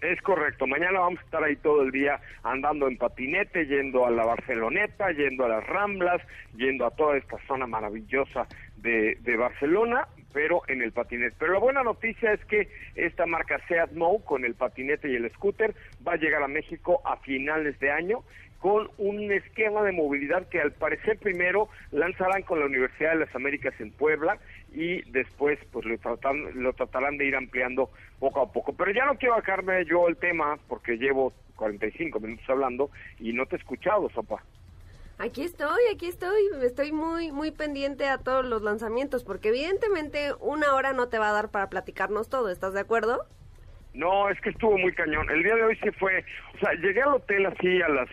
Es 0.00 0.20
correcto, 0.22 0.66
mañana 0.66 1.00
vamos 1.00 1.20
a 1.20 1.24
estar 1.24 1.44
ahí 1.44 1.56
todo 1.56 1.82
el 1.82 1.90
día 1.90 2.20
andando 2.42 2.88
en 2.88 2.96
patinete, 2.96 3.66
yendo 3.66 4.06
a 4.06 4.10
la 4.10 4.24
Barceloneta, 4.24 5.12
yendo 5.12 5.44
a 5.44 5.48
las 5.48 5.66
Ramblas, 5.66 6.22
yendo 6.56 6.86
a 6.86 6.90
toda 6.90 7.18
esta 7.18 7.36
zona 7.46 7.66
maravillosa 7.66 8.46
de, 8.78 9.18
de 9.20 9.36
Barcelona, 9.36 10.08
pero 10.32 10.62
en 10.68 10.82
el 10.82 10.92
patinete. 10.92 11.36
Pero 11.38 11.52
la 11.54 11.58
buena 11.58 11.82
noticia 11.82 12.32
es 12.32 12.44
que 12.46 12.68
esta 12.94 13.26
marca 13.26 13.60
Seat 13.68 13.92
Mou 13.92 14.22
con 14.24 14.44
el 14.44 14.54
patinete 14.54 15.08
y 15.10 15.16
el 15.16 15.30
scooter 15.32 15.74
va 16.06 16.12
a 16.14 16.16
llegar 16.16 16.42
a 16.42 16.48
México 16.48 17.00
a 17.04 17.16
finales 17.18 17.78
de 17.80 17.90
año 17.90 18.24
con 18.58 18.90
un 18.98 19.32
esquema 19.32 19.82
de 19.82 19.92
movilidad 19.92 20.46
que 20.48 20.60
al 20.60 20.72
parecer 20.72 21.18
primero 21.18 21.70
lanzarán 21.92 22.42
con 22.42 22.60
la 22.60 22.66
Universidad 22.66 23.12
de 23.12 23.20
las 23.24 23.34
Américas 23.34 23.72
en 23.80 23.90
Puebla 23.90 24.38
y 24.72 25.00
después 25.10 25.58
pues 25.72 25.86
lo, 25.86 25.96
tratan- 25.96 26.52
lo 26.54 26.74
tratarán 26.74 27.16
de 27.16 27.24
ir 27.24 27.36
ampliando 27.36 27.90
poco 28.18 28.42
a 28.42 28.52
poco. 28.52 28.74
Pero 28.76 28.90
ya 28.92 29.06
no 29.06 29.16
quiero 29.16 29.36
bajarme 29.36 29.84
yo 29.86 30.06
el 30.08 30.18
tema 30.18 30.58
porque 30.68 30.96
llevo 30.98 31.32
45 31.56 32.20
minutos 32.20 32.44
hablando 32.50 32.90
y 33.18 33.32
no 33.32 33.46
te 33.46 33.56
he 33.56 33.58
escuchado, 33.58 34.10
Sopa. 34.10 34.44
Aquí 35.20 35.42
estoy, 35.42 35.82
aquí 35.94 36.06
estoy. 36.06 36.40
Estoy 36.62 36.92
muy, 36.92 37.30
muy 37.30 37.50
pendiente 37.50 38.08
a 38.08 38.16
todos 38.16 38.42
los 38.46 38.62
lanzamientos, 38.62 39.22
porque 39.22 39.50
evidentemente 39.50 40.32
una 40.40 40.74
hora 40.74 40.94
no 40.94 41.10
te 41.10 41.18
va 41.18 41.28
a 41.28 41.32
dar 41.32 41.50
para 41.50 41.68
platicarnos 41.68 42.30
todo. 42.30 42.48
¿Estás 42.48 42.72
de 42.72 42.80
acuerdo? 42.80 43.26
No, 43.92 44.30
es 44.30 44.40
que 44.40 44.48
estuvo 44.48 44.78
muy 44.78 44.94
cañón. 44.94 45.28
El 45.28 45.42
día 45.42 45.56
de 45.56 45.64
hoy 45.64 45.78
sí 45.82 45.90
fue, 45.98 46.24
o 46.54 46.58
sea, 46.60 46.72
llegué 46.72 47.02
al 47.02 47.16
hotel 47.16 47.44
así 47.44 47.82
a 47.82 47.88
las 47.90 48.08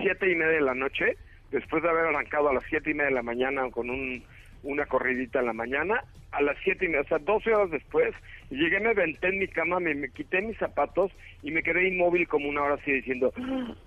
siete 0.00 0.32
y 0.32 0.34
media 0.34 0.54
de 0.54 0.60
la 0.62 0.74
noche, 0.74 1.16
después 1.52 1.80
de 1.84 1.90
haber 1.90 2.06
arrancado 2.06 2.48
a 2.48 2.54
las 2.54 2.64
siete 2.68 2.90
y 2.90 2.94
media 2.94 3.10
de 3.10 3.14
la 3.14 3.22
mañana 3.22 3.70
con 3.70 3.88
un, 3.88 4.24
una 4.62 4.86
corridita 4.86 5.40
en 5.40 5.46
la 5.46 5.52
mañana, 5.52 6.02
a 6.32 6.42
las 6.42 6.56
siete 6.62 6.84
y 6.84 6.88
media, 6.88 7.02
o 7.02 7.08
sea, 7.08 7.18
12 7.18 7.54
horas 7.54 7.70
después, 7.70 8.14
llegué, 8.50 8.80
me 8.80 8.92
venté 8.94 9.28
en 9.28 9.38
mi 9.38 9.48
cama, 9.48 9.80
me, 9.80 9.94
me 9.94 10.10
quité 10.10 10.40
mis 10.42 10.58
zapatos 10.58 11.10
y 11.42 11.50
me 11.50 11.62
quedé 11.62 11.88
inmóvil 11.88 12.28
como 12.28 12.48
una 12.48 12.62
hora 12.62 12.74
así 12.74 12.92
diciendo, 12.92 13.32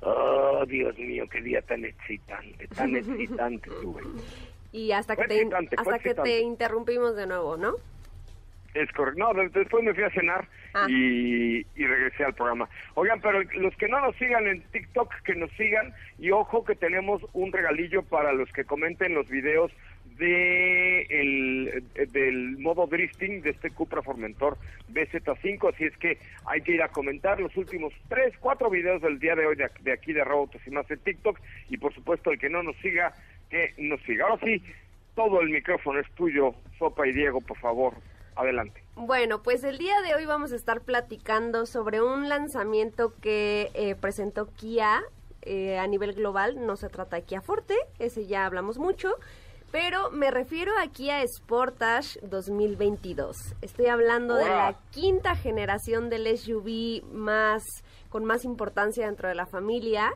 oh, 0.02 0.64
Dios 0.68 0.98
mío, 0.98 1.26
qué 1.30 1.42
día 1.42 1.62
tan 1.62 1.86
excitante, 1.86 2.68
tan 2.70 2.96
excitante 2.96 3.70
tuve. 3.82 4.02
Y 4.72 4.92
hasta 4.92 5.16
que 5.16 5.26
te, 5.26 5.36
excitante, 5.36 5.76
hasta 5.78 6.00
que 6.00 6.14
te 6.16 6.40
interrumpimos 6.40 7.16
de 7.16 7.28
nuevo, 7.28 7.58
¿no? 7.58 7.74
Es 8.74 8.90
correcto. 8.94 9.20
No, 9.20 9.34
de- 9.34 9.50
después 9.50 9.84
me 9.84 9.94
fui 9.94 10.04
a 10.04 10.10
cenar 10.12 10.48
Ah. 10.74 10.86
y, 10.90 11.66
y 11.76 11.86
regresé 11.86 12.24
al 12.24 12.34
programa. 12.34 12.70
Oigan, 12.94 13.20
pero 13.20 13.42
los 13.44 13.76
que 13.76 13.90
no 13.90 14.00
nos 14.00 14.16
sigan 14.16 14.48
en 14.48 14.62
TikTok, 14.72 15.14
que 15.26 15.36
nos 15.36 15.52
sigan. 15.58 15.94
Y 16.18 16.32
ojo 16.32 16.64
que 16.64 16.76
tenemos 16.76 17.22
un 17.34 17.52
regalillo 17.52 18.04
para 18.04 18.32
los 18.32 18.50
que 18.54 18.64
comenten 18.64 19.14
los 19.14 19.28
videos 19.28 19.70
de 20.22 21.02
el, 21.10 21.84
del 22.12 22.58
modo 22.60 22.86
drifting 22.86 23.42
de 23.42 23.50
este 23.50 23.72
Cupra 23.72 24.04
Formentor 24.04 24.56
BZ5. 24.94 25.74
Así 25.74 25.86
es 25.86 25.98
que 25.98 26.20
hay 26.46 26.62
que 26.62 26.74
ir 26.74 26.84
a 26.84 26.90
comentar 26.90 27.40
los 27.40 27.58
últimos 27.58 27.92
tres, 28.08 28.36
cuatro 28.40 28.70
videos 28.70 29.02
del 29.02 29.20
día 29.20 29.36
de 29.36 29.48
hoy 29.48 29.56
de, 29.56 29.92
aquí 29.92 30.14
de 30.14 30.24
Robots 30.24 30.62
y 30.66 30.70
más 30.70 30.90
en 30.92 31.00
TikTok. 31.00 31.40
Y 31.70 31.78
por 31.78 31.94
supuesto, 31.96 32.32
el 32.32 32.40
que 32.40 32.50
no 32.50 32.62
nos 32.62 32.76
siga, 32.78 33.14
que 33.50 33.74
nos 33.80 34.00
siga. 34.04 34.26
Ahora 34.26 34.40
sí, 34.46 34.64
todo 35.16 35.42
el 35.42 35.50
micrófono 35.50 36.00
es 36.00 36.10
tuyo, 36.12 36.54
Sopa 36.78 37.08
y 37.08 37.14
Diego, 37.14 37.42
por 37.42 37.58
favor. 37.58 37.96
Adelante. 38.36 38.82
Bueno, 38.96 39.44
pues 39.44 39.64
el 39.66 39.78
día 39.78 40.02
de 40.02 40.16
hoy 40.16 40.26
vamos 40.26 40.54
a 40.54 40.56
estar 40.56 40.82
platicando 40.82 41.66
sobre 41.66 42.02
un 42.02 42.30
lanzamiento 42.30 43.14
que 43.22 43.70
eh, 43.74 43.96
presentó 43.96 44.48
Kia 44.54 45.02
eh, 45.42 45.80
a 45.80 45.88
nivel 45.88 46.14
global. 46.14 46.66
No 46.66 46.76
se 46.78 46.88
trata 46.88 47.18
de 47.18 47.24
Kia 47.24 47.42
Forte, 47.42 47.76
ese 48.00 48.28
ya 48.28 48.46
hablamos 48.46 48.78
mucho, 48.78 49.16
pero 49.72 50.12
me 50.12 50.32
refiero 50.32 50.72
a 50.78 50.88
Kia 50.88 51.26
Sportage 51.26 52.20
2022. 52.24 53.56
Estoy 53.62 53.88
hablando 53.88 54.36
de 54.36 54.50
la 54.50 54.78
quinta 54.92 55.36
generación 55.36 56.10
del 56.10 56.38
SUV 56.38 57.04
más 57.14 57.64
con 58.10 58.26
más 58.26 58.44
importancia 58.44 59.06
dentro 59.06 59.30
de 59.30 59.36
la 59.36 59.46
familia 59.46 60.14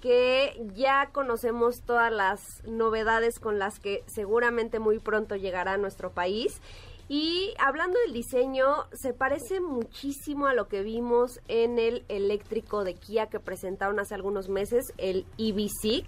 que 0.00 0.60
ya 0.74 1.10
conocemos 1.12 1.82
todas 1.82 2.12
las 2.12 2.64
novedades 2.64 3.38
con 3.38 3.58
las 3.58 3.78
que 3.78 4.02
seguramente 4.06 4.80
muy 4.80 4.98
pronto 4.98 5.36
llegará 5.36 5.74
a 5.74 5.78
nuestro 5.78 6.10
país. 6.10 6.60
Y 7.08 7.52
hablando 7.58 7.98
del 8.00 8.12
diseño, 8.12 8.66
se 8.92 9.12
parece 9.12 9.60
muchísimo 9.60 10.46
a 10.46 10.54
lo 10.54 10.68
que 10.68 10.82
vimos 10.82 11.40
en 11.48 11.78
el 11.78 12.04
eléctrico 12.08 12.84
de 12.84 12.94
Kia 12.94 13.26
que 13.26 13.40
presentaron 13.40 13.98
hace 14.00 14.14
algunos 14.14 14.48
meses, 14.48 14.92
el 14.98 15.26
EV6. 15.36 16.06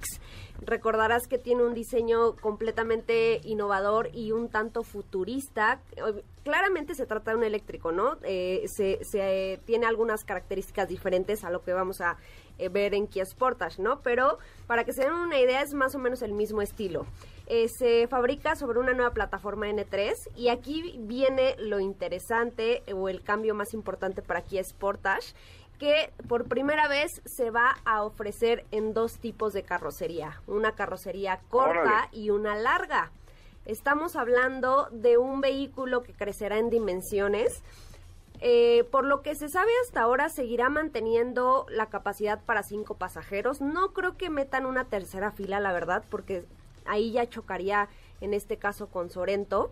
Recordarás 0.63 1.27
que 1.27 1.37
tiene 1.37 1.65
un 1.65 1.75
diseño 1.75 2.37
completamente 2.37 3.41
innovador 3.45 4.09
y 4.15 4.33
un 4.33 4.49
tanto 4.49 4.83
futurista. 4.83 5.81
Claramente 6.45 6.95
se 6.95 7.07
trata 7.07 7.33
de 7.33 7.39
un 7.39 7.45
eléctrico, 7.45 7.93
¿no? 7.93 8.17
Eh, 8.23 8.65
se 8.69 9.61
tiene 9.67 9.87
algunas 9.87 10.25
características 10.25 10.89
diferentes 10.89 11.45
a 11.45 11.51
lo 11.51 11.63
que 11.63 11.73
vamos 11.73 12.01
a 12.01 12.17
eh, 12.59 12.69
ver 12.69 12.95
en 12.95 13.09
Kia 13.09 13.27
Sportage, 13.27 13.83
¿no? 13.83 14.01
Pero 14.01 14.39
para 14.67 14.85
que 14.85 14.93
se 14.93 15.03
den 15.03 15.13
una 15.13 15.41
idea 15.41 15.61
es 15.61 15.75
más 15.75 15.95
o 15.95 15.99
menos 15.99 16.23
el 16.23 16.33
mismo 16.33 16.63
estilo. 16.63 17.05
Eh, 17.47 17.69
se 17.69 18.07
fabrica 18.09 18.57
sobre 18.57 18.79
una 18.79 18.95
nueva 18.95 19.13
plataforma 19.13 19.67
N3 19.67 20.31
y 20.35 20.49
aquí 20.49 20.97
viene 21.01 21.57
lo 21.59 21.79
interesante 21.79 22.83
o 22.95 23.11
el 23.11 23.23
cambio 23.23 23.55
más 23.55 23.75
importante 23.75 24.23
para 24.23 24.41
Kia 24.41 24.65
Sportage 24.65 25.35
que 25.79 26.11
por 26.29 26.47
primera 26.47 26.89
vez 26.89 27.21
se 27.27 27.51
va 27.51 27.77
a 27.85 28.03
ofrecer 28.03 28.65
en 28.71 28.95
dos 28.95 29.19
tipos 29.19 29.53
de 29.53 29.63
carrocería, 29.63 30.41
una 30.47 30.73
carrocería 30.73 31.41
corta 31.51 31.81
Órale. 31.81 32.09
y 32.13 32.31
una 32.31 32.57
larga. 32.57 33.11
Estamos 33.67 34.17
hablando 34.17 34.89
de 34.93 35.19
un 35.19 35.41
vehículo 35.41 36.03
que 36.03 36.13
crecerá 36.13 36.59
en 36.59 36.71
dimensiones. 36.71 37.63
Eh, 38.41 38.85
por 38.91 39.05
lo 39.05 39.23
que 39.23 39.35
se 39.35 39.49
sabe 39.49 39.71
hasta 39.83 40.03
ahora, 40.03 40.29
seguirá 40.29 40.69
manteniendo 40.69 41.67
la 41.71 41.87
capacidad 41.87 42.43
para 42.45 42.63
cinco 42.63 42.97
pasajeros. 42.97 43.61
No 43.61 43.93
creo 43.93 44.17
que 44.17 44.29
metan 44.29 44.67
una 44.67 44.85
tercera 44.85 45.33
fila, 45.33 45.61
la 45.61 45.73
verdad, 45.73 46.05
porque 46.11 46.45
ahí 46.87 47.13
ya 47.13 47.29
chocaría 47.29 47.89
en 48.21 48.35
este 48.35 48.57
caso 48.57 48.89
con 48.89 49.11
Sorento. 49.11 49.71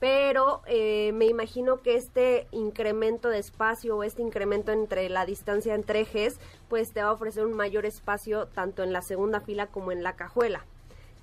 Pero 0.00 0.62
eh, 0.66 1.12
me 1.12 1.26
imagino 1.26 1.82
que 1.82 1.94
este 1.94 2.46
incremento 2.52 3.28
de 3.28 3.38
espacio 3.38 3.98
o 3.98 4.02
este 4.02 4.22
incremento 4.22 4.72
entre 4.72 5.10
la 5.10 5.26
distancia 5.26 5.74
entre 5.74 6.00
ejes, 6.00 6.40
pues 6.70 6.92
te 6.94 7.02
va 7.02 7.10
a 7.10 7.12
ofrecer 7.12 7.44
un 7.44 7.52
mayor 7.52 7.84
espacio 7.84 8.46
tanto 8.46 8.82
en 8.82 8.94
la 8.94 9.02
segunda 9.02 9.40
fila 9.40 9.66
como 9.66 9.92
en 9.92 10.02
la 10.02 10.16
cajuela. 10.16 10.64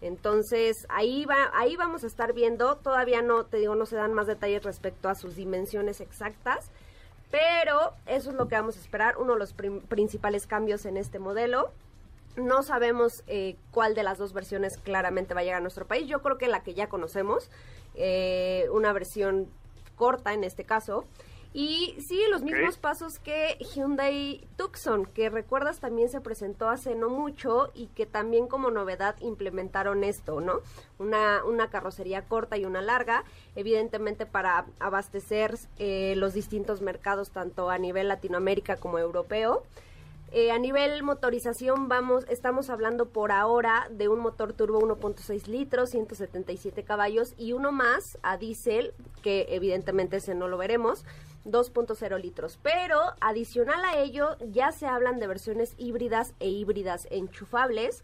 Entonces, 0.01 0.85
ahí 0.89 1.25
va, 1.25 1.49
ahí 1.55 1.75
vamos 1.75 2.03
a 2.03 2.07
estar 2.07 2.33
viendo, 2.33 2.75
todavía 2.77 3.23
no, 3.23 3.45
te 3.45 3.57
digo, 3.57 3.73
no 3.73 3.87
se 3.87 3.95
dan 3.95 4.13
más 4.13 4.27
detalles 4.27 4.63
respecto 4.63 5.09
a 5.09 5.15
sus 5.15 5.35
dimensiones 5.35 5.99
exactas, 6.01 6.69
pero 7.31 7.93
eso 8.05 8.29
es 8.29 8.35
lo 8.35 8.47
que 8.47 8.55
vamos 8.55 8.77
a 8.77 8.79
esperar, 8.79 9.17
uno 9.17 9.33
de 9.33 9.39
los 9.39 9.53
principales 9.53 10.45
cambios 10.45 10.85
en 10.85 10.97
este 10.97 11.17
modelo. 11.17 11.71
No 12.37 12.61
sabemos 12.61 13.23
eh, 13.27 13.57
cuál 13.71 13.95
de 13.95 14.03
las 14.03 14.19
dos 14.19 14.31
versiones 14.31 14.77
claramente 14.77 15.33
va 15.33 15.41
a 15.41 15.43
llegar 15.43 15.57
a 15.57 15.61
nuestro 15.61 15.87
país. 15.87 16.07
Yo 16.07 16.21
creo 16.21 16.37
que 16.37 16.47
la 16.47 16.61
que 16.61 16.75
ya 16.75 16.87
conocemos, 16.87 17.49
eh, 17.95 18.67
una 18.71 18.93
versión 18.93 19.47
corta 19.95 20.33
en 20.33 20.43
este 20.43 20.63
caso. 20.63 21.05
Y 21.53 21.95
sigue 21.99 22.29
los 22.29 22.43
mismos 22.43 22.77
pasos 22.77 23.17
que 23.17 23.57
Hyundai 23.73 24.47
Tucson, 24.57 25.07
que 25.07 25.31
recuerdas 25.31 25.79
también 25.79 26.07
se 26.07 26.21
presentó 26.21 26.69
hace 26.69 26.93
no 26.93 27.09
mucho 27.09 27.71
y 27.73 27.87
que 27.87 28.05
también 28.05 28.47
como 28.47 28.69
novedad 28.69 29.15
implementaron 29.21 30.03
esto, 30.03 30.39
¿no? 30.39 30.59
Una, 30.99 31.43
una 31.45 31.71
carrocería 31.71 32.25
corta 32.25 32.57
y 32.57 32.65
una 32.65 32.83
larga, 32.83 33.23
evidentemente 33.55 34.27
para 34.27 34.67
abastecer 34.79 35.57
eh, 35.79 36.13
los 36.17 36.33
distintos 36.35 36.81
mercados, 36.81 37.31
tanto 37.31 37.71
a 37.71 37.79
nivel 37.79 38.09
Latinoamérica 38.09 38.75
como 38.75 38.99
europeo. 38.99 39.63
Eh, 40.31 40.51
a 40.51 40.59
nivel 40.59 41.03
motorización 41.03 41.87
vamos, 41.87 42.25
estamos 42.29 42.69
hablando 42.69 43.07
por 43.07 43.31
ahora 43.31 43.87
de 43.91 44.09
un 44.09 44.19
motor 44.19 44.51
turbo 44.51 44.81
1.6 44.81 45.47
litros, 45.47 45.91
177 45.91 46.83
caballos 46.83 47.33
y 47.37 47.53
uno 47.53 47.71
más 47.71 48.17
a 48.23 48.35
diésel, 48.37 48.93
que 49.23 49.45
evidentemente 49.49 50.17
ese 50.17 50.35
no 50.35 50.49
lo 50.49 50.57
veremos, 50.57 51.05
2.0 51.45 52.19
litros. 52.21 52.59
Pero 52.61 52.99
adicional 53.21 53.83
a 53.85 53.99
ello 53.99 54.35
ya 54.51 54.73
se 54.73 54.85
hablan 54.85 55.19
de 55.19 55.27
versiones 55.27 55.75
híbridas 55.77 56.33
e 56.39 56.49
híbridas 56.49 57.07
enchufables. 57.09 58.03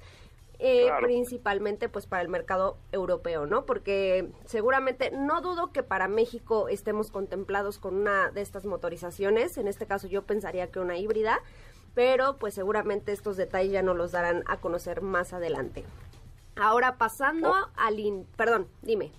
eh, 0.59 0.86
Claro. 0.86 1.07
principalmente 1.07 1.89
pues 1.89 2.05
para 2.05 2.21
el 2.21 2.30
mercado 2.30 2.78
europeo, 2.93 3.45
¿no? 3.47 3.65
Porque 3.65 4.30
seguramente 4.45 5.11
no 5.11 5.41
dudo 5.41 5.74
que 5.74 5.84
para 5.84 6.07
México 6.07 6.69
estemos 6.69 7.09
contemplados 7.11 7.80
con 7.80 7.95
una 7.95 8.30
de 8.32 8.41
estas 8.41 8.63
motorizaciones, 8.65 9.57
en 9.57 9.67
este 9.67 9.88
caso 9.88 10.07
yo 10.07 10.21
pensaría 10.21 10.67
que 10.71 10.80
una 10.80 10.97
híbrida, 10.97 11.41
pero 11.94 12.38
pues 12.38 12.54
seguramente 12.54 13.12
estos 13.12 13.38
detalles 13.38 13.72
ya 13.72 13.82
nos 13.84 13.96
los 13.98 14.12
darán 14.12 14.44
a 14.48 14.58
conocer 14.58 15.02
más 15.02 15.34
adelante. 15.34 15.84
Ahora 16.56 16.98
pasando 16.98 17.50
Oh. 17.52 17.68
al 17.76 18.00
in- 18.00 18.26
perdón, 18.36 18.68
dime. 18.82 19.12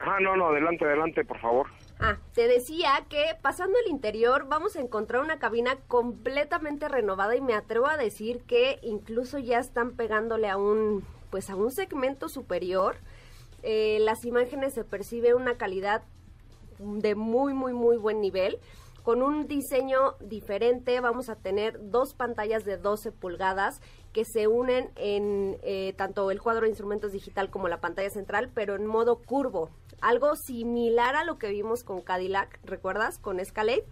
Ah, 0.00 0.18
no, 0.20 0.36
no, 0.36 0.48
adelante, 0.48 0.84
adelante, 0.84 1.24
por 1.24 1.38
favor. 1.38 1.66
Ah, 2.00 2.16
te 2.34 2.48
decía 2.48 3.04
que 3.08 3.24
pasando 3.40 3.78
el 3.84 3.90
interior 3.90 4.46
vamos 4.48 4.74
a 4.74 4.80
encontrar 4.80 5.22
una 5.22 5.38
cabina 5.38 5.76
completamente 5.86 6.88
renovada 6.88 7.36
y 7.36 7.40
me 7.40 7.54
atrevo 7.54 7.86
a 7.86 7.96
decir 7.96 8.42
que 8.42 8.80
incluso 8.82 9.38
ya 9.38 9.58
están 9.60 9.92
pegándole 9.92 10.48
a 10.48 10.56
un, 10.56 11.04
pues 11.30 11.48
a 11.50 11.54
un 11.54 11.70
segmento 11.70 12.28
superior. 12.28 12.96
Eh, 13.62 13.98
las 14.00 14.24
imágenes 14.24 14.74
se 14.74 14.82
percibe 14.82 15.34
una 15.34 15.56
calidad 15.56 16.02
de 16.80 17.14
muy, 17.14 17.54
muy, 17.54 17.72
muy 17.72 17.96
buen 17.96 18.20
nivel. 18.20 18.58
Con 19.02 19.20
un 19.22 19.48
diseño 19.48 20.14
diferente 20.20 21.00
vamos 21.00 21.28
a 21.28 21.34
tener 21.36 21.90
dos 21.90 22.14
pantallas 22.14 22.64
de 22.64 22.76
12 22.76 23.10
pulgadas 23.10 23.80
que 24.12 24.24
se 24.24 24.46
unen 24.46 24.90
en 24.94 25.58
eh, 25.62 25.92
tanto 25.96 26.30
el 26.30 26.40
cuadro 26.40 26.62
de 26.62 26.68
instrumentos 26.68 27.10
digital 27.10 27.50
como 27.50 27.66
la 27.66 27.80
pantalla 27.80 28.10
central, 28.10 28.50
pero 28.54 28.76
en 28.76 28.86
modo 28.86 29.16
curvo. 29.16 29.70
Algo 30.00 30.36
similar 30.36 31.16
a 31.16 31.24
lo 31.24 31.38
que 31.38 31.48
vimos 31.48 31.82
con 31.82 32.00
Cadillac, 32.00 32.60
¿recuerdas? 32.64 33.18
Con 33.18 33.40
Escalade. 33.40 33.84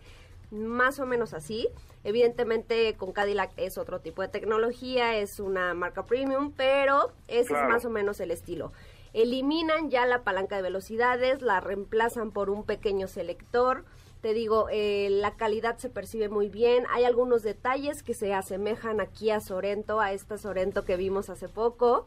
Más 0.52 0.98
o 1.00 1.06
menos 1.06 1.34
así. 1.34 1.68
Evidentemente 2.04 2.96
con 2.96 3.12
Cadillac 3.12 3.52
es 3.56 3.78
otro 3.78 4.00
tipo 4.00 4.22
de 4.22 4.28
tecnología, 4.28 5.16
es 5.16 5.40
una 5.40 5.74
marca 5.74 6.06
premium, 6.06 6.52
pero 6.56 7.12
ese 7.28 7.48
Claro. 7.48 7.66
es 7.66 7.72
más 7.72 7.84
o 7.84 7.90
menos 7.90 8.20
el 8.20 8.30
estilo. 8.30 8.72
Eliminan 9.12 9.90
ya 9.90 10.06
la 10.06 10.22
palanca 10.22 10.56
de 10.56 10.62
velocidades, 10.62 11.42
la 11.42 11.60
reemplazan 11.60 12.30
por 12.30 12.48
un 12.50 12.64
pequeño 12.64 13.08
selector. 13.08 13.84
Te 14.20 14.34
digo, 14.34 14.66
eh, 14.70 15.08
la 15.10 15.36
calidad 15.36 15.78
se 15.78 15.88
percibe 15.88 16.28
muy 16.28 16.48
bien. 16.48 16.84
Hay 16.90 17.04
algunos 17.04 17.42
detalles 17.42 18.02
que 18.02 18.12
se 18.12 18.34
asemejan 18.34 19.00
aquí 19.00 19.30
a 19.30 19.40
Sorento, 19.40 20.00
a 20.00 20.12
esta 20.12 20.36
Sorento 20.36 20.84
que 20.84 20.96
vimos 20.96 21.30
hace 21.30 21.48
poco. 21.48 22.06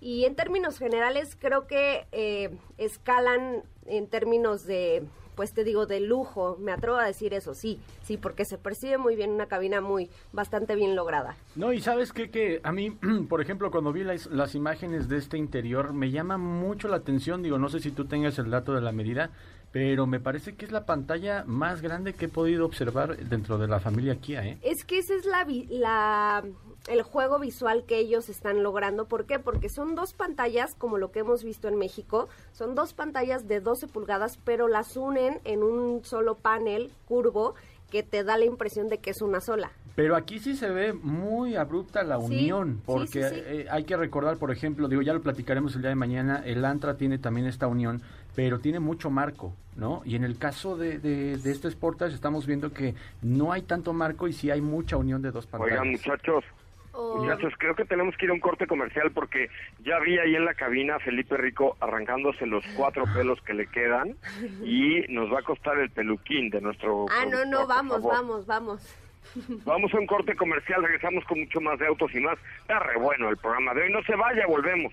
Y 0.00 0.24
en 0.24 0.34
términos 0.34 0.78
generales, 0.78 1.36
creo 1.38 1.68
que 1.68 2.06
eh, 2.10 2.50
escalan 2.78 3.62
en 3.86 4.08
términos 4.08 4.66
de, 4.66 5.04
pues 5.36 5.52
te 5.52 5.62
digo, 5.62 5.86
de 5.86 6.00
lujo. 6.00 6.56
Me 6.58 6.72
atrevo 6.72 6.96
a 6.96 7.06
decir 7.06 7.34
eso, 7.34 7.54
sí, 7.54 7.78
sí, 8.02 8.16
porque 8.16 8.44
se 8.44 8.58
percibe 8.58 8.98
muy 8.98 9.14
bien 9.14 9.30
una 9.30 9.46
cabina 9.46 9.80
muy, 9.80 10.10
bastante 10.32 10.74
bien 10.74 10.96
lograda. 10.96 11.36
No, 11.54 11.72
y 11.72 11.80
sabes 11.80 12.12
qué? 12.12 12.30
que 12.30 12.60
a 12.64 12.72
mí, 12.72 12.90
por 13.28 13.40
ejemplo, 13.40 13.70
cuando 13.70 13.92
vi 13.92 14.02
las, 14.02 14.26
las 14.26 14.56
imágenes 14.56 15.08
de 15.08 15.18
este 15.18 15.38
interior, 15.38 15.92
me 15.92 16.10
llama 16.10 16.36
mucho 16.36 16.88
la 16.88 16.96
atención, 16.96 17.44
digo, 17.44 17.58
no 17.58 17.68
sé 17.68 17.78
si 17.78 17.92
tú 17.92 18.06
tengas 18.06 18.40
el 18.40 18.50
dato 18.50 18.74
de 18.74 18.80
la 18.80 18.90
medida, 18.90 19.30
pero 19.72 20.06
me 20.06 20.20
parece 20.20 20.54
que 20.54 20.66
es 20.66 20.70
la 20.70 20.84
pantalla 20.84 21.44
más 21.46 21.80
grande 21.80 22.12
que 22.12 22.26
he 22.26 22.28
podido 22.28 22.66
observar 22.66 23.16
dentro 23.16 23.56
de 23.56 23.66
la 23.66 23.80
familia 23.80 24.16
Kia, 24.16 24.46
¿eh? 24.46 24.58
Es 24.62 24.84
que 24.84 24.98
ese 24.98 25.16
es 25.16 25.24
la, 25.24 25.46
la 25.70 26.44
el 26.88 27.02
juego 27.02 27.38
visual 27.38 27.84
que 27.86 27.98
ellos 27.98 28.28
están 28.28 28.62
logrando. 28.62 29.06
¿Por 29.06 29.24
qué? 29.24 29.38
Porque 29.38 29.70
son 29.70 29.94
dos 29.94 30.12
pantallas, 30.12 30.74
como 30.74 30.98
lo 30.98 31.10
que 31.10 31.20
hemos 31.20 31.42
visto 31.42 31.68
en 31.68 31.76
México, 31.76 32.28
son 32.52 32.74
dos 32.74 32.92
pantallas 32.92 33.48
de 33.48 33.60
12 33.60 33.88
pulgadas, 33.88 34.38
pero 34.44 34.68
las 34.68 34.96
unen 34.96 35.40
en 35.44 35.62
un 35.62 36.04
solo 36.04 36.36
panel 36.36 36.90
curvo 37.06 37.54
que 37.90 38.02
te 38.02 38.24
da 38.24 38.38
la 38.38 38.46
impresión 38.46 38.88
de 38.88 38.98
que 38.98 39.10
es 39.10 39.20
una 39.20 39.40
sola. 39.40 39.70
Pero 39.94 40.16
aquí 40.16 40.38
sí 40.38 40.56
se 40.56 40.70
ve 40.70 40.94
muy 40.94 41.56
abrupta 41.56 42.02
la 42.02 42.16
unión, 42.16 42.76
sí, 42.76 42.82
porque 42.86 43.22
sí, 43.22 43.34
sí. 43.34 43.42
eh, 43.44 43.66
hay 43.70 43.84
que 43.84 43.94
recordar, 43.96 44.38
por 44.38 44.50
ejemplo, 44.50 44.88
digo, 44.88 45.02
ya 45.02 45.12
lo 45.12 45.20
platicaremos 45.20 45.74
el 45.76 45.82
día 45.82 45.90
de 45.90 45.96
mañana, 45.96 46.42
el 46.46 46.64
Antra 46.64 46.96
tiene 46.96 47.18
también 47.18 47.46
esta 47.46 47.66
unión, 47.66 48.00
pero 48.34 48.58
tiene 48.60 48.80
mucho 48.80 49.10
marco, 49.10 49.54
¿no? 49.76 50.02
Y 50.04 50.16
en 50.16 50.24
el 50.24 50.38
caso 50.38 50.76
de, 50.76 50.98
de, 50.98 51.36
de 51.36 51.50
este 51.50 51.70
Sportage 51.70 52.14
estamos 52.14 52.46
viendo 52.46 52.72
que 52.72 52.94
no 53.22 53.52
hay 53.52 53.62
tanto 53.62 53.92
marco 53.92 54.28
y 54.28 54.32
sí 54.32 54.50
hay 54.50 54.60
mucha 54.60 54.96
unión 54.96 55.22
de 55.22 55.30
dos 55.30 55.46
pantallas. 55.46 55.80
Oigan, 55.80 55.92
muchachos, 55.92 56.44
Oh. 56.94 57.16
muchachos, 57.16 57.54
creo 57.56 57.74
que 57.74 57.86
tenemos 57.86 58.14
que 58.18 58.26
ir 58.26 58.30
a 58.30 58.34
un 58.34 58.40
corte 58.40 58.66
comercial 58.66 59.10
porque 59.12 59.48
ya 59.82 59.98
vi 60.00 60.18
ahí 60.18 60.36
en 60.36 60.44
la 60.44 60.52
cabina 60.52 60.96
a 60.96 61.00
Felipe 61.00 61.38
Rico 61.38 61.74
arrancándose 61.80 62.44
los 62.44 62.62
cuatro 62.76 63.04
pelos 63.14 63.40
que 63.40 63.54
le 63.54 63.66
quedan 63.66 64.14
y 64.62 65.00
nos 65.08 65.32
va 65.32 65.38
a 65.38 65.42
costar 65.42 65.78
el 65.78 65.88
peluquín 65.88 66.50
de 66.50 66.60
nuestro. 66.60 67.06
Ah, 67.10 67.24
no, 67.24 67.46
no, 67.46 67.66
vamos, 67.66 68.02
vamos, 68.02 68.46
vamos. 68.46 68.98
Vamos 69.64 69.94
a 69.94 69.98
un 69.98 70.06
corte 70.06 70.34
comercial, 70.36 70.82
regresamos 70.82 71.24
con 71.24 71.38
mucho 71.40 71.60
más 71.62 71.78
de 71.78 71.86
autos 71.86 72.12
y 72.14 72.20
más. 72.20 72.36
Está 72.60 72.80
re 72.80 72.98
bueno 72.98 73.30
el 73.30 73.36
programa 73.38 73.72
de 73.72 73.84
hoy. 73.84 73.92
No 73.92 74.02
se 74.02 74.14
vaya, 74.16 74.46
volvemos. 74.46 74.92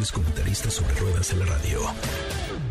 Mejores 0.00 0.12
comentaristas 0.12 0.72
sobre 0.72 0.94
ruedas 0.94 1.30
en 1.32 1.40
la 1.40 1.44
radio. 1.44 2.69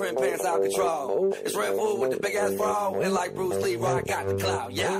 Print 0.00 0.18
pants 0.18 0.44
out 0.46 0.62
control. 0.62 1.32
It's 1.44 1.54
Red 1.54 1.76
Bull 1.76 1.98
with 1.98 2.12
the 2.12 2.16
big 2.16 2.34
ass 2.34 2.54
bra, 2.54 2.92
and 2.94 3.12
like 3.12 3.34
Bruce 3.34 3.62
Lee, 3.62 3.76
I 3.76 4.00
got 4.00 4.26
the 4.26 4.34
clout, 4.34 4.72
yeah. 4.72 4.98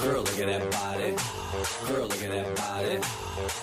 Girl, 0.00 0.22
look 0.22 0.38
at 0.40 0.46
that 0.46 0.70
body. 0.70 1.14
Girl, 1.86 2.06
look 2.08 2.22
at 2.22 2.30
that 2.30 2.56
body. 2.56 2.96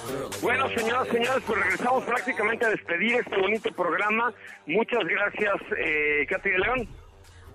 Girl, 0.07 0.25
look 0.25 0.35
at 0.35 0.41
Bueno, 0.41 0.69
señoras, 0.69 1.07
body. 1.07 1.17
señores, 1.17 1.43
pues 1.47 1.59
regresamos 1.59 2.03
prácticamente 2.03 2.65
a 2.65 2.69
despedir 2.69 3.15
este 3.15 3.35
bonito 3.41 3.71
programa. 3.71 4.31
Muchas 4.67 5.03
gracias, 5.05 5.55
eh, 5.75 6.27
Katy 6.29 6.49
de 6.51 6.59
León. 6.59 6.87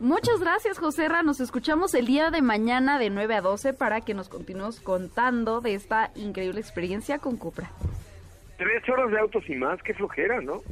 Muchas 0.01 0.41
gracias, 0.41 0.79
José 0.79 1.09
Ra. 1.09 1.23
Nos 1.23 1.39
escuchamos 1.39 1.95
el 1.95 2.07
día 2.07 2.33
de 2.33 2.43
mañana 2.43 2.99
de 2.99 3.11
9 3.11 3.37
a 3.37 3.41
12 3.43 3.75
para 3.75 4.01
que 4.01 4.13
nos 4.15 4.29
continúes 4.29 4.81
contando 4.81 5.61
de 5.61 5.75
esta 5.75 6.11
increíble 6.17 6.61
experiencia 6.61 7.21
con 7.21 7.37
Cupra. 7.37 7.71
Tres 8.59 8.89
horas 8.89 9.11
de 9.13 9.21
autos 9.21 9.45
y 9.49 9.55
más, 9.55 9.81
qué 9.85 9.95
flojera, 9.95 10.41
¿no? 10.41 10.63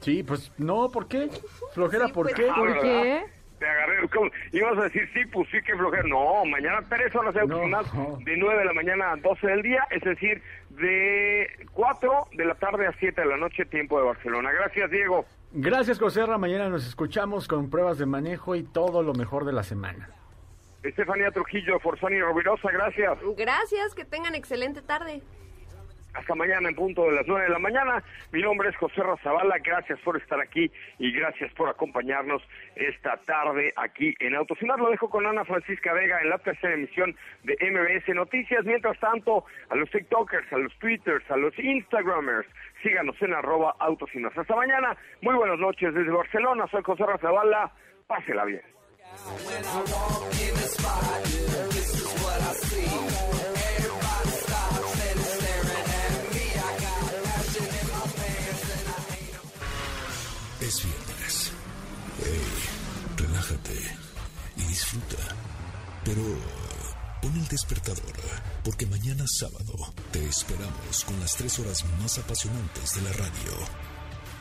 Sí, 0.00 0.22
pues 0.22 0.52
no, 0.58 0.90
¿por 0.90 1.08
qué? 1.08 1.28
Flojera, 1.74 2.06
Sí, 2.06 2.12
¿por 2.12 2.26
pues, 2.26 2.34
qué? 2.34 2.48
Ah, 2.50 2.54
¿Por 2.56 2.68
¿verdad? 2.68 2.82
qué? 2.82 3.24
Te 3.58 3.66
agarré. 3.68 4.08
¿cómo? 4.08 4.30
Ibas 4.52 4.78
a 4.78 4.82
decir, 4.84 5.08
sí, 5.12 5.20
pues 5.26 5.46
sí, 5.50 5.58
qué 5.66 5.76
flojera. 5.76 6.02
No, 6.08 6.44
mañana 6.46 6.80
tres 6.88 7.14
horas 7.14 7.34
de 7.34 7.46
No. 7.46 7.58
de 8.24 8.36
9 8.36 8.58
de 8.58 8.64
la 8.64 8.72
mañana 8.72 9.12
a 9.12 9.16
12 9.16 9.46
del 9.46 9.62
día, 9.62 9.86
es 9.90 10.02
decir, 10.02 10.42
de 10.70 11.46
4 11.72 12.28
de 12.32 12.44
la 12.46 12.54
tarde 12.54 12.86
a 12.86 12.92
7 12.98 13.20
de 13.20 13.26
la 13.26 13.36
noche, 13.36 13.66
tiempo 13.66 13.98
de 13.98 14.06
Barcelona. 14.06 14.50
Gracias, 14.52 14.90
Diego. 14.90 15.26
Gracias, 15.52 15.98
José 15.98 16.24
Ra. 16.24 16.38
Mañana 16.38 16.70
nos 16.70 16.86
escuchamos 16.86 17.46
con 17.48 17.68
pruebas 17.68 17.98
de 17.98 18.06
manejo 18.06 18.54
y 18.56 18.62
todo 18.62 19.02
lo 19.02 19.12
mejor 19.12 19.44
de 19.44 19.52
la 19.52 19.62
semana. 19.62 20.08
Estefanía 20.82 21.30
Trujillo, 21.30 21.78
Forzani 21.80 22.18
Rovirosa, 22.20 22.70
gracias. 22.70 23.18
Gracias, 23.36 23.94
que 23.94 24.06
tengan 24.06 24.34
excelente 24.34 24.80
tarde. 24.80 25.20
Hasta 26.14 26.34
mañana 26.34 26.68
en 26.68 26.74
punto 26.74 27.04
de 27.04 27.12
las 27.12 27.26
9 27.26 27.44
de 27.44 27.50
la 27.50 27.58
mañana. 27.58 28.02
Mi 28.32 28.42
nombre 28.42 28.68
es 28.68 28.76
José 28.76 29.02
Razabala. 29.02 29.58
Gracias 29.62 29.98
por 30.00 30.16
estar 30.16 30.40
aquí 30.40 30.70
y 30.98 31.12
gracias 31.12 31.52
por 31.54 31.68
acompañarnos 31.68 32.42
esta 32.74 33.16
tarde 33.18 33.72
aquí 33.76 34.14
en 34.18 34.34
Más. 34.34 34.78
Lo 34.78 34.90
dejo 34.90 35.08
con 35.08 35.26
Ana 35.26 35.44
Francisca 35.44 35.92
Vega 35.92 36.20
en 36.20 36.30
la 36.30 36.38
tercera 36.38 36.74
emisión 36.74 37.14
de 37.44 37.56
MBS 37.60 38.14
Noticias. 38.14 38.64
Mientras 38.64 38.98
tanto, 38.98 39.44
a 39.68 39.76
los 39.76 39.90
TikTokers, 39.90 40.52
a 40.52 40.58
los 40.58 40.76
Twitters, 40.78 41.30
a 41.30 41.36
los 41.36 41.56
Instagramers, 41.58 42.46
síganos 42.82 43.20
en 43.22 43.34
arroba 43.34 43.76
Más. 43.78 44.36
Hasta 44.36 44.56
mañana. 44.56 44.96
Muy 45.22 45.34
buenas 45.34 45.58
noches 45.58 45.94
desde 45.94 46.10
Barcelona. 46.10 46.66
Soy 46.70 46.82
José 46.82 47.06
Razabala. 47.06 47.70
Pásela 48.06 48.44
bien. 48.44 48.62
Es 60.70 60.84
viernes. 60.84 61.50
Hey, 62.22 62.40
relájate 63.16 63.74
y 64.56 64.62
disfruta. 64.62 65.16
Pero 66.04 66.22
pon 67.20 67.36
el 67.36 67.48
despertador, 67.48 68.14
porque 68.62 68.86
mañana 68.86 69.24
sábado 69.26 69.92
te 70.12 70.24
esperamos 70.28 71.04
con 71.04 71.18
las 71.18 71.34
tres 71.34 71.58
horas 71.58 71.84
más 72.00 72.18
apasionantes 72.18 72.94
de 72.94 73.02
la 73.02 73.12
radio. 73.14 73.52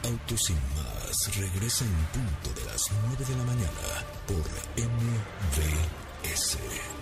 Autos 0.03 0.51
y 0.51 0.53
más 0.53 1.35
regresa 1.35 1.85
en 1.85 1.95
punto 2.13 2.61
de 2.61 2.65
las 2.67 2.83
9 3.07 3.25
de 3.25 3.35
la 3.35 3.43
mañana 3.45 4.05
por 4.27 4.45
MVS 4.77 6.59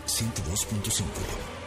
102.5. 0.08 1.67